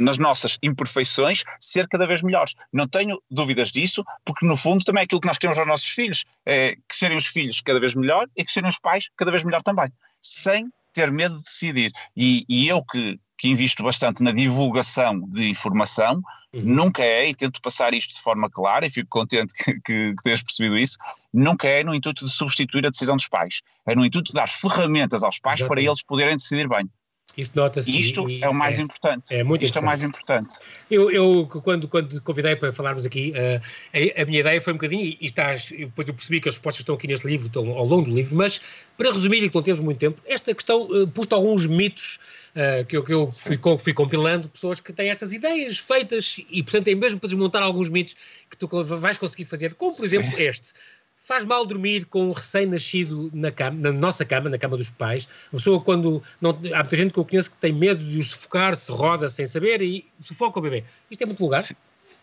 nas 0.00 0.16
nossas 0.16 0.58
imperfeições, 0.62 1.44
ser 1.60 1.86
cada 1.88 2.06
vez 2.06 2.22
melhores. 2.22 2.54
Não 2.72 2.88
tenho 2.88 3.22
dúvidas 3.30 3.70
disso, 3.70 4.02
porque 4.24 4.46
no 4.46 4.56
fundo 4.56 4.82
também 4.82 5.02
é 5.02 5.04
aquilo 5.04 5.20
que 5.20 5.26
nós 5.26 5.36
queremos 5.36 5.58
aos 5.58 5.68
nossos 5.68 5.90
filhos, 5.90 6.24
é 6.46 6.74
que 6.88 6.96
serem 6.96 7.18
os 7.18 7.26
filhos 7.26 7.60
cada 7.60 7.78
vez 7.78 7.94
melhor 7.94 8.26
e 8.34 8.42
que 8.42 8.50
serem 8.50 8.70
os 8.70 8.78
pais 8.78 9.10
cada 9.14 9.30
vez 9.30 9.44
melhor 9.44 9.62
também, 9.62 9.92
sem 10.22 10.70
ter 10.94 11.12
medo 11.12 11.36
de 11.36 11.44
decidir. 11.44 11.92
E, 12.16 12.46
e 12.48 12.66
eu 12.66 12.82
que, 12.82 13.20
que 13.36 13.48
invisto 13.48 13.82
bastante 13.82 14.22
na 14.22 14.32
divulgação 14.32 15.20
de 15.28 15.50
informação, 15.50 16.22
uhum. 16.54 16.62
nunca 16.62 17.02
é, 17.02 17.28
e 17.28 17.34
tento 17.34 17.60
passar 17.60 17.92
isto 17.92 18.14
de 18.14 18.22
forma 18.22 18.48
clara, 18.48 18.86
e 18.86 18.90
fico 18.90 19.10
contente 19.10 19.52
que, 19.52 19.74
que, 19.82 20.14
que 20.14 20.22
tenhas 20.24 20.42
percebido 20.42 20.78
isso, 20.78 20.96
nunca 21.30 21.68
é 21.68 21.84
no 21.84 21.94
intuito 21.94 22.24
de 22.24 22.32
substituir 22.32 22.86
a 22.86 22.90
decisão 22.90 23.16
dos 23.16 23.28
pais, 23.28 23.60
é 23.86 23.94
no 23.94 24.02
intuito 24.02 24.28
de 24.28 24.34
dar 24.34 24.48
ferramentas 24.48 25.22
aos 25.22 25.38
pais 25.38 25.56
Exatamente. 25.56 25.84
para 25.84 25.90
eles 25.90 26.02
poderem 26.02 26.36
decidir 26.36 26.66
bem. 26.66 26.88
Isso 27.36 27.52
nota-se. 27.54 27.98
Isto 27.98 28.28
e, 28.30 28.42
é 28.42 28.48
o 28.48 28.54
mais 28.54 28.78
é, 28.78 28.82
importante. 28.82 29.34
É 29.34 29.44
muito 29.44 29.62
Isto 29.62 29.78
importante. 29.78 29.82
é 29.82 29.84
o 29.84 29.86
mais 29.86 30.02
importante. 30.02 30.56
Eu, 30.90 31.10
eu 31.10 31.46
quando, 31.46 31.86
quando 31.86 32.20
convidei 32.22 32.56
para 32.56 32.72
falarmos 32.72 33.04
aqui, 33.04 33.32
uh, 33.32 33.62
a, 33.92 34.22
a, 34.22 34.24
minha 34.24 34.40
ideia 34.40 34.60
foi 34.60 34.72
um 34.72 34.76
bocadinho, 34.76 35.04
e 35.04 35.26
estás, 35.26 35.68
depois 35.68 36.08
eu 36.08 36.14
percebi 36.14 36.40
que 36.40 36.48
as 36.48 36.54
respostas 36.54 36.80
estão 36.80 36.94
aqui 36.94 37.06
neste 37.06 37.26
livro, 37.26 37.46
estão 37.48 37.68
ao 37.72 37.84
longo 37.84 38.08
do 38.08 38.14
livro, 38.14 38.34
mas 38.34 38.60
para 38.96 39.12
resumir, 39.12 39.42
e 39.42 39.50
que 39.50 39.54
não 39.54 39.62
temos 39.62 39.80
muito 39.80 39.98
tempo, 39.98 40.20
esta 40.24 40.54
questão 40.54 40.82
uh, 40.84 41.06
pus 41.08 41.30
alguns 41.30 41.66
mitos 41.66 42.18
uh, 42.54 42.86
que 42.86 42.96
eu, 42.96 43.04
que 43.04 43.12
eu 43.12 43.30
fui, 43.30 43.58
fui, 43.78 43.92
compilando, 43.92 44.48
pessoas 44.48 44.80
que 44.80 44.92
têm 44.92 45.10
estas 45.10 45.34
ideias 45.34 45.78
feitas 45.78 46.40
e, 46.50 46.62
portanto, 46.62 46.88
é 46.88 46.94
mesmo 46.94 47.20
para 47.20 47.28
desmontar 47.28 47.62
alguns 47.62 47.90
mitos 47.90 48.16
que 48.48 48.56
tu 48.56 48.66
vais 48.84 49.18
conseguir 49.18 49.44
fazer, 49.44 49.74
como 49.74 49.90
por 49.90 49.98
Sim. 49.98 50.04
exemplo 50.06 50.40
este 50.40 50.72
faz 51.26 51.44
mal 51.44 51.66
dormir 51.66 52.04
com 52.06 52.28
um 52.28 52.32
recém-nascido 52.32 53.30
na, 53.34 53.50
na 53.72 53.90
nossa 53.90 54.24
cama, 54.24 54.48
na 54.48 54.56
cama 54.56 54.76
dos 54.76 54.90
pais. 54.90 55.28
A 55.48 55.56
pessoa, 55.56 55.80
quando. 55.80 56.22
Não, 56.40 56.50
há 56.72 56.78
muita 56.78 56.96
gente 56.96 57.12
que 57.12 57.18
eu 57.18 57.24
conheço 57.24 57.50
que 57.50 57.56
tem 57.56 57.72
medo 57.72 58.02
de 58.02 58.18
os 58.18 58.30
sufocar, 58.30 58.76
se 58.76 58.92
roda 58.92 59.28
sem 59.28 59.44
saber 59.44 59.82
e 59.82 60.06
sufoca 60.22 60.60
o 60.60 60.62
bebê. 60.62 60.84
Isto 61.10 61.22
é 61.22 61.26
muito 61.26 61.42
lugar. 61.42 61.62
Sim. 61.62 61.74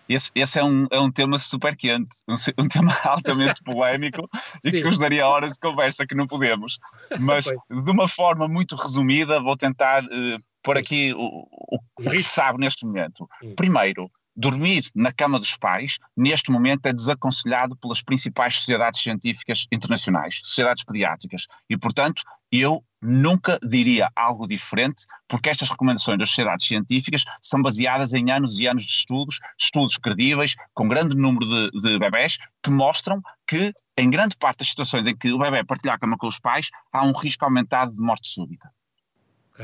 Esse, 0.07 0.31
esse, 0.36 0.60
é, 0.60 0.63
um, 0.63 0.86
é 0.91 1.00
um 1.00 1.10
tema 1.10 1.38
super 1.38 1.75
quente, 1.75 2.15
um, 2.27 2.33
um 2.63 2.67
tema 2.67 2.93
altamente 3.03 3.62
polémico 3.63 4.29
e 4.63 4.72
que 4.72 4.83
nos 4.83 5.00
daria 5.00 5.27
horas 5.27 5.53
de 5.53 5.60
conversa 5.60 6.05
que 6.05 6.15
não 6.15 6.27
podemos. 6.27 6.79
Mas, 7.19 7.45
de 7.45 7.91
uma 7.91 8.07
forma 8.07 8.48
muito 8.48 8.75
resumida, 8.75 9.41
vou 9.41 9.57
tentar 9.57 10.03
uh, 10.03 10.43
pôr 10.63 10.77
aqui 10.77 11.13
o, 11.13 11.19
o, 11.19 11.80
o 11.99 12.10
que 12.10 12.19
se 12.19 12.23
sabe 12.23 12.60
neste 12.60 12.86
momento. 12.86 13.28
Primeiro, 13.56 14.10
Dormir 14.36 14.89
na 14.95 15.12
cama 15.12 15.39
dos 15.39 15.56
pais, 15.56 15.99
neste 16.17 16.52
momento, 16.52 16.88
é 16.88 16.93
desaconselhado 16.93 17.76
pelas 17.78 18.02
principais 18.02 18.56
sociedades 18.56 18.99
científicas 18.99 19.67
internacionais, 19.71 20.39
sociedades 20.43 20.84
pediátricas. 20.84 21.45
E, 21.69 21.78
portanto, 21.78 22.23
eu 22.52 22.84
nunca 22.99 23.60
diria 23.62 24.10
algo 24.15 24.47
diferente, 24.47 25.06
porque 25.28 25.52
estas 25.52 25.69
recomendações 25.69 26.17
das 26.17 26.30
sociedades 26.30 26.65
científicas 26.65 27.26
são 27.43 27.62
baseadas 27.62 28.15
em 28.15 28.32
anos 28.32 28.58
e 28.58 28.65
anos 28.65 28.82
de 28.84 28.91
estudos, 28.91 29.39
estudos 29.60 29.97
credíveis, 29.97 30.56
com 30.73 30.88
grande 30.88 31.15
número 31.15 31.45
de, 31.45 31.80
de 31.80 31.99
bebés, 31.99 32.39
que 32.63 32.71
mostram 32.71 33.21
que, 33.47 33.71
em 33.95 34.10
grande 34.10 34.36
parte 34.36 34.60
das 34.60 34.69
situações 34.69 35.06
em 35.06 35.15
que 35.15 35.32
o 35.32 35.38
bebê 35.38 35.63
partilha 35.63 35.93
a 35.93 35.99
cama 35.99 36.17
com 36.17 36.26
os 36.26 36.39
pais, 36.39 36.71
há 36.91 37.06
um 37.06 37.12
risco 37.12 37.45
aumentado 37.45 37.93
de 37.93 38.02
morte 38.02 38.28
súbita. 38.30 38.71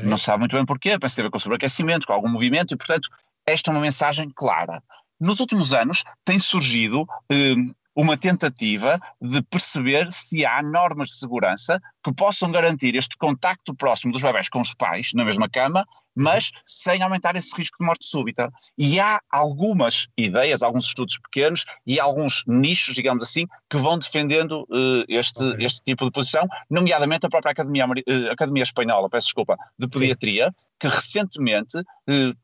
Okay. 0.00 0.10
Não 0.10 0.16
se 0.16 0.24
sabe 0.24 0.40
muito 0.40 0.56
bem 0.56 0.64
porquê, 0.64 0.98
que 0.98 0.98
tem 0.98 1.22
a 1.22 1.26
ver 1.26 1.30
com 1.30 1.38
sobreaquecimento, 1.38 2.06
com 2.06 2.12
algum 2.12 2.28
movimento, 2.28 2.72
e, 2.72 2.76
portanto, 2.76 3.08
esta 3.46 3.70
é 3.70 3.72
uma 3.72 3.80
mensagem 3.80 4.30
clara. 4.34 4.82
Nos 5.20 5.40
últimos 5.40 5.72
anos 5.72 6.04
tem 6.24 6.38
surgido 6.38 7.06
eh, 7.30 7.54
uma 8.00 8.16
tentativa 8.16 8.98
de 9.20 9.42
perceber 9.42 10.10
se 10.10 10.46
há 10.46 10.62
normas 10.62 11.08
de 11.08 11.18
segurança 11.18 11.78
que 12.02 12.10
possam 12.14 12.50
garantir 12.50 12.94
este 12.96 13.14
contacto 13.14 13.74
próximo 13.74 14.10
dos 14.10 14.22
bebés 14.22 14.48
com 14.48 14.58
os 14.58 14.72
pais 14.72 15.12
na 15.12 15.22
mesma 15.22 15.50
cama, 15.50 15.84
mas 16.16 16.50
sem 16.64 17.02
aumentar 17.02 17.36
esse 17.36 17.54
risco 17.54 17.76
de 17.78 17.84
morte 17.84 18.06
súbita. 18.06 18.50
E 18.78 18.98
há 18.98 19.20
algumas 19.30 20.08
ideias, 20.16 20.62
alguns 20.62 20.86
estudos 20.86 21.18
pequenos 21.18 21.66
e 21.86 22.00
alguns 22.00 22.42
nichos, 22.46 22.94
digamos 22.94 23.22
assim, 23.22 23.46
que 23.68 23.76
vão 23.76 23.98
defendendo 23.98 24.62
uh, 24.62 25.04
este, 25.06 25.44
okay. 25.44 25.66
este 25.66 25.82
tipo 25.82 26.06
de 26.06 26.10
posição, 26.10 26.48
nomeadamente 26.70 27.26
a 27.26 27.28
própria 27.28 27.52
Academia, 27.52 27.86
uh, 27.86 28.30
Academia 28.32 28.62
Espanhola, 28.62 29.10
peço 29.10 29.26
desculpa, 29.26 29.58
de 29.78 29.86
Pediatria, 29.86 30.54
que 30.78 30.88
recentemente 30.88 31.76
uh, 31.76 32.34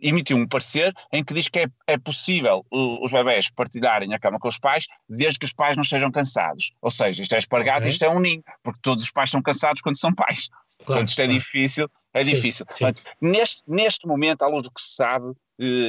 emitiu 0.00 0.36
um 0.36 0.46
parecer 0.46 0.94
em 1.12 1.24
que 1.24 1.34
diz 1.34 1.48
que 1.48 1.60
é, 1.60 1.66
é 1.86 1.98
possível 1.98 2.64
uh, 2.70 3.04
os 3.04 3.10
bebés 3.10 3.50
partilharem 3.50 4.14
a 4.14 4.18
cama 4.18 4.38
com 4.38 4.48
os 4.48 4.58
pais 4.58 4.86
desde 5.08 5.38
que 5.38 5.44
os 5.46 5.52
pais 5.52 5.76
não 5.76 5.84
sejam 5.84 6.10
cansados. 6.10 6.72
Ou 6.80 6.90
seja, 6.90 7.22
isto 7.22 7.34
é 7.34 7.38
espargado, 7.38 7.80
okay. 7.80 7.90
isto 7.90 8.04
é 8.04 8.10
um 8.10 8.20
ninho, 8.20 8.42
porque 8.62 8.80
todos 8.82 9.04
os 9.04 9.10
pais 9.10 9.30
são 9.30 9.42
cansados 9.42 9.82
quando 9.82 9.98
são 9.98 10.12
pais. 10.12 10.48
Claro, 10.84 11.04
isto 11.04 11.20
é 11.20 11.24
claro. 11.26 11.38
difícil, 11.38 11.90
é 12.14 12.24
sim, 12.24 12.30
difícil. 12.30 12.66
Sim. 12.66 12.74
Portanto, 12.78 13.02
neste, 13.20 13.62
neste 13.68 14.06
momento, 14.06 14.42
à 14.42 14.48
luz 14.48 14.62
do 14.62 14.70
que 14.70 14.80
se 14.80 14.94
sabe, 14.94 15.26
uh, 15.28 15.36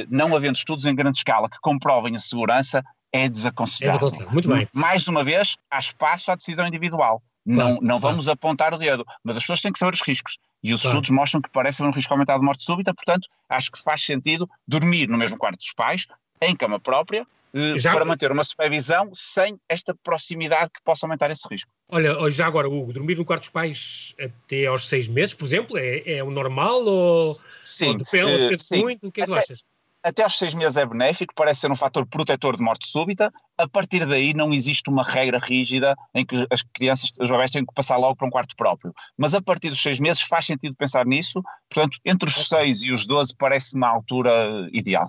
não 0.08 0.34
havendo 0.36 0.56
estudos 0.56 0.86
em 0.86 0.94
grande 0.94 1.18
escala 1.18 1.48
que 1.48 1.58
comprovem 1.60 2.14
a 2.14 2.18
segurança, 2.18 2.82
é 3.12 3.28
desaconselhável. 3.28 4.08
É 4.08 4.32
Muito 4.32 4.48
bem. 4.48 4.68
Mais 4.72 5.06
uma 5.06 5.22
vez, 5.22 5.56
há 5.70 5.78
espaço 5.78 6.32
à 6.32 6.34
decisão 6.34 6.66
individual. 6.66 7.22
Claro, 7.44 7.74
não, 7.74 7.78
não 7.80 7.98
vamos 7.98 8.28
apontar 8.28 8.72
o 8.72 8.78
dedo, 8.78 9.04
mas 9.22 9.36
as 9.36 9.42
pessoas 9.42 9.60
têm 9.60 9.72
que 9.72 9.78
saber 9.78 9.94
os 9.94 10.00
riscos. 10.00 10.38
E 10.62 10.72
os 10.72 10.82
claro. 10.82 10.96
estudos 10.96 11.10
mostram 11.10 11.42
que 11.42 11.50
parece 11.50 11.82
haver 11.82 11.90
um 11.90 11.94
risco 11.94 12.12
aumentado 12.12 12.38
de 12.38 12.46
morte 12.46 12.64
súbita, 12.64 12.94
portanto, 12.94 13.28
acho 13.48 13.70
que 13.70 13.82
faz 13.82 14.00
sentido 14.02 14.48
dormir 14.66 15.08
no 15.08 15.18
mesmo 15.18 15.36
quarto 15.36 15.58
dos 15.58 15.72
pais, 15.72 16.06
em 16.40 16.54
cama 16.54 16.78
própria, 16.78 17.26
eh, 17.54 17.78
já, 17.78 17.92
para 17.92 18.04
manter 18.04 18.30
uma 18.30 18.44
supervisão 18.44 19.10
sem 19.14 19.58
esta 19.68 19.94
proximidade 19.94 20.70
que 20.72 20.82
possa 20.82 21.04
aumentar 21.04 21.30
esse 21.30 21.46
risco. 21.50 21.70
Olha, 21.88 22.30
já 22.30 22.46
agora, 22.46 22.68
Hugo, 22.68 22.92
dormir 22.92 23.18
no 23.18 23.24
quarto 23.24 23.42
dos 23.42 23.50
pais 23.50 24.14
até 24.18 24.66
aos 24.66 24.86
seis 24.86 25.06
meses, 25.08 25.34
por 25.34 25.44
exemplo, 25.44 25.76
é, 25.76 26.02
é 26.06 26.24
o 26.24 26.30
normal 26.30 26.84
ou, 26.84 27.20
sim, 27.62 27.88
ou 27.88 27.98
depende, 27.98 28.32
uh, 28.32 28.38
depende 28.38 28.62
sim. 28.62 28.80
muito? 28.80 29.08
O 29.08 29.12
que 29.12 29.20
é 29.20 29.24
que 29.26 29.32
tu 29.32 29.36
achas? 29.36 29.64
Até 30.02 30.24
aos 30.24 30.36
seis 30.36 30.52
meses 30.54 30.76
é 30.76 30.84
benéfico, 30.84 31.32
parece 31.34 31.60
ser 31.60 31.70
um 31.70 31.76
fator 31.76 32.06
protetor 32.06 32.56
de 32.56 32.62
morte 32.62 32.88
súbita. 32.88 33.32
A 33.56 33.68
partir 33.68 34.04
daí 34.04 34.34
não 34.34 34.52
existe 34.52 34.90
uma 34.90 35.04
regra 35.04 35.38
rígida 35.38 35.94
em 36.14 36.24
que 36.24 36.46
as 36.50 36.62
crianças, 36.62 37.10
os 37.20 37.30
bebés 37.30 37.50
têm 37.50 37.64
que 37.64 37.72
passar 37.72 37.96
logo 37.96 38.16
para 38.16 38.26
um 38.26 38.30
quarto 38.30 38.56
próprio. 38.56 38.92
Mas 39.16 39.34
a 39.34 39.40
partir 39.40 39.68
dos 39.68 39.80
seis 39.80 40.00
meses 40.00 40.22
faz 40.22 40.46
sentido 40.46 40.74
pensar 40.74 41.06
nisso, 41.06 41.42
portanto, 41.70 41.98
entre 42.04 42.28
os 42.28 42.34
seis 42.48 42.82
e 42.82 42.92
os 42.92 43.06
doze 43.06 43.34
parece 43.38 43.76
uma 43.76 43.88
altura 43.88 44.68
ideal. 44.72 45.08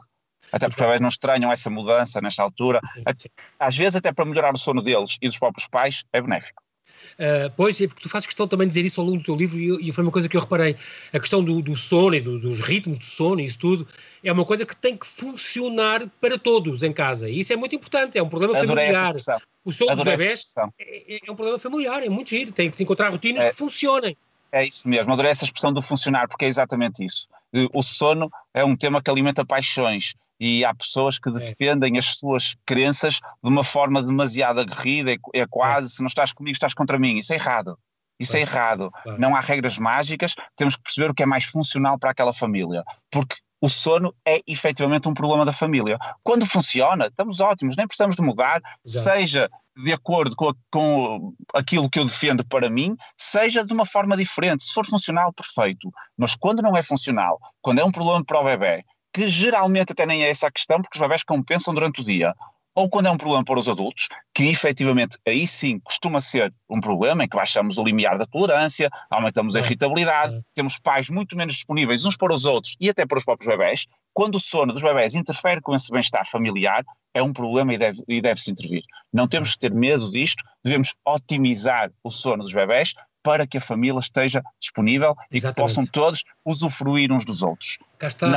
Até 0.51 0.67
porque 0.67 0.83
os 0.83 0.85
bebés 0.85 1.01
não 1.01 1.09
estranham 1.09 1.51
essa 1.51 1.69
mudança 1.69 2.21
nesta 2.21 2.43
altura. 2.43 2.79
Às 3.59 3.75
vezes, 3.75 3.95
até 3.95 4.13
para 4.13 4.25
melhorar 4.25 4.53
o 4.53 4.57
sono 4.57 4.83
deles 4.83 5.17
e 5.19 5.27
dos 5.27 5.39
próprios 5.39 5.67
pais, 5.67 6.03
é 6.13 6.21
benéfico. 6.21 6.61
Uh, 7.13 7.51
pois, 7.55 7.79
é 7.79 7.87
porque 7.87 8.01
tu 8.01 8.09
fazes 8.09 8.25
questão 8.25 8.47
também 8.47 8.67
de 8.67 8.73
dizer 8.73 8.85
isso 8.85 8.99
ao 8.99 9.07
longo 9.07 9.19
do 9.19 9.23
teu 9.23 9.35
livro 9.35 9.59
e, 9.59 9.89
e 9.89 9.91
foi 9.91 10.03
uma 10.03 10.11
coisa 10.11 10.27
que 10.27 10.35
eu 10.35 10.41
reparei. 10.41 10.75
A 11.11 11.19
questão 11.19 11.43
do, 11.43 11.61
do 11.61 11.75
sono 11.75 12.15
e 12.15 12.21
do, 12.21 12.39
dos 12.39 12.59
ritmos 12.59 12.99
do 12.99 13.05
sono 13.05 13.39
e 13.41 13.45
isso 13.45 13.59
tudo 13.59 13.87
é 14.23 14.31
uma 14.31 14.45
coisa 14.45 14.65
que 14.65 14.75
tem 14.75 14.97
que 14.97 15.05
funcionar 15.05 16.07
para 16.19 16.37
todos 16.37 16.83
em 16.83 16.93
casa. 16.93 17.29
E 17.29 17.39
isso 17.39 17.53
é 17.53 17.55
muito 17.55 17.75
importante, 17.75 18.17
é 18.17 18.23
um 18.23 18.29
problema 18.29 18.57
Adorei 18.57 18.91
familiar. 18.91 19.15
O 19.65 19.71
sono 19.71 19.95
dos 19.95 20.03
bebés 20.03 20.53
é, 20.79 21.15
é, 21.15 21.19
é, 21.25 21.31
um 21.31 21.35
problema 21.35 21.57
familiar, 21.57 22.03
é 22.03 22.09
muito 22.09 22.29
giro, 22.29 22.51
tem 22.51 22.69
que 22.69 22.77
se 22.77 22.83
encontrar 22.83 23.09
rotinas 23.09 23.45
é. 23.45 23.49
que 23.49 23.55
funcionem. 23.55 24.17
É 24.53 24.63
isso 24.63 24.87
mesmo, 24.87 25.11
adorei 25.11 25.31
essa 25.31 25.45
expressão 25.45 25.73
do 25.73 25.81
funcionar, 25.81 26.27
porque 26.27 26.45
é 26.45 26.47
exatamente 26.47 27.03
isso. 27.03 27.27
O 27.73 27.81
sono 27.81 28.29
é 28.53 28.63
um 28.63 28.75
tema 28.75 29.01
que 29.01 29.09
alimenta 29.09 29.43
paixões 29.43 30.13
e 30.39 30.63
há 30.63 30.75
pessoas 30.75 31.17
que 31.17 31.27
é. 31.29 31.31
defendem 31.31 31.97
as 31.97 32.05
suas 32.17 32.55
crenças 32.63 33.15
de 33.15 33.49
uma 33.49 33.63
forma 33.63 34.03
demasiado 34.03 34.61
aguerrida, 34.61 35.11
é, 35.11 35.17
é 35.33 35.47
quase, 35.47 35.89
se 35.89 36.01
não 36.01 36.07
estás 36.07 36.31
comigo, 36.31 36.53
estás 36.53 36.75
contra 36.75 36.99
mim. 36.99 37.17
Isso 37.17 37.33
é 37.33 37.35
errado. 37.35 37.79
Isso 38.19 38.37
é 38.37 38.41
errado. 38.41 38.91
Não 39.17 39.35
há 39.35 39.39
regras 39.39 39.79
mágicas, 39.79 40.35
temos 40.55 40.75
que 40.75 40.83
perceber 40.83 41.09
o 41.09 41.15
que 41.15 41.23
é 41.23 41.25
mais 41.25 41.45
funcional 41.45 41.97
para 41.97 42.11
aquela 42.11 42.31
família. 42.31 42.83
Porque 43.09 43.35
o 43.59 43.67
sono 43.67 44.13
é 44.23 44.39
efetivamente 44.45 45.07
um 45.07 45.15
problema 45.15 45.45
da 45.45 45.53
família. 45.53 45.97
Quando 46.21 46.45
funciona, 46.45 47.07
estamos 47.07 47.39
ótimos, 47.39 47.75
nem 47.75 47.87
precisamos 47.87 48.15
de 48.15 48.21
mudar, 48.21 48.61
Exato. 48.85 49.17
seja 49.17 49.49
de 49.75 49.91
acordo 49.91 50.35
com, 50.35 50.49
a, 50.49 50.53
com, 50.71 51.33
aquilo 51.53 51.89
que 51.89 51.99
eu 51.99 52.05
defendo 52.05 52.45
para 52.45 52.69
mim, 52.69 52.95
seja 53.17 53.63
de 53.63 53.73
uma 53.73 53.85
forma 53.85 54.15
diferente. 54.15 54.63
Se 54.63 54.73
for 54.73 54.85
funcional, 54.85 55.33
perfeito. 55.33 55.91
Mas 56.17 56.35
quando 56.35 56.61
não 56.61 56.77
é 56.77 56.83
funcional, 56.83 57.39
quando 57.61 57.79
é 57.79 57.83
um 57.83 57.91
problema 57.91 58.23
para 58.23 58.39
o 58.39 58.43
bebê, 58.43 58.83
que 59.13 59.27
geralmente 59.27 59.91
até 59.91 60.05
nem 60.05 60.23
é 60.23 60.29
essa 60.29 60.47
a 60.47 60.51
questão, 60.51 60.81
porque 60.81 60.97
os 60.97 61.01
bebés 61.01 61.23
compensam 61.23 61.73
durante 61.73 62.01
o 62.01 62.03
dia, 62.03 62.33
ou 62.75 62.89
quando 62.89 63.07
é 63.07 63.11
um 63.11 63.17
problema 63.17 63.43
para 63.43 63.59
os 63.59 63.69
adultos, 63.69 64.07
que 64.33 64.45
efetivamente 64.45 65.17
aí 65.27 65.45
sim 65.45 65.79
costuma 65.79 66.19
ser 66.19 66.53
um 66.69 66.81
problema, 66.81 67.23
em 67.23 67.27
que 67.27 67.35
baixamos 67.35 67.77
o 67.77 67.83
limiar 67.83 68.17
da 68.17 68.25
tolerância, 68.25 68.89
aumentamos 69.09 69.55
a 69.55 69.59
irritabilidade, 69.59 70.41
temos 70.53 70.79
pais 70.79 71.09
muito 71.09 71.37
menos 71.37 71.53
disponíveis 71.53 72.05
uns 72.05 72.17
para 72.17 72.33
os 72.33 72.45
outros 72.45 72.75
e 72.79 72.89
até 72.89 73.05
para 73.05 73.17
os 73.17 73.25
próprios 73.25 73.47
bebés, 73.47 73.85
quando 74.13 74.35
o 74.35 74.39
sono 74.39 74.73
dos 74.73 74.83
bebés 74.83 75.15
interfere 75.15 75.59
com 75.61 75.73
esse 75.73 75.91
bem-estar 75.91 76.27
familiar, 76.29 76.83
é 77.13 77.21
um 77.21 77.33
problema 77.33 77.73
e 77.73 77.77
deve-se 77.77 78.21
deve 78.21 78.41
intervir. 78.47 78.83
Não 79.11 79.27
temos 79.27 79.53
que 79.53 79.59
ter 79.59 79.73
medo 79.73 80.11
disto, 80.11 80.43
devemos 80.63 80.93
otimizar 81.05 81.91
o 82.03 82.09
sono 82.09 82.43
dos 82.43 82.53
bebés 82.53 82.93
para 83.23 83.47
que 83.47 83.57
a 83.57 83.61
família 83.61 83.97
esteja 83.97 84.43
disponível 84.59 85.15
Exatamente. 85.31 85.37
e 85.37 85.47
que 85.47 85.53
possam 85.53 85.85
todos 85.85 86.23
usufruir 86.45 87.11
uns 87.11 87.25
dos 87.25 87.41
outros. 87.41 87.79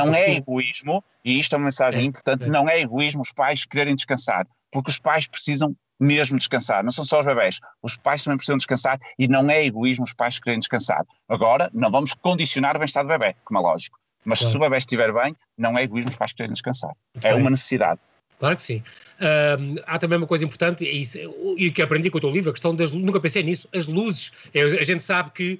Não 0.05 0.15
é 0.15 0.35
egoísmo, 0.35 1.03
e 1.23 1.37
isto 1.39 1.53
é 1.53 1.57
uma 1.57 1.65
mensagem 1.65 2.01
é, 2.01 2.05
importante, 2.05 2.45
é. 2.45 2.47
não 2.47 2.69
é 2.69 2.79
egoísmo 2.79 3.21
os 3.21 3.33
pais 3.33 3.65
quererem 3.65 3.93
descansar, 3.93 4.47
porque 4.71 4.89
os 4.89 4.99
pais 4.99 5.27
precisam 5.27 5.75
mesmo 5.99 6.37
descansar, 6.37 6.83
não 6.83 6.91
são 6.91 7.03
só 7.03 7.19
os 7.19 7.25
bebés, 7.25 7.59
os 7.81 7.97
pais 7.97 8.23
também 8.23 8.37
precisam 8.37 8.57
descansar 8.57 8.99
e 9.17 9.27
não 9.27 9.49
é 9.49 9.65
egoísmo 9.65 10.05
os 10.05 10.13
pais 10.13 10.39
quererem 10.39 10.59
descansar. 10.59 11.05
Agora, 11.27 11.69
não 11.73 11.91
vamos 11.91 12.13
condicionar 12.13 12.75
o 12.75 12.79
bem-estar 12.79 13.03
do 13.03 13.09
bebê, 13.09 13.35
como 13.43 13.59
é 13.59 13.61
lógico, 13.61 13.99
mas 14.23 14.39
claro. 14.39 14.51
se 14.51 14.57
o 14.57 14.59
bebê 14.59 14.77
estiver 14.77 15.11
bem, 15.11 15.35
não 15.57 15.77
é 15.77 15.83
egoísmo 15.83 16.11
os 16.11 16.17
pais 16.17 16.33
quererem 16.33 16.53
descansar, 16.53 16.91
é 17.21 17.33
uma 17.33 17.49
necessidade. 17.49 17.99
Claro 18.39 18.55
que 18.55 18.61
sim. 18.61 18.83
Uh, 19.19 19.81
há 19.87 19.97
também 19.97 20.17
uma 20.17 20.27
coisa 20.27 20.45
importante, 20.45 20.85
e, 20.85 21.01
isso, 21.01 21.17
e 21.57 21.71
que 21.71 21.81
aprendi 21.81 22.09
com 22.09 22.19
o 22.19 22.21
teu 22.21 22.29
livro, 22.29 22.51
a 22.51 22.53
questão 22.53 22.75
das 22.75 22.91
nunca 22.91 23.19
pensei 23.19 23.41
nisso, 23.41 23.67
as 23.73 23.87
luzes. 23.87 24.31
A 24.53 24.83
gente 24.83 25.01
sabe 25.01 25.31
que 25.31 25.59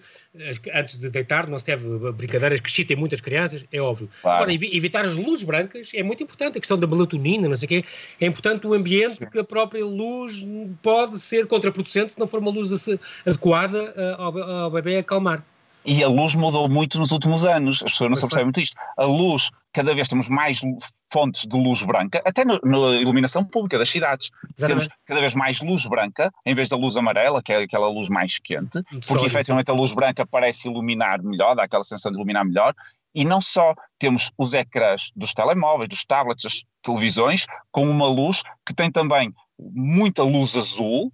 antes 0.76 0.96
de 0.98 1.10
deitar 1.10 1.48
não 1.48 1.58
se 1.58 1.66
deve 1.66 2.12
brincadeiras 2.12 2.60
que 2.60 2.70
excitem 2.70 2.96
muitas 2.96 3.20
crianças, 3.20 3.66
é 3.72 3.82
óbvio. 3.82 4.08
Claro. 4.22 4.44
Agora, 4.44 4.54
evitar 4.54 5.06
as 5.06 5.16
luzes 5.16 5.44
brancas 5.44 5.90
é 5.96 6.04
muito 6.04 6.22
importante, 6.22 6.60
a 6.60 6.62
questão 6.62 6.78
da 6.78 6.86
melatonina, 6.86 7.50
não 7.50 7.56
sei 7.56 7.66
o 7.66 7.70
quê. 7.70 7.86
É 8.22 8.28
importante 8.28 8.68
o 8.68 8.74
ambiente, 8.76 9.16
sim. 9.16 9.30
que 9.30 9.40
a 9.40 9.44
própria 9.44 9.84
luz 9.84 10.46
pode 10.84 11.20
ser 11.20 11.48
contraproducente 11.48 12.12
se 12.12 12.20
não 12.20 12.28
for 12.28 12.40
uma 12.40 12.52
luz 12.52 12.88
adequada 13.26 13.94
ah, 13.98 14.24
ao, 14.24 14.38
ao 14.38 14.72
bebê 14.72 14.98
acalmar. 14.98 15.44
E 15.88 16.04
a 16.04 16.10
luz 16.10 16.36
mudou 16.36 16.68
muito 16.68 17.00
nos 17.00 17.12
últimos 17.14 17.46
anos, 17.46 17.82
as 17.82 17.94
pessoas 17.94 18.10
não 18.10 18.16
se 18.16 18.22
percebem 18.22 18.48
muito 18.48 18.60
isto. 18.60 18.76
A 18.98 19.06
luz, 19.06 19.52
cada 19.72 19.96
vez 19.96 20.10
temos 20.10 20.28
mais 20.28 20.62
fontes 21.10 21.48
de 21.48 21.58
luz 21.58 21.82
branca, 21.82 22.22
até 22.26 22.44
no, 22.44 22.60
na 22.62 22.98
iluminação 23.00 23.42
pública 23.46 23.78
das 23.78 23.88
cidades. 23.88 24.30
Exatamente. 24.58 24.90
Temos 24.90 25.00
cada 25.06 25.22
vez 25.22 25.34
mais 25.34 25.62
luz 25.62 25.86
branca, 25.86 26.30
em 26.46 26.54
vez 26.54 26.68
da 26.68 26.76
luz 26.76 26.98
amarela, 26.98 27.42
que 27.42 27.54
é 27.54 27.60
aquela 27.60 27.88
luz 27.88 28.10
mais 28.10 28.38
quente, 28.38 28.84
porque 29.08 29.28
efetivamente 29.28 29.72
a 29.72 29.74
luz 29.74 29.94
branca 29.94 30.28
parece 30.28 30.68
iluminar 30.68 31.24
melhor, 31.24 31.56
dá 31.56 31.64
aquela 31.64 31.86
sensação 31.86 32.12
de 32.12 32.18
iluminar 32.18 32.44
melhor. 32.44 32.74
E 33.16 33.24
não 33.24 33.40
só 33.40 33.74
temos 33.98 34.30
os 34.38 34.54
ecrãs 34.54 35.14
dos 35.16 35.34
telemóveis, 35.34 35.88
dos 35.88 36.04
tablets, 36.04 36.44
das 36.44 36.64
televisões, 36.84 37.46
com 37.72 37.90
uma 37.90 38.08
luz 38.08 38.44
que 38.66 38.76
tem 38.76 38.92
também 38.92 39.34
muita 39.58 40.22
luz 40.22 40.54
azul, 40.58 41.14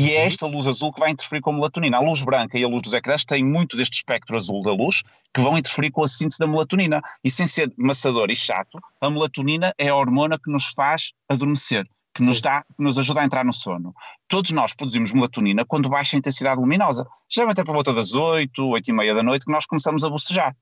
e 0.00 0.12
é 0.12 0.26
esta 0.26 0.46
luz 0.46 0.68
azul 0.68 0.92
que 0.92 1.00
vai 1.00 1.10
interferir 1.10 1.40
com 1.40 1.50
a 1.50 1.52
melatonina. 1.52 1.96
A 1.96 2.00
luz 2.00 2.22
branca 2.22 2.56
e 2.56 2.62
a 2.62 2.68
luz 2.68 2.82
dos 2.82 2.92
ecrãs 2.92 3.24
têm 3.24 3.44
muito 3.44 3.76
deste 3.76 3.94
espectro 3.94 4.36
azul 4.36 4.62
da 4.62 4.70
luz 4.70 5.02
que 5.34 5.40
vão 5.40 5.58
interferir 5.58 5.90
com 5.90 6.04
a 6.04 6.06
síntese 6.06 6.38
da 6.38 6.46
melatonina. 6.46 7.02
E 7.24 7.28
sem 7.28 7.48
ser 7.48 7.72
maçador 7.76 8.30
e 8.30 8.36
chato, 8.36 8.78
a 9.00 9.10
melatonina 9.10 9.74
é 9.76 9.88
a 9.88 9.96
hormona 9.96 10.38
que 10.38 10.52
nos 10.52 10.66
faz 10.66 11.10
adormecer, 11.28 11.84
que 12.14 12.22
nos, 12.22 12.40
dá, 12.40 12.62
que 12.76 12.80
nos 12.80 12.96
ajuda 12.96 13.22
a 13.22 13.24
entrar 13.24 13.44
no 13.44 13.52
sono. 13.52 13.92
Todos 14.28 14.52
nós 14.52 14.72
produzimos 14.72 15.12
melatonina 15.12 15.64
quando 15.64 15.88
baixa 15.88 16.16
a 16.16 16.18
intensidade 16.18 16.60
luminosa. 16.60 17.04
Geralmente 17.28 17.60
é 17.60 17.64
por 17.64 17.74
volta 17.74 17.92
das 17.92 18.12
8, 18.12 18.64
8 18.64 18.88
e 18.88 18.92
meia 18.92 19.16
da 19.16 19.24
noite 19.24 19.46
que 19.46 19.52
nós 19.52 19.66
começamos 19.66 20.04
a 20.04 20.08
bocejar. 20.08 20.56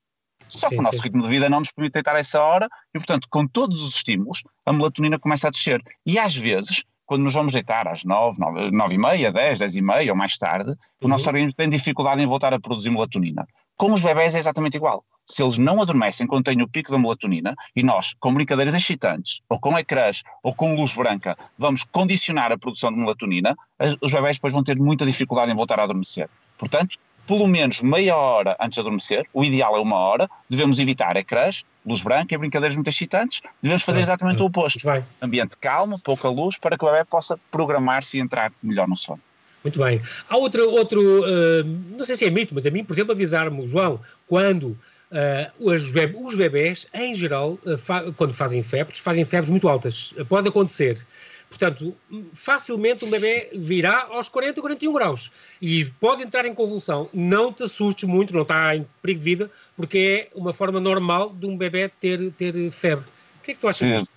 Só 0.49 0.71
sim, 0.71 0.77
que 0.77 0.81
o 0.81 0.83
nosso 0.83 0.97
sim. 0.97 1.05
ritmo 1.05 1.21
de 1.21 1.29
vida 1.29 1.51
não 1.51 1.59
nos 1.59 1.73
permite 1.73 1.93
deitar 1.93 2.17
essa 2.17 2.41
hora 2.41 2.71
e, 2.95 2.99
portanto, 2.99 3.29
com 3.29 3.47
todos 3.47 3.83
os 3.83 3.97
estímulos, 3.97 4.43
a 4.65 4.73
melatonina 4.73 5.19
começa 5.19 5.49
a 5.49 5.51
descer. 5.51 5.83
E 6.07 6.19
às 6.19 6.35
vezes 6.35 6.87
quando 7.07 7.23
nos 7.23 7.35
vamos 7.35 7.53
deitar 7.53 7.89
às 7.89 8.05
9, 8.05 8.39
9, 8.39 8.71
9 8.71 8.95
e 8.95 8.99
meia, 8.99 9.33
10, 9.33 9.61
10 9.61 9.77
e 9.77 9.83
meia 9.83 10.13
ou 10.13 10.17
mais 10.17 10.37
tarde, 10.37 10.71
uhum. 10.71 10.77
o 11.03 11.09
nosso 11.09 11.29
organismo 11.29 11.55
tem 11.55 11.71
dificuldade 11.71 12.23
em 12.23 12.27
voltar 12.27 12.53
a 12.53 12.61
produzir 12.61 12.91
melatonina. 12.91 13.47
Com 13.77 13.93
os 13.93 14.03
bebés 14.03 14.35
é 14.35 14.39
exatamente 14.39 14.77
igual. 14.77 15.05
Se 15.25 15.43
eles 15.43 15.59
não 15.59 15.81
adormecem 15.81 16.27
quando 16.27 16.45
têm 16.45 16.63
o 16.63 16.69
pico 16.69 16.91
da 16.91 16.99
melatonina, 16.99 17.55
e 17.75 17.83
nós, 17.83 18.15
com 18.19 18.33
brincadeiras 18.33 18.75
excitantes, 18.75 19.41
ou 19.49 19.59
com 19.59 19.77
ecrãs, 19.79 20.23
ou 20.43 20.55
com 20.55 20.75
luz 20.75 20.95
branca, 20.95 21.37
vamos 21.59 21.85
condicionar 21.85 22.53
a 22.53 22.59
produção 22.59 22.93
de 22.93 22.99
melatonina, 22.99 23.57
os 24.01 24.13
bebés 24.13 24.37
depois 24.37 24.53
vão 24.53 24.63
ter 24.63 24.79
muita 24.79 25.05
dificuldade 25.05 25.53
em 25.53 25.57
voltar 25.57 25.81
a 25.81 25.85
adormecer. 25.85 26.29
Portanto, 26.57 26.97
pelo 27.27 27.47
menos 27.47 27.81
meia 27.83 28.17
hora 28.17 28.57
antes 28.61 28.75
de 28.77 28.81
adormecer, 28.81 29.27
o 29.33 29.45
ideal 29.45 29.77
é 29.77 29.81
uma 29.81 29.97
hora, 29.97 30.29
devemos 30.49 30.79
evitar 30.79 31.17
ecrãs, 31.17 31.65
luz 31.85 32.03
branca 32.03 32.35
e 32.35 32.39
brincadeiras 32.39 32.77
muito 32.77 32.89
excitantes, 32.89 33.43
devemos 33.61 33.83
fazer 33.83 34.01
exatamente 34.01 34.43
o 34.43 34.47
oposto. 34.47 34.87
Ambiente 35.21 35.57
calmo, 35.57 35.99
pouca 35.99 36.29
luz, 36.29 36.59
para 36.59 36.77
que 36.79 36.85
o 36.85 36.91
bebê 36.91 37.05
possa 37.05 37.39
programar-se 37.51 38.19
e 38.19 38.21
entrar 38.21 38.53
melhor 38.63 38.89
no 38.89 38.97
sono. 38.97 39.21
Muito 39.63 39.81
bem. 39.81 40.01
Há 40.29 40.37
outro, 40.37 40.71
outro 40.71 41.01
uh, 41.01 41.65
não 41.97 42.05
sei 42.05 42.15
se 42.15 42.25
é 42.25 42.31
mito, 42.31 42.55
mas 42.55 42.65
a 42.67 42.71
mim, 42.71 42.85
por 42.85 42.95
exemplo, 42.95 43.13
avisar-me, 43.13 43.67
João, 43.67 44.01
quando 44.29 44.79
Uh, 45.11 45.71
os, 45.71 45.93
bebés, 45.93 46.25
os, 46.25 46.35
bebés, 46.35 46.87
em 46.93 47.15
geral, 47.15 47.59
uh, 47.65 47.79
fa 47.79 48.11
quando 48.13 48.35
fazem 48.35 48.61
febres, 48.63 48.99
fazem 48.99 49.25
febres 49.25 49.49
muito 49.49 49.69
altas. 49.69 50.13
Uh, 50.13 50.27
pode 50.27 50.49
acontecer. 50.49 51.07
Portanto, 51.49 51.97
facilmente 52.35 53.05
um 53.05 53.11
bebê 53.11 53.51
virá 53.55 54.09
aos 54.11 54.29
40, 54.29 54.61
41 54.61 54.93
graus 54.93 55.31
e 55.63 55.85
pode 55.85 56.25
entrar 56.25 56.45
em 56.45 56.53
convulsão. 56.53 57.09
Não 57.15 57.53
te 57.53 57.63
assustes 57.63 58.09
muito, 58.09 58.35
não 58.35 58.43
está 58.43 58.75
em 58.75 58.85
perigo 59.01 59.21
de 59.21 59.25
vida, 59.25 59.51
porque 59.77 60.29
é 60.33 60.37
uma 60.37 60.53
forma 60.53 60.81
normal 60.81 61.33
de 61.33 61.47
um 61.47 61.57
bebê 61.57 61.89
ter, 61.89 62.33
ter 62.33 62.71
febre. 62.73 63.07
O 63.39 63.45
que 63.45 63.53
é 63.53 63.55
que 63.55 63.61
tu 63.61 63.69
achas 63.69 63.89
disso? 63.89 64.11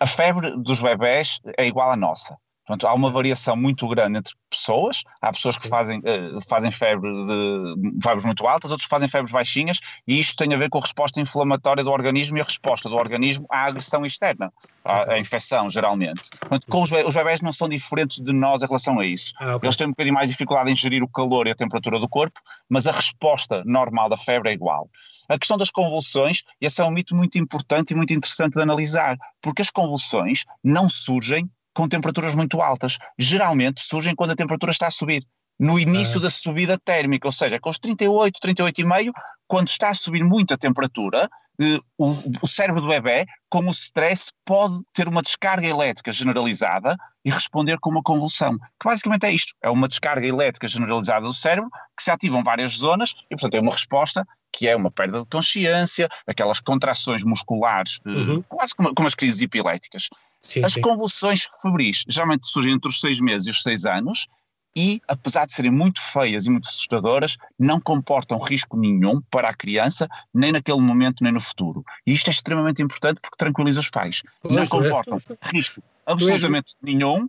A 0.00 0.06
febre 0.06 0.56
dos 0.56 0.80
bebés 0.80 1.38
é 1.58 1.66
igual 1.66 1.92
à 1.92 1.96
nossa. 1.96 2.38
Portanto, 2.68 2.86
há 2.86 2.92
uma 2.92 3.10
variação 3.10 3.56
muito 3.56 3.88
grande 3.88 4.18
entre 4.18 4.34
pessoas. 4.50 5.02
Há 5.22 5.32
pessoas 5.32 5.56
que 5.56 5.66
fazem, 5.66 6.00
uh, 6.00 6.38
fazem 6.46 6.70
febre 6.70 7.10
de 7.10 8.02
febres 8.02 8.26
muito 8.26 8.46
altas, 8.46 8.70
outros 8.70 8.84
que 8.84 8.90
fazem 8.90 9.08
febres 9.08 9.32
baixinhas, 9.32 9.80
e 10.06 10.20
isto 10.20 10.36
tem 10.36 10.52
a 10.52 10.56
ver 10.58 10.68
com 10.68 10.76
a 10.76 10.82
resposta 10.82 11.18
inflamatória 11.18 11.82
do 11.82 11.90
organismo 11.90 12.36
e 12.36 12.42
a 12.42 12.44
resposta 12.44 12.90
do 12.90 12.96
organismo 12.96 13.46
à 13.50 13.64
agressão 13.64 14.04
externa, 14.04 14.52
à, 14.84 15.14
à 15.14 15.18
infecção, 15.18 15.70
geralmente. 15.70 16.28
Portanto, 16.40 16.66
com 16.68 16.82
os, 16.82 16.92
os 16.92 17.14
bebés 17.14 17.40
não 17.40 17.52
são 17.52 17.70
diferentes 17.70 18.20
de 18.20 18.34
nós 18.34 18.60
em 18.62 18.66
relação 18.66 19.00
a 19.00 19.06
isso. 19.06 19.32
Ah, 19.38 19.56
okay. 19.56 19.66
Eles 19.66 19.76
têm 19.76 19.86
um 19.86 19.90
bocadinho 19.90 20.14
mais 20.14 20.30
dificuldade 20.30 20.70
em 20.70 20.74
gerir 20.74 21.02
o 21.02 21.08
calor 21.08 21.46
e 21.46 21.50
a 21.50 21.54
temperatura 21.54 21.98
do 21.98 22.06
corpo, 22.06 22.38
mas 22.68 22.86
a 22.86 22.92
resposta 22.92 23.62
normal 23.64 24.10
da 24.10 24.16
febre 24.18 24.50
é 24.50 24.52
igual. 24.52 24.90
A 25.26 25.38
questão 25.38 25.56
das 25.56 25.70
convulsões, 25.70 26.42
esse 26.60 26.82
é 26.82 26.84
um 26.84 26.90
mito 26.90 27.16
muito 27.16 27.38
importante 27.38 27.92
e 27.92 27.96
muito 27.96 28.12
interessante 28.12 28.54
de 28.54 28.62
analisar, 28.62 29.16
porque 29.40 29.62
as 29.62 29.70
convulsões 29.70 30.44
não 30.62 30.86
surgem 30.86 31.50
com 31.78 31.88
temperaturas 31.88 32.34
muito 32.34 32.60
altas. 32.60 32.98
Geralmente 33.16 33.80
surgem 33.80 34.12
quando 34.12 34.32
a 34.32 34.34
temperatura 34.34 34.72
está 34.72 34.88
a 34.88 34.90
subir. 34.90 35.24
No 35.60 35.78
início 35.78 36.18
ah. 36.18 36.22
da 36.22 36.30
subida 36.30 36.76
térmica, 36.76 37.28
ou 37.28 37.32
seja, 37.32 37.60
com 37.60 37.70
os 37.70 37.78
38, 37.78 38.40
38,5, 38.40 39.12
quando 39.46 39.68
está 39.68 39.90
a 39.90 39.94
subir 39.94 40.24
muito 40.24 40.52
a 40.52 40.56
temperatura, 40.58 41.28
eh, 41.60 41.78
o, 41.96 42.12
o, 42.42 42.48
cérebro 42.48 42.80
do 42.80 42.88
bebê, 42.88 43.26
com 43.48 43.60
o 43.60 43.70
stress, 43.70 44.30
pode 44.44 44.80
ter 44.92 45.08
uma 45.08 45.22
descarga 45.22 45.66
elétrica 45.66 46.10
generalizada 46.10 46.96
e 47.24 47.30
responder 47.30 47.78
com 47.80 47.90
uma 47.90 48.02
convulsão. 48.02 48.58
Que 48.58 48.88
basicamente 48.88 49.26
é 49.26 49.32
isto: 49.32 49.54
é 49.62 49.70
uma 49.70 49.86
descarga 49.86 50.26
elétrica 50.26 50.66
generalizada 50.66 51.26
do 51.26 51.34
cérebro, 51.34 51.70
que 51.96 52.02
se 52.02 52.10
ativam 52.10 52.42
várias 52.42 52.72
zonas 52.72 53.14
e, 53.30 53.36
portanto, 53.36 53.54
é 53.54 53.60
uma 53.60 53.72
resposta 53.72 54.26
que 54.52 54.68
é 54.68 54.76
uma 54.76 54.90
perda 54.90 55.20
de 55.20 55.26
consciência, 55.26 56.08
aquelas 56.26 56.60
contrações 56.60 57.22
musculares, 57.24 58.00
eh, 58.04 58.10
uhum. 58.10 58.42
quase 58.48 58.74
como, 58.74 58.94
como 58.94 59.08
as 59.08 59.14
crises 59.14 59.40
epiléticas. 59.42 60.08
Sim, 60.42 60.64
As 60.64 60.74
sim. 60.74 60.80
convulsões 60.80 61.48
febris 61.60 62.04
geralmente 62.08 62.46
surgem 62.46 62.72
entre 62.72 62.88
os 62.88 63.00
seis 63.00 63.20
meses 63.20 63.46
e 63.46 63.50
os 63.50 63.62
seis 63.62 63.84
anos 63.84 64.26
e, 64.76 65.00
apesar 65.08 65.46
de 65.46 65.52
serem 65.52 65.72
muito 65.72 66.00
feias 66.00 66.46
e 66.46 66.50
muito 66.50 66.68
assustadoras, 66.68 67.36
não 67.58 67.80
comportam 67.80 68.38
risco 68.38 68.76
nenhum 68.76 69.20
para 69.30 69.48
a 69.48 69.54
criança, 69.54 70.08
nem 70.32 70.52
naquele 70.52 70.80
momento, 70.80 71.24
nem 71.24 71.32
no 71.32 71.40
futuro. 71.40 71.84
E 72.06 72.12
isto 72.12 72.28
é 72.28 72.30
extremamente 72.30 72.80
importante 72.80 73.20
porque 73.20 73.36
tranquiliza 73.36 73.80
os 73.80 73.90
pais. 73.90 74.22
Pois 74.40 74.54
não 74.54 74.62
é. 74.62 74.66
comportam 74.66 75.18
é. 75.28 75.48
risco 75.50 75.82
absolutamente 76.06 76.74
nenhum, 76.80 77.26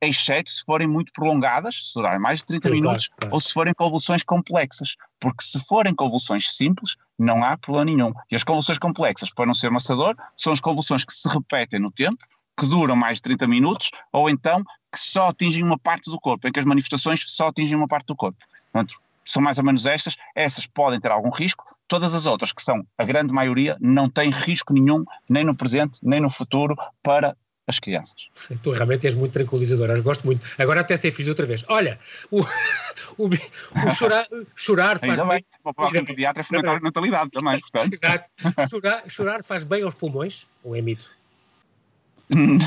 exceto 0.00 0.50
se 0.50 0.64
forem 0.64 0.86
muito 0.86 1.12
prolongadas, 1.12 1.88
se 1.88 1.94
durarem 1.94 2.20
mais 2.20 2.40
de 2.40 2.46
30 2.46 2.68
Sim, 2.68 2.74
minutos, 2.74 3.08
claro, 3.08 3.20
claro. 3.20 3.34
ou 3.34 3.40
se 3.40 3.52
forem 3.52 3.74
convulsões 3.74 4.22
complexas. 4.22 4.96
Porque 5.20 5.42
se 5.42 5.60
forem 5.60 5.94
convulsões 5.94 6.56
simples, 6.56 6.96
não 7.18 7.44
há 7.44 7.56
problema 7.56 7.84
nenhum. 7.84 8.12
E 8.30 8.36
as 8.36 8.44
convulsões 8.44 8.78
complexas, 8.78 9.30
para 9.30 9.46
não 9.46 9.54
ser 9.54 9.68
amassador, 9.68 10.14
são 10.36 10.52
as 10.52 10.60
convulsões 10.60 11.04
que 11.04 11.12
se 11.12 11.28
repetem 11.28 11.80
no 11.80 11.90
tempo, 11.90 12.18
que 12.58 12.66
duram 12.66 12.96
mais 12.96 13.18
de 13.18 13.22
30 13.22 13.46
minutos, 13.46 13.90
ou 14.12 14.30
então 14.30 14.62
que 14.92 14.98
só 14.98 15.28
atingem 15.28 15.64
uma 15.64 15.78
parte 15.78 16.10
do 16.10 16.18
corpo, 16.18 16.48
em 16.48 16.52
que 16.52 16.58
as 16.58 16.64
manifestações 16.64 17.22
só 17.26 17.48
atingem 17.48 17.76
uma 17.76 17.86
parte 17.86 18.06
do 18.06 18.16
corpo. 18.16 18.38
Portanto, 18.72 18.94
são 19.24 19.42
mais 19.42 19.58
ou 19.58 19.64
menos 19.64 19.84
estas, 19.84 20.16
essas 20.34 20.66
podem 20.66 20.98
ter 20.98 21.10
algum 21.10 21.28
risco, 21.28 21.62
todas 21.86 22.14
as 22.14 22.24
outras, 22.24 22.50
que 22.50 22.62
são 22.62 22.82
a 22.96 23.04
grande 23.04 23.32
maioria, 23.32 23.76
não 23.78 24.08
têm 24.08 24.30
risco 24.30 24.72
nenhum, 24.72 25.04
nem 25.28 25.44
no 25.44 25.54
presente, 25.54 25.98
nem 26.02 26.18
no 26.18 26.30
futuro, 26.30 26.74
para 27.02 27.36
as 27.68 27.78
crianças. 27.78 28.30
Tu 28.62 28.70
realmente 28.70 29.06
és 29.06 29.14
muito 29.14 29.32
tranquilizador, 29.32 29.90
eu 29.90 30.02
gosto 30.02 30.24
muito. 30.24 30.44
Agora 30.58 30.80
até 30.80 30.96
ser 30.96 31.12
filho 31.12 31.28
outra 31.28 31.44
vez. 31.44 31.64
Olha, 31.68 32.00
o, 32.30 32.40
o, 33.18 33.28
o 33.28 33.90
chorar, 33.94 34.26
chorar 34.56 34.98
faz 34.98 35.20
Ainda 35.20 35.24
bem, 35.26 35.44
o 35.62 35.74
próximo 35.74 36.06
pediatra 36.06 36.40
é 36.40 36.44
fomentar 36.44 36.76
a 36.76 36.80
natalidade 36.80 37.30
também, 37.30 37.60
portanto. 37.60 37.92
Exato. 37.92 38.28
Chorar, 38.70 39.02
chorar 39.08 39.44
faz 39.44 39.62
bem 39.64 39.82
aos 39.82 39.94
pulmões 39.94 40.46
ou 40.64 40.74
é 40.74 40.80
mito? 40.80 41.10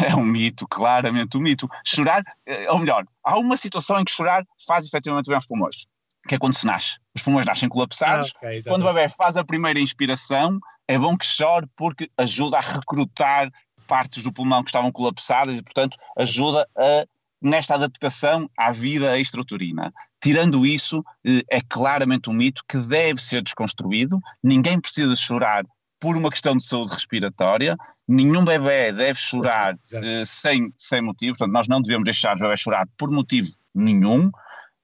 É 0.08 0.16
um 0.16 0.24
mito, 0.24 0.68
claramente 0.68 1.38
um 1.38 1.42
mito. 1.42 1.68
Chorar, 1.86 2.24
eh, 2.46 2.70
ou 2.70 2.80
melhor, 2.80 3.06
há 3.24 3.38
uma 3.38 3.58
situação 3.58 4.00
em 4.00 4.04
que 4.04 4.12
chorar 4.12 4.46
faz 4.68 4.86
efetivamente 4.88 5.28
bem 5.28 5.36
aos 5.36 5.46
pulmões, 5.46 5.88
que 6.28 6.36
é 6.36 6.38
quando 6.38 6.56
se 6.56 6.66
nasce. 6.66 7.00
Os 7.16 7.22
pulmões 7.22 7.46
nascem 7.46 7.70
colapsados. 7.70 8.34
Ah, 8.36 8.48
okay, 8.48 8.64
quando 8.64 8.84
o 8.84 8.94
bebê 8.94 9.10
faz 9.10 9.38
a 9.38 9.44
primeira 9.44 9.80
inspiração, 9.80 10.60
é 10.88 10.98
bom 10.98 11.16
que 11.16 11.26
chore 11.26 11.68
porque 11.76 12.10
ajuda 12.18 12.58
a 12.58 12.62
recrutar 12.62 13.50
partes 13.92 14.24
do 14.24 14.32
pulmão 14.32 14.64
que 14.64 14.70
estavam 14.70 14.90
colapsadas 14.90 15.58
e, 15.58 15.62
portanto, 15.62 15.98
ajuda 16.18 16.66
a, 16.78 17.06
nesta 17.42 17.76
adaptação 17.76 18.50
à 18.58 18.72
vida 18.72 19.20
extrauterina. 19.20 19.92
Tirando 20.24 20.66
isso, 20.66 21.04
eh, 21.28 21.44
é 21.50 21.60
claramente 21.60 22.30
um 22.30 22.34
mito 22.34 22.64
que 22.70 22.78
deve 22.78 23.22
ser 23.22 23.42
desconstruído. 23.42 24.18
Ninguém 24.42 24.80
precisa 24.80 25.14
chorar 25.14 25.66
por 26.00 26.16
uma 26.16 26.30
questão 26.30 26.56
de 26.56 26.64
saúde 26.64 26.94
respiratória. 26.94 27.76
Nenhum 28.08 28.46
bebê 28.46 28.94
deve 28.94 29.20
chorar 29.20 29.74
uh, 29.94 30.26
sem, 30.26 30.74
sem 30.78 31.02
motivo, 31.02 31.38
portanto, 31.38 31.54
nós 31.54 31.68
não 31.68 31.82
devemos 31.82 32.06
deixar 32.06 32.36
os 32.36 32.42
bebés 32.42 32.62
chorar 32.62 32.88
por 32.98 33.12
motivo 33.12 33.50
nenhum. 33.76 34.28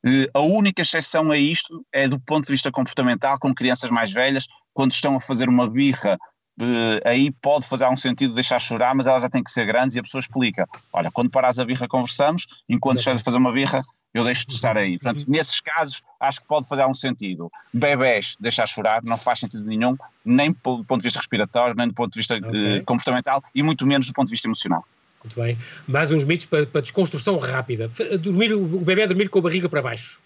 Uh, 0.05 0.27
a 0.33 0.41
única 0.41 0.81
exceção 0.81 1.31
a 1.31 1.37
isto 1.37 1.81
é 1.93 2.09
do 2.09 2.19
ponto 2.19 2.45
de 2.45 2.51
vista 2.51 2.69
comportamental, 2.69 3.39
com 3.39 3.55
crianças 3.55 3.89
mais 3.89 4.11
velhas, 4.11 4.47
quando 4.73 4.91
estão 4.91 5.15
a 5.15 5.21
fazer 5.21 5.47
uma 5.47 5.69
birra, 5.69 6.17
aí 7.05 7.31
pode 7.31 7.65
fazer 7.65 7.83
algum 7.83 7.95
sentido 7.95 8.33
deixar 8.33 8.59
chorar, 8.59 8.95
mas 8.95 9.07
ela 9.07 9.19
já 9.19 9.29
tem 9.29 9.43
que 9.43 9.51
ser 9.51 9.65
grande 9.65 9.95
e 9.95 9.99
a 9.99 10.03
pessoa 10.03 10.19
explica: 10.19 10.67
olha, 10.91 11.11
quando 11.11 11.29
paras 11.29 11.59
a 11.59 11.65
birra, 11.65 11.87
conversamos, 11.87 12.45
enquanto 12.67 12.97
estás 12.99 13.21
a 13.21 13.23
fazer 13.23 13.37
uma 13.37 13.51
birra, 13.51 13.81
eu 14.13 14.23
deixo 14.23 14.47
de 14.47 14.53
estar 14.53 14.77
aí. 14.77 14.97
Portanto, 14.97 15.21
uhum. 15.21 15.33
nesses 15.33 15.59
casos, 15.61 16.01
acho 16.19 16.41
que 16.41 16.47
pode 16.47 16.67
fazer 16.67 16.81
algum 16.81 16.93
sentido. 16.93 17.51
Bebés, 17.73 18.35
deixar 18.39 18.67
chorar, 18.67 19.03
não 19.03 19.17
faz 19.17 19.39
sentido 19.39 19.63
nenhum, 19.63 19.95
nem 20.25 20.51
do 20.51 20.83
ponto 20.83 20.97
de 20.97 21.03
vista 21.03 21.19
respiratório, 21.19 21.75
nem 21.75 21.87
do 21.87 21.93
ponto 21.93 22.11
de 22.11 22.19
vista 22.19 22.35
okay. 22.35 22.81
comportamental, 22.81 23.41
e 23.53 23.61
muito 23.61 23.85
menos 23.85 24.07
do 24.07 24.13
ponto 24.13 24.27
de 24.27 24.31
vista 24.31 24.47
emocional. 24.47 24.83
Muito 25.23 25.39
bem. 25.39 25.57
Mais 25.87 26.11
uns 26.11 26.23
mitos 26.23 26.45
para, 26.45 26.65
para 26.65 26.81
desconstrução 26.81 27.37
rápida. 27.37 27.91
Dormir, 28.19 28.53
o 28.53 28.79
bebê 28.79 29.05
dormir 29.05 29.29
com 29.29 29.39
a 29.39 29.41
barriga 29.41 29.67
para 29.69 29.81
baixo. 29.81 30.19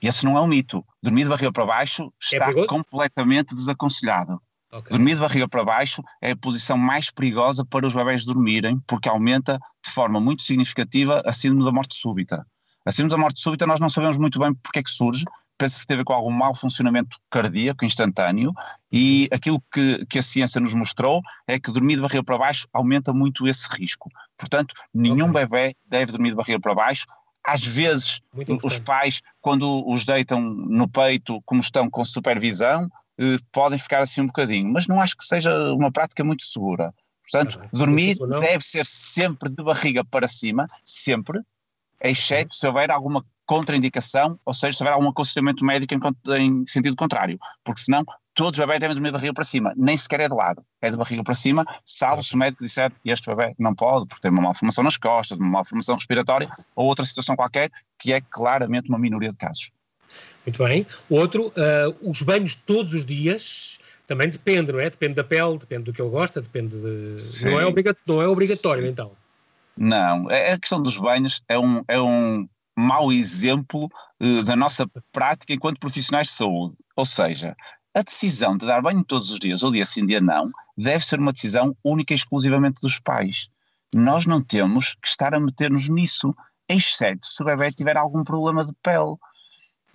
Esse 0.00 0.24
não 0.24 0.36
é 0.36 0.40
um 0.40 0.46
mito. 0.46 0.84
Dormir 1.02 1.24
de 1.24 1.30
barriga 1.30 1.52
para 1.52 1.66
baixo 1.66 2.04
é 2.04 2.36
está 2.36 2.50
é 2.50 2.66
completamente 2.66 3.54
desaconselhado. 3.54 4.40
Okay. 4.70 4.96
Dormir 4.96 5.14
de 5.14 5.20
barriga 5.20 5.48
para 5.48 5.64
baixo 5.64 6.02
é 6.20 6.32
a 6.32 6.36
posição 6.36 6.76
mais 6.76 7.10
perigosa 7.10 7.64
para 7.64 7.86
os 7.86 7.94
bebés 7.94 8.24
dormirem, 8.24 8.78
porque 8.86 9.08
aumenta 9.08 9.58
de 9.84 9.90
forma 9.90 10.20
muito 10.20 10.42
significativa 10.42 11.22
a 11.24 11.32
síndrome 11.32 11.64
da 11.64 11.72
morte 11.72 11.96
súbita. 11.96 12.46
A 12.84 12.92
síndrome 12.92 13.10
da 13.10 13.18
morte 13.18 13.40
súbita 13.40 13.66
nós 13.66 13.80
não 13.80 13.88
sabemos 13.88 14.18
muito 14.18 14.38
bem 14.38 14.54
porque 14.54 14.80
é 14.80 14.82
que 14.82 14.90
surge, 14.90 15.24
pensa 15.58 15.80
que 15.80 15.86
tem 15.86 15.94
a 15.94 15.98
ver 15.98 16.04
com 16.04 16.12
algum 16.12 16.30
mau 16.30 16.54
funcionamento 16.54 17.16
cardíaco 17.30 17.84
instantâneo 17.84 18.52
e 18.92 19.28
aquilo 19.32 19.62
que, 19.72 20.06
que 20.06 20.18
a 20.18 20.22
ciência 20.22 20.60
nos 20.60 20.74
mostrou 20.74 21.20
é 21.46 21.58
que 21.58 21.72
dormir 21.72 21.96
de 21.96 22.02
barriga 22.02 22.22
para 22.22 22.38
baixo 22.38 22.68
aumenta 22.72 23.12
muito 23.12 23.48
esse 23.48 23.68
risco. 23.74 24.08
Portanto, 24.36 24.74
nenhum 24.94 25.30
okay. 25.30 25.46
bebê 25.46 25.76
deve 25.86 26.12
dormir 26.12 26.30
de 26.30 26.36
barriga 26.36 26.60
para 26.60 26.74
baixo. 26.74 27.06
Às 27.44 27.66
vezes, 27.66 28.20
os 28.62 28.78
pais, 28.78 29.22
quando 29.40 29.82
os 29.88 30.04
deitam 30.04 30.40
no 30.40 30.86
peito, 30.86 31.40
como 31.46 31.60
estão 31.60 31.88
com 31.88 32.04
supervisão, 32.04 32.88
podem 33.52 33.78
ficar 33.78 34.00
assim 34.00 34.20
um 34.20 34.26
bocadinho, 34.26 34.72
mas 34.72 34.86
não 34.86 35.00
acho 35.00 35.16
que 35.16 35.24
seja 35.24 35.52
uma 35.72 35.90
prática 35.90 36.22
muito 36.22 36.42
segura. 36.42 36.94
Portanto, 37.30 37.58
dormir 37.72 38.16
deve 38.40 38.64
ser 38.64 38.86
sempre 38.86 39.50
de 39.50 39.62
barriga 39.62 40.04
para 40.04 40.26
cima, 40.26 40.66
sempre, 40.82 41.40
exceto 42.02 42.54
se 42.54 42.66
houver 42.66 42.90
alguma 42.90 43.24
contraindicação, 43.44 44.38
ou 44.44 44.54
seja, 44.54 44.76
se 44.76 44.82
houver 44.82 44.92
algum 44.92 45.08
aconselhamento 45.08 45.64
médico 45.64 45.94
em, 45.94 46.36
em, 46.36 46.66
sentido 46.66 46.94
contrário, 46.94 47.38
porque 47.64 47.80
senão 47.80 48.04
todos 48.34 48.58
os 48.58 48.64
bebés 48.64 48.80
devem 48.80 48.94
dormir 48.94 49.08
de 49.08 49.12
barriga 49.12 49.34
para 49.34 49.44
cima, 49.44 49.72
nem 49.76 49.96
sequer 49.96 50.20
é 50.20 50.28
de 50.28 50.34
lado, 50.34 50.62
é 50.80 50.90
de 50.90 50.96
barriga 50.96 51.24
para 51.24 51.34
cima, 51.34 51.64
salvo 51.84 52.22
se 52.22 52.34
o 52.34 52.38
médico 52.38 52.62
disser 52.62 52.92
este 53.04 53.34
bebê 53.34 53.54
não 53.58 53.74
pode, 53.74 54.06
porque 54.06 54.20
tem 54.20 54.30
uma 54.30 54.42
malformação 54.42 54.84
nas 54.84 54.96
costas, 54.96 55.38
uma 55.38 55.48
malformação 55.48 55.96
respiratória 55.96 56.48
ou 56.76 56.86
outra 56.86 57.04
situação 57.04 57.34
qualquer, 57.36 57.70
que 57.98 58.12
é 58.12 58.20
claramente 58.20 58.90
uma 58.90 58.98
minoria 58.98 59.32
de 59.32 59.38
casos. 59.38 59.72
Muito 60.46 60.64
bem. 60.64 60.86
Outro, 61.10 61.48
uh, 61.48 62.10
os 62.10 62.22
banhos 62.22 62.54
todos 62.54 62.94
os 62.94 63.04
dias, 63.04 63.78
também 64.06 64.28
depende, 64.28 64.72
não 64.72 64.80
é? 64.80 64.88
Depende 64.88 65.14
da 65.14 65.24
pele, 65.24 65.58
depende 65.58 65.84
do 65.84 65.92
que 65.92 66.00
ele 66.00 66.10
gosta, 66.10 66.40
depende 66.40 66.76
de... 66.76 67.44
Não 67.44 67.60
é, 67.60 67.66
obrigatório, 67.66 68.02
não 68.06 68.22
é 68.22 68.28
obrigatório, 68.28 68.82
Sim. 68.84 68.88
então. 68.88 69.12
Não, 69.76 70.30
é, 70.30 70.52
a 70.52 70.58
questão 70.58 70.82
dos 70.82 70.96
banhos 70.96 71.42
é 71.46 71.58
um, 71.58 71.84
é 71.86 72.00
um 72.00 72.48
mau 72.76 73.12
exemplo 73.12 73.90
uh, 74.20 74.42
da 74.44 74.56
nossa 74.56 74.88
prática 75.12 75.52
enquanto 75.52 75.78
profissionais 75.78 76.28
de 76.28 76.32
saúde. 76.32 76.74
Ou 76.96 77.04
seja, 77.04 77.54
a 77.94 78.02
decisão 78.02 78.56
de 78.56 78.66
dar 78.66 78.80
banho 78.80 79.04
todos 79.04 79.30
os 79.30 79.38
dias 79.38 79.62
ou 79.62 79.70
dia 79.70 79.84
sim, 79.84 80.06
dia 80.06 80.20
não, 80.20 80.44
deve 80.76 81.04
ser 81.04 81.18
uma 81.18 81.32
decisão 81.32 81.76
única 81.84 82.12
e 82.12 82.16
exclusivamente 82.16 82.80
dos 82.80 82.98
pais. 82.98 83.50
Nós 83.94 84.26
não 84.26 84.42
temos 84.42 84.94
que 84.94 85.08
estar 85.08 85.34
a 85.34 85.40
meter-nos 85.40 85.88
nisso, 85.88 86.34
exceto 86.68 87.26
se 87.26 87.42
o 87.42 87.46
bebê 87.46 87.72
tiver 87.72 87.96
algum 87.96 88.22
problema 88.22 88.64
de 88.64 88.72
pele. 88.82 89.16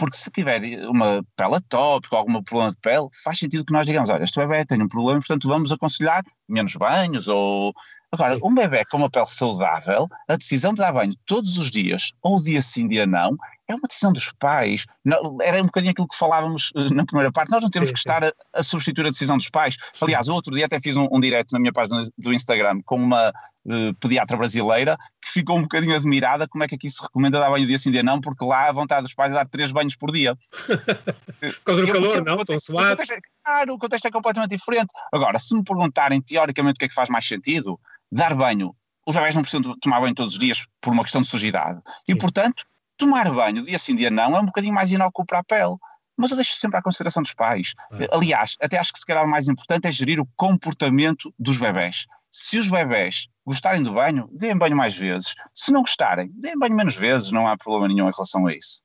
Porque 0.04 0.18
se 0.18 0.30
tiver 0.30 0.60
uma 0.90 1.24
pele 1.38 1.56
atópica 1.56 2.18
ou 2.18 2.20
algum 2.20 2.44
problema 2.44 2.72
de 2.72 2.78
pele, 2.82 3.08
faz 3.24 3.40
sentido 3.40 3.64
que 3.64 3.72
nós 3.72 3.86
digamos, 3.86 4.10
olha, 4.10 4.22
este 4.22 4.38
bebê 4.38 4.66
tem 4.66 4.82
um 4.82 4.88
problema, 4.90 5.20
portanto 5.20 5.48
vamos 5.48 5.72
aconselhar 5.72 6.26
menos 6.46 6.76
banhos 6.76 7.30
ou... 7.30 7.74
Agora, 8.12 8.36
Sim. 8.36 8.42
um 8.44 8.54
bebê 8.54 8.84
com 8.92 8.98
uma 8.98 9.10
pele 9.10 9.28
saudável, 9.28 10.10
a 10.28 10.36
decisão 10.36 10.74
de 10.74 10.80
dar 10.80 10.92
banho 10.92 11.16
todos 11.26 11.58
os 11.58 11.72
dias, 11.72 12.12
ou 12.22 12.44
dia 12.44 12.62
sim, 12.62 12.86
dia 12.86 13.08
não, 13.08 13.38
é 13.68 13.74
uma 13.74 13.88
decisão 13.88 14.12
dos 14.12 14.32
pais. 14.34 14.86
Não, 15.04 15.38
era 15.42 15.62
um 15.62 15.66
bocadinho 15.66 15.92
aquilo 15.92 16.08
que 16.08 16.18
falávamos 16.18 16.72
uh, 16.76 16.94
na 16.94 17.06
primeira 17.06 17.32
parte. 17.32 17.52
Nós 17.52 17.64
não 17.64 17.70
temos 17.70 17.90
sim, 17.90 17.94
que 17.94 18.00
sim. 18.00 18.10
estar 18.10 18.24
a, 18.24 18.34
a, 18.54 18.64
substituir 18.64 19.08
a 19.08 19.10
decisão 19.10 19.38
dos 19.38 19.50
pais. 19.50 19.78
Aliás, 20.02 20.28
outro 20.28 20.54
dia 20.54 20.66
até 20.66 20.80
fiz 20.80 20.98
um, 20.98 21.08
um 21.12 21.20
direto 21.20 21.54
na 21.54 21.60
minha 21.60 21.72
página 21.72 22.04
do 22.18 22.34
Instagram 22.34 22.82
com 22.86 22.96
uma 22.96 23.30
uh, 23.30 23.94
pediatra 24.00 24.36
brasileira 24.36 24.98
que 25.22 25.32
ficou 25.32 25.58
um 25.58 25.62
bocadinho 25.62 25.96
admirada 25.96 26.48
como 26.48 26.64
é 26.64 26.68
que 26.68 26.76
aqui 26.76 26.90
se 26.90 27.02
recomenda 27.02 27.40
dar 27.40 27.50
banho 27.50 27.66
dia 27.66 27.78
sim, 27.78 27.92
dia 27.92 28.04
não, 28.04 28.20
porque 28.20 28.44
lá 28.44 28.70
a 28.70 28.72
vontade 28.72 29.04
dos 29.04 29.14
pais 29.14 29.32
é 29.32 29.36
dar 29.36 29.48
três 29.48 29.72
banhos 29.72 29.96
por 29.96 30.12
dia. 30.12 30.38
Por 31.40 31.64
causa 31.66 31.86
do 31.86 31.92
calor, 31.92 32.24
não? 32.24 32.36
Estão 32.36 32.60
suados. 32.60 33.10
É, 33.10 33.18
claro, 33.44 33.74
o 33.74 33.78
contexto 33.78 34.06
é 34.06 34.12
completamente 34.12 34.52
diferente. 34.52 34.88
Agora, 35.12 35.38
se 35.38 35.54
me 35.54 35.64
perguntarem 35.64 36.22
teoricamente 36.22 36.76
o 36.76 36.80
que 36.80 36.86
é 36.86 36.88
que 36.88 36.94
faz 36.94 37.10
mais 37.10 37.28
sentido, 37.28 37.80
dar 38.12 38.34
banho 38.34 38.74
os 39.06 39.16
bebés 39.16 39.36
não 39.36 39.42
precisam 39.42 39.76
tomar 39.82 40.00
banho 40.00 40.16
todos 40.16 40.34
os 40.34 40.40
dias 40.40 40.66
por 40.82 40.94
uma 40.94 41.04
questão 41.04 41.22
de 41.22 41.28
sujidade. 41.28 41.82
Sim. 42.06 42.14
E, 42.14 42.16
portanto, 42.16 42.64
tomar 43.04 43.32
banho 43.32 43.64
dia 43.64 43.78
sim, 43.78 43.96
dia 43.96 44.10
não, 44.10 44.36
é 44.36 44.40
um 44.40 44.46
bocadinho 44.46 44.74
mais 44.74 44.92
inócuo 44.92 45.26
para 45.26 45.40
a 45.40 45.44
pele. 45.44 45.76
Mas 46.16 46.30
eu 46.30 46.38
deixo 46.38 46.54
sempre 46.54 46.78
à 46.78 46.82
consideração 46.82 47.24
dos 47.24 47.34
pais. 47.34 47.74
É. 48.00 48.08
Aliás, 48.12 48.56
até 48.62 48.78
acho 48.78 48.94
que 48.94 49.00
se 49.00 49.06
calhar 49.06 49.26
o 49.26 49.28
mais 49.28 49.48
importante 49.48 49.88
é 49.88 49.92
gerir 49.92 50.20
o 50.20 50.28
comportamento 50.36 51.34
dos 51.40 51.58
bebés. 51.58 52.06
Se 52.30 52.58
os 52.58 52.68
bebés 52.68 53.28
gostarem 53.46 53.82
do 53.82 53.94
banho, 53.94 54.30
deem 54.32 54.56
banho 54.56 54.76
mais 54.76 54.98
vezes. 54.98 55.34
Se 55.54 55.72
não 55.72 55.82
gostarem, 55.82 56.32
deem 56.36 56.58
banho 56.58 56.76
menos 56.76 56.96
vezes, 56.96 57.32
não 57.32 57.48
há 57.48 57.58
problema 57.58 57.88
nenhum 57.88 58.08
em 58.08 58.12
relação 58.12 58.48
a 58.48 58.54
isso. 58.54 58.82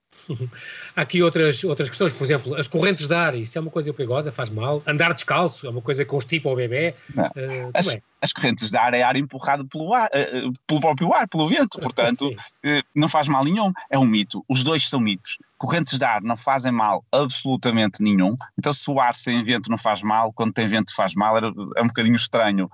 Há 0.96 1.00
aqui 1.02 1.22
outras, 1.22 1.62
outras 1.64 1.88
questões, 1.88 2.12
por 2.12 2.24
exemplo, 2.24 2.54
as 2.54 2.66
correntes 2.66 3.06
de 3.06 3.14
ar, 3.14 3.34
isso 3.34 3.56
é 3.56 3.60
uma 3.60 3.70
coisa 3.70 3.92
perigosa, 3.92 4.32
faz 4.32 4.50
mal. 4.50 4.82
Andar 4.86 5.12
descalço 5.12 5.66
é 5.66 5.70
uma 5.70 5.80
coisa 5.80 6.04
que 6.04 6.10
constipa 6.10 6.48
o 6.48 6.56
bebê. 6.56 6.94
Uh, 7.16 7.70
as, 7.74 7.94
é? 7.94 8.02
as, 8.20 8.32
correntes 8.32 8.70
de 8.70 8.76
ar 8.76 8.94
é 8.94 9.02
ar 9.02 9.16
empurrado 9.16 9.66
pelo, 9.66 9.92
ar, 9.94 10.08
uh, 10.08 10.52
pelo 10.66 10.80
próprio 10.80 11.14
ar, 11.14 11.28
pelo 11.28 11.46
vento, 11.46 11.78
portanto, 11.80 12.28
uh, 12.28 12.82
não 12.94 13.08
faz 13.08 13.28
mal 13.28 13.44
nenhum. 13.44 13.72
É 13.90 13.98
um 13.98 14.06
mito. 14.06 14.44
Os 14.48 14.62
dois 14.62 14.88
são 14.88 15.00
mitos. 15.00 15.38
Correntes 15.58 15.98
de 15.98 16.04
ar 16.04 16.22
não 16.22 16.36
fazem 16.36 16.72
mal 16.72 17.04
absolutamente 17.12 18.02
nenhum. 18.02 18.36
Então, 18.58 18.72
se 18.72 18.90
o 18.90 19.00
ar 19.00 19.14
sem 19.14 19.42
vento 19.42 19.68
não 19.68 19.76
faz 19.76 20.02
mal, 20.02 20.32
quando 20.32 20.52
tem 20.52 20.66
vento 20.66 20.94
faz 20.94 21.14
mal, 21.14 21.36
é, 21.36 21.82
um 21.82 21.88
bocadinho 21.88 22.16
estranho. 22.16 22.70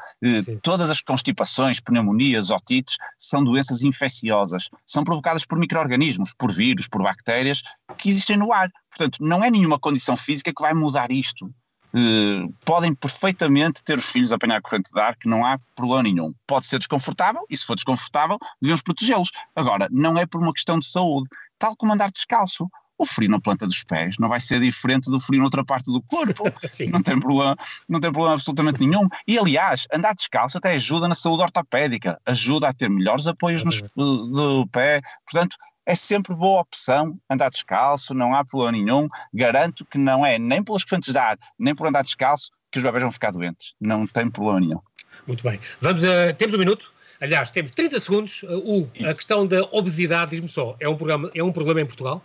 todas 0.62 0.90
as 0.90 1.00
constipações, 1.00 1.80
pneumonias, 1.80 2.50
otites, 2.50 2.96
são 3.18 3.42
doenças 3.42 3.82
infecciosas. 3.82 4.68
São 4.86 5.02
provocadas 5.02 5.44
por 5.46 5.58
micro-organismos, 5.58 6.34
por 6.38 6.52
vírus, 6.52 6.86
por 6.86 7.02
bactérias, 7.02 7.62
que 7.96 8.10
existem 8.10 8.36
no 8.36 8.52
ar. 8.52 8.70
Portanto, 8.90 9.18
não 9.20 9.42
é 9.42 9.50
nenhuma 9.50 9.78
condição 9.78 10.16
física 10.16 10.52
que 10.54 10.62
vai 10.62 10.74
mudar 10.74 11.10
isto. 11.10 11.50
Uh, 11.94 12.52
podem 12.64 12.92
perfeitamente 12.92 13.80
ter 13.84 13.96
os 13.96 14.10
filhos 14.10 14.32
a 14.32 14.34
apanhar 14.34 14.56
a 14.56 14.60
corrente 14.60 14.90
de 14.92 15.00
ar, 15.00 15.14
que 15.16 15.28
não 15.28 15.46
há 15.46 15.60
problema 15.76 16.02
nenhum. 16.02 16.34
Pode 16.44 16.66
ser 16.66 16.78
desconfortável, 16.78 17.46
e 17.48 17.56
se 17.56 17.64
for 17.64 17.76
desconfortável, 17.76 18.36
devemos 18.60 18.82
protegê-los. 18.82 19.30
Agora, 19.54 19.86
não 19.92 20.18
é 20.18 20.26
por 20.26 20.42
uma 20.42 20.52
questão 20.52 20.76
de 20.76 20.86
saúde, 20.86 21.28
tal 21.64 21.74
como 21.76 21.94
andar 21.94 22.10
descalço. 22.10 22.68
O 22.96 23.04
frio 23.04 23.28
na 23.28 23.40
planta 23.40 23.66
dos 23.66 23.82
pés 23.82 24.18
não 24.18 24.28
vai 24.28 24.38
ser 24.38 24.60
diferente 24.60 25.10
do 25.10 25.18
frio 25.18 25.40
noutra 25.40 25.64
parte 25.64 25.90
do 25.90 26.00
corpo. 26.02 26.44
não, 26.92 27.02
tem 27.02 27.18
problema, 27.18 27.56
não 27.88 27.98
tem 27.98 28.12
problema 28.12 28.34
absolutamente 28.34 28.86
nenhum. 28.86 29.08
E, 29.26 29.36
aliás, 29.36 29.88
andar 29.92 30.14
descalço 30.14 30.58
até 30.58 30.72
ajuda 30.72 31.08
na 31.08 31.14
saúde 31.14 31.42
ortopédica, 31.42 32.20
ajuda 32.24 32.68
a 32.68 32.72
ter 32.72 32.88
melhores 32.88 33.26
apoios 33.26 33.64
nos, 33.64 33.82
do 33.96 34.68
pé. 34.70 35.00
Portanto, 35.24 35.56
é 35.84 35.94
sempre 35.94 36.36
boa 36.36 36.60
opção 36.60 37.18
andar 37.28 37.50
descalço, 37.50 38.14
não 38.14 38.32
há 38.32 38.44
problema 38.44 38.72
nenhum. 38.72 39.08
Garanto 39.32 39.84
que 39.86 39.98
não 39.98 40.24
é 40.24 40.38
nem 40.38 40.62
pelas 40.62 40.84
correntes 40.84 41.12
de 41.12 41.18
ar, 41.18 41.36
nem 41.58 41.74
por 41.74 41.88
andar 41.88 42.02
descalço 42.02 42.50
que 42.70 42.78
os 42.78 42.84
bebés 42.84 43.02
vão 43.02 43.10
ficar 43.10 43.32
doentes. 43.32 43.74
Não 43.80 44.06
tem 44.06 44.30
problema 44.30 44.60
nenhum. 44.60 44.80
Muito 45.26 45.42
bem. 45.42 45.58
Vamos 45.80 46.04
a. 46.04 46.32
Temos 46.34 46.54
um 46.54 46.58
minuto? 46.58 46.92
Aliás, 47.20 47.50
temos 47.50 47.70
30 47.70 48.00
segundos. 48.00 48.42
Uh, 48.42 48.88
a 49.00 49.14
questão 49.14 49.46
da 49.46 49.62
obesidade, 49.72 50.32
diz-me 50.32 50.48
só, 50.48 50.76
é 50.80 50.88
um, 50.88 50.96
programa, 50.96 51.30
é 51.34 51.42
um 51.42 51.52
problema 51.52 51.80
em 51.80 51.86
Portugal? 51.86 52.22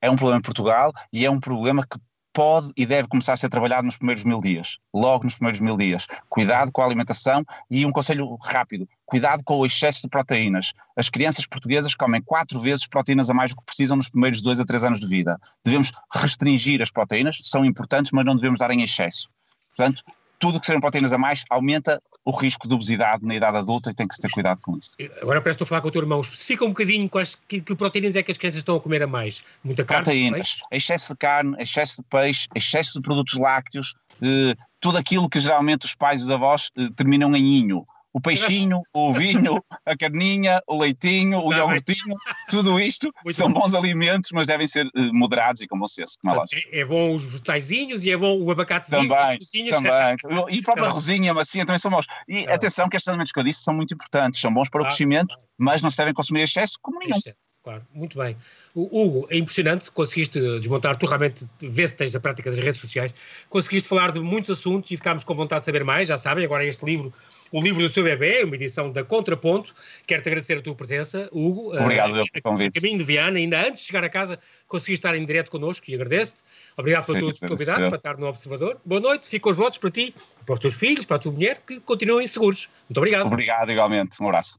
É 0.00 0.10
um 0.10 0.16
problema 0.16 0.38
em 0.38 0.42
Portugal 0.42 0.92
e 1.12 1.24
é 1.24 1.30
um 1.30 1.38
problema 1.38 1.86
que 1.86 1.98
pode 2.32 2.72
e 2.76 2.86
deve 2.86 3.08
começar 3.08 3.32
a 3.32 3.36
ser 3.36 3.48
trabalhado 3.48 3.84
nos 3.84 3.96
primeiros 3.96 4.24
mil 4.24 4.38
dias, 4.38 4.78
logo 4.94 5.24
nos 5.24 5.34
primeiros 5.34 5.60
mil 5.60 5.76
dias. 5.76 6.06
Cuidado 6.28 6.70
com 6.72 6.82
a 6.82 6.86
alimentação 6.86 7.44
e 7.70 7.84
um 7.84 7.92
conselho 7.92 8.36
rápido: 8.42 8.88
cuidado 9.04 9.42
com 9.44 9.58
o 9.58 9.66
excesso 9.66 10.02
de 10.02 10.08
proteínas. 10.08 10.72
As 10.96 11.08
crianças 11.10 11.46
portuguesas 11.46 11.94
comem 11.94 12.22
quatro 12.22 12.60
vezes 12.60 12.86
proteínas 12.86 13.30
a 13.30 13.34
mais 13.34 13.50
do 13.50 13.56
que 13.56 13.64
precisam 13.64 13.96
nos 13.96 14.08
primeiros 14.08 14.40
dois 14.40 14.60
a 14.60 14.64
três 14.64 14.84
anos 14.84 15.00
de 15.00 15.06
vida. 15.06 15.38
Devemos 15.64 15.92
restringir 16.12 16.80
as 16.80 16.90
proteínas, 16.90 17.40
são 17.42 17.64
importantes, 17.64 18.12
mas 18.12 18.24
não 18.24 18.34
devemos 18.34 18.60
dar 18.60 18.70
em 18.70 18.82
excesso. 18.82 19.28
Portanto, 19.76 20.02
tudo 20.40 20.58
que 20.58 20.66
sejam 20.66 20.80
proteínas 20.80 21.12
a 21.12 21.18
mais 21.18 21.44
aumenta 21.50 22.02
o 22.24 22.32
risco 22.32 22.66
de 22.66 22.74
obesidade 22.74 23.24
na 23.24 23.34
idade 23.34 23.58
adulta 23.58 23.90
e 23.90 23.94
tem 23.94 24.08
que 24.08 24.14
se 24.14 24.22
ter 24.22 24.30
cuidado 24.30 24.60
com 24.60 24.76
isso. 24.76 24.96
Agora 25.20 25.40
parece 25.40 25.58
que 25.58 25.62
estou 25.62 25.64
a 25.66 25.68
falar 25.68 25.82
com 25.82 25.88
o 25.88 25.90
teu 25.90 26.00
irmão. 26.00 26.20
Especifica 26.20 26.64
um 26.64 26.68
bocadinho 26.68 27.08
quais, 27.08 27.36
que, 27.46 27.60
que, 27.60 27.76
proteínas 27.76 28.16
é 28.16 28.22
que 28.22 28.32
as 28.32 28.38
crianças 28.38 28.58
estão 28.58 28.74
a 28.74 28.80
comer 28.80 29.02
a 29.02 29.06
mais? 29.06 29.44
Muita 29.62 29.84
carne? 29.84 30.04
Proteínas. 30.04 30.62
Excesso 30.72 31.12
de 31.12 31.18
carne, 31.18 31.54
excesso 31.58 31.96
de 31.96 32.08
peixe, 32.08 32.48
excesso 32.54 32.94
de 32.94 33.02
produtos 33.02 33.34
lácteos, 33.34 33.94
eh, 34.22 34.54
tudo 34.80 34.96
aquilo 34.96 35.28
que 35.28 35.38
geralmente 35.38 35.84
os 35.84 35.94
pais 35.94 36.22
e 36.22 36.24
os 36.24 36.30
avós 36.30 36.70
eh, 36.76 36.88
terminam 36.96 37.36
em 37.36 37.58
inho 37.58 37.84
o 38.12 38.20
peixinho, 38.20 38.82
o 38.92 39.12
vinho, 39.12 39.62
a 39.86 39.96
carninha, 39.96 40.60
o 40.66 40.78
leitinho, 40.78 41.40
o 41.40 41.52
iogurtinho, 41.52 42.16
tudo 42.48 42.78
isto 42.80 43.12
Muito 43.24 43.36
são 43.36 43.52
bom. 43.52 43.60
bons 43.60 43.74
alimentos, 43.74 44.30
mas 44.32 44.46
devem 44.46 44.66
ser 44.66 44.86
uh, 44.86 45.14
moderados 45.14 45.62
e 45.62 45.68
com 45.68 45.78
bom 45.78 45.86
senso, 45.86 46.16
como 46.20 46.34
é 46.34 46.38
lógico. 46.38 46.60
É, 46.72 46.80
é 46.80 46.84
bom 46.84 47.14
os 47.14 47.24
vegetaizinhos 47.24 48.04
e 48.04 48.10
é 48.10 48.16
bom 48.16 48.38
o 48.38 48.50
abacatezinho, 48.50 49.08
também, 49.08 49.38
também. 49.70 50.16
E 50.50 50.58
a 50.58 50.62
própria 50.62 50.88
rosinha, 50.88 51.30
a 51.30 51.34
macia 51.34 51.64
também 51.64 51.78
são 51.78 51.90
bons. 51.90 52.06
E 52.28 52.46
atenção 52.48 52.88
que 52.88 52.96
estes 52.96 53.08
alimentos 53.08 53.32
que 53.32 53.38
eu 53.38 53.44
disse 53.44 53.62
são 53.62 53.74
muito 53.74 53.94
importantes, 53.94 54.40
são 54.40 54.52
bons 54.52 54.68
para 54.68 54.82
o 54.82 54.84
crescimento, 54.84 55.36
mas 55.56 55.82
não 55.82 55.90
se 55.90 55.96
devem 55.96 56.12
consumir 56.12 56.42
excesso 56.42 56.78
como 56.82 56.98
nenhum. 56.98 57.18
Claro, 57.62 57.82
muito 57.92 58.16
bem. 58.16 58.38
O 58.74 59.02
Hugo, 59.02 59.28
é 59.30 59.36
impressionante, 59.36 59.90
conseguiste 59.90 60.40
desmontar, 60.40 60.96
tu 60.96 61.04
realmente 61.04 61.46
vês 61.60 61.90
se 61.90 61.96
tens 61.96 62.16
a 62.16 62.20
prática 62.20 62.48
das 62.48 62.58
redes 62.58 62.80
sociais, 62.80 63.14
conseguiste 63.50 63.86
falar 63.86 64.12
de 64.12 64.20
muitos 64.20 64.48
assuntos 64.48 64.90
e 64.90 64.96
ficámos 64.96 65.24
com 65.24 65.34
vontade 65.34 65.60
de 65.60 65.66
saber 65.66 65.84
mais, 65.84 66.08
já 66.08 66.16
sabem, 66.16 66.42
agora 66.42 66.64
este 66.64 66.82
livro, 66.86 67.12
o 67.52 67.60
livro 67.60 67.82
do 67.82 67.88
seu 67.90 68.02
bebê, 68.02 68.44
uma 68.44 68.54
edição 68.54 68.90
da 68.90 69.04
Contraponto, 69.04 69.74
quero-te 70.06 70.30
agradecer 70.30 70.56
a 70.56 70.62
tua 70.62 70.74
presença, 70.74 71.28
Hugo. 71.30 71.76
Obrigado 71.78 72.12
uh, 72.12 72.24
pelo 72.32 72.42
convite. 72.42 72.80
caminho 72.80 72.96
de 72.96 73.04
Viana, 73.04 73.36
ainda 73.36 73.60
antes 73.60 73.82
de 73.82 73.88
chegar 73.88 74.04
a 74.04 74.08
casa, 74.08 74.38
conseguiste 74.66 75.06
estar 75.06 75.14
em 75.14 75.26
direto 75.26 75.50
connosco 75.50 75.84
e 75.90 75.94
agradeço-te. 75.94 76.42
Obrigado 76.78 77.04
pela 77.04 77.18
tua 77.18 77.30
disponibilidade 77.30 77.88
para 77.88 77.96
estar 77.96 78.16
no 78.16 78.26
Observador. 78.26 78.80
Boa 78.86 79.02
noite, 79.02 79.28
fico 79.28 79.50
os 79.50 79.56
votos 79.56 79.76
para 79.76 79.90
ti, 79.90 80.14
para 80.46 80.54
os 80.54 80.58
teus 80.58 80.72
filhos, 80.72 81.04
para 81.04 81.16
a 81.16 81.18
tua 81.18 81.32
mulher, 81.32 81.60
que 81.66 81.78
continuem 81.80 82.26
seguros. 82.26 82.70
Muito 82.88 82.96
obrigado. 82.96 83.26
Obrigado, 83.26 83.70
igualmente. 83.70 84.16
Um 84.22 84.28
abraço. 84.28 84.58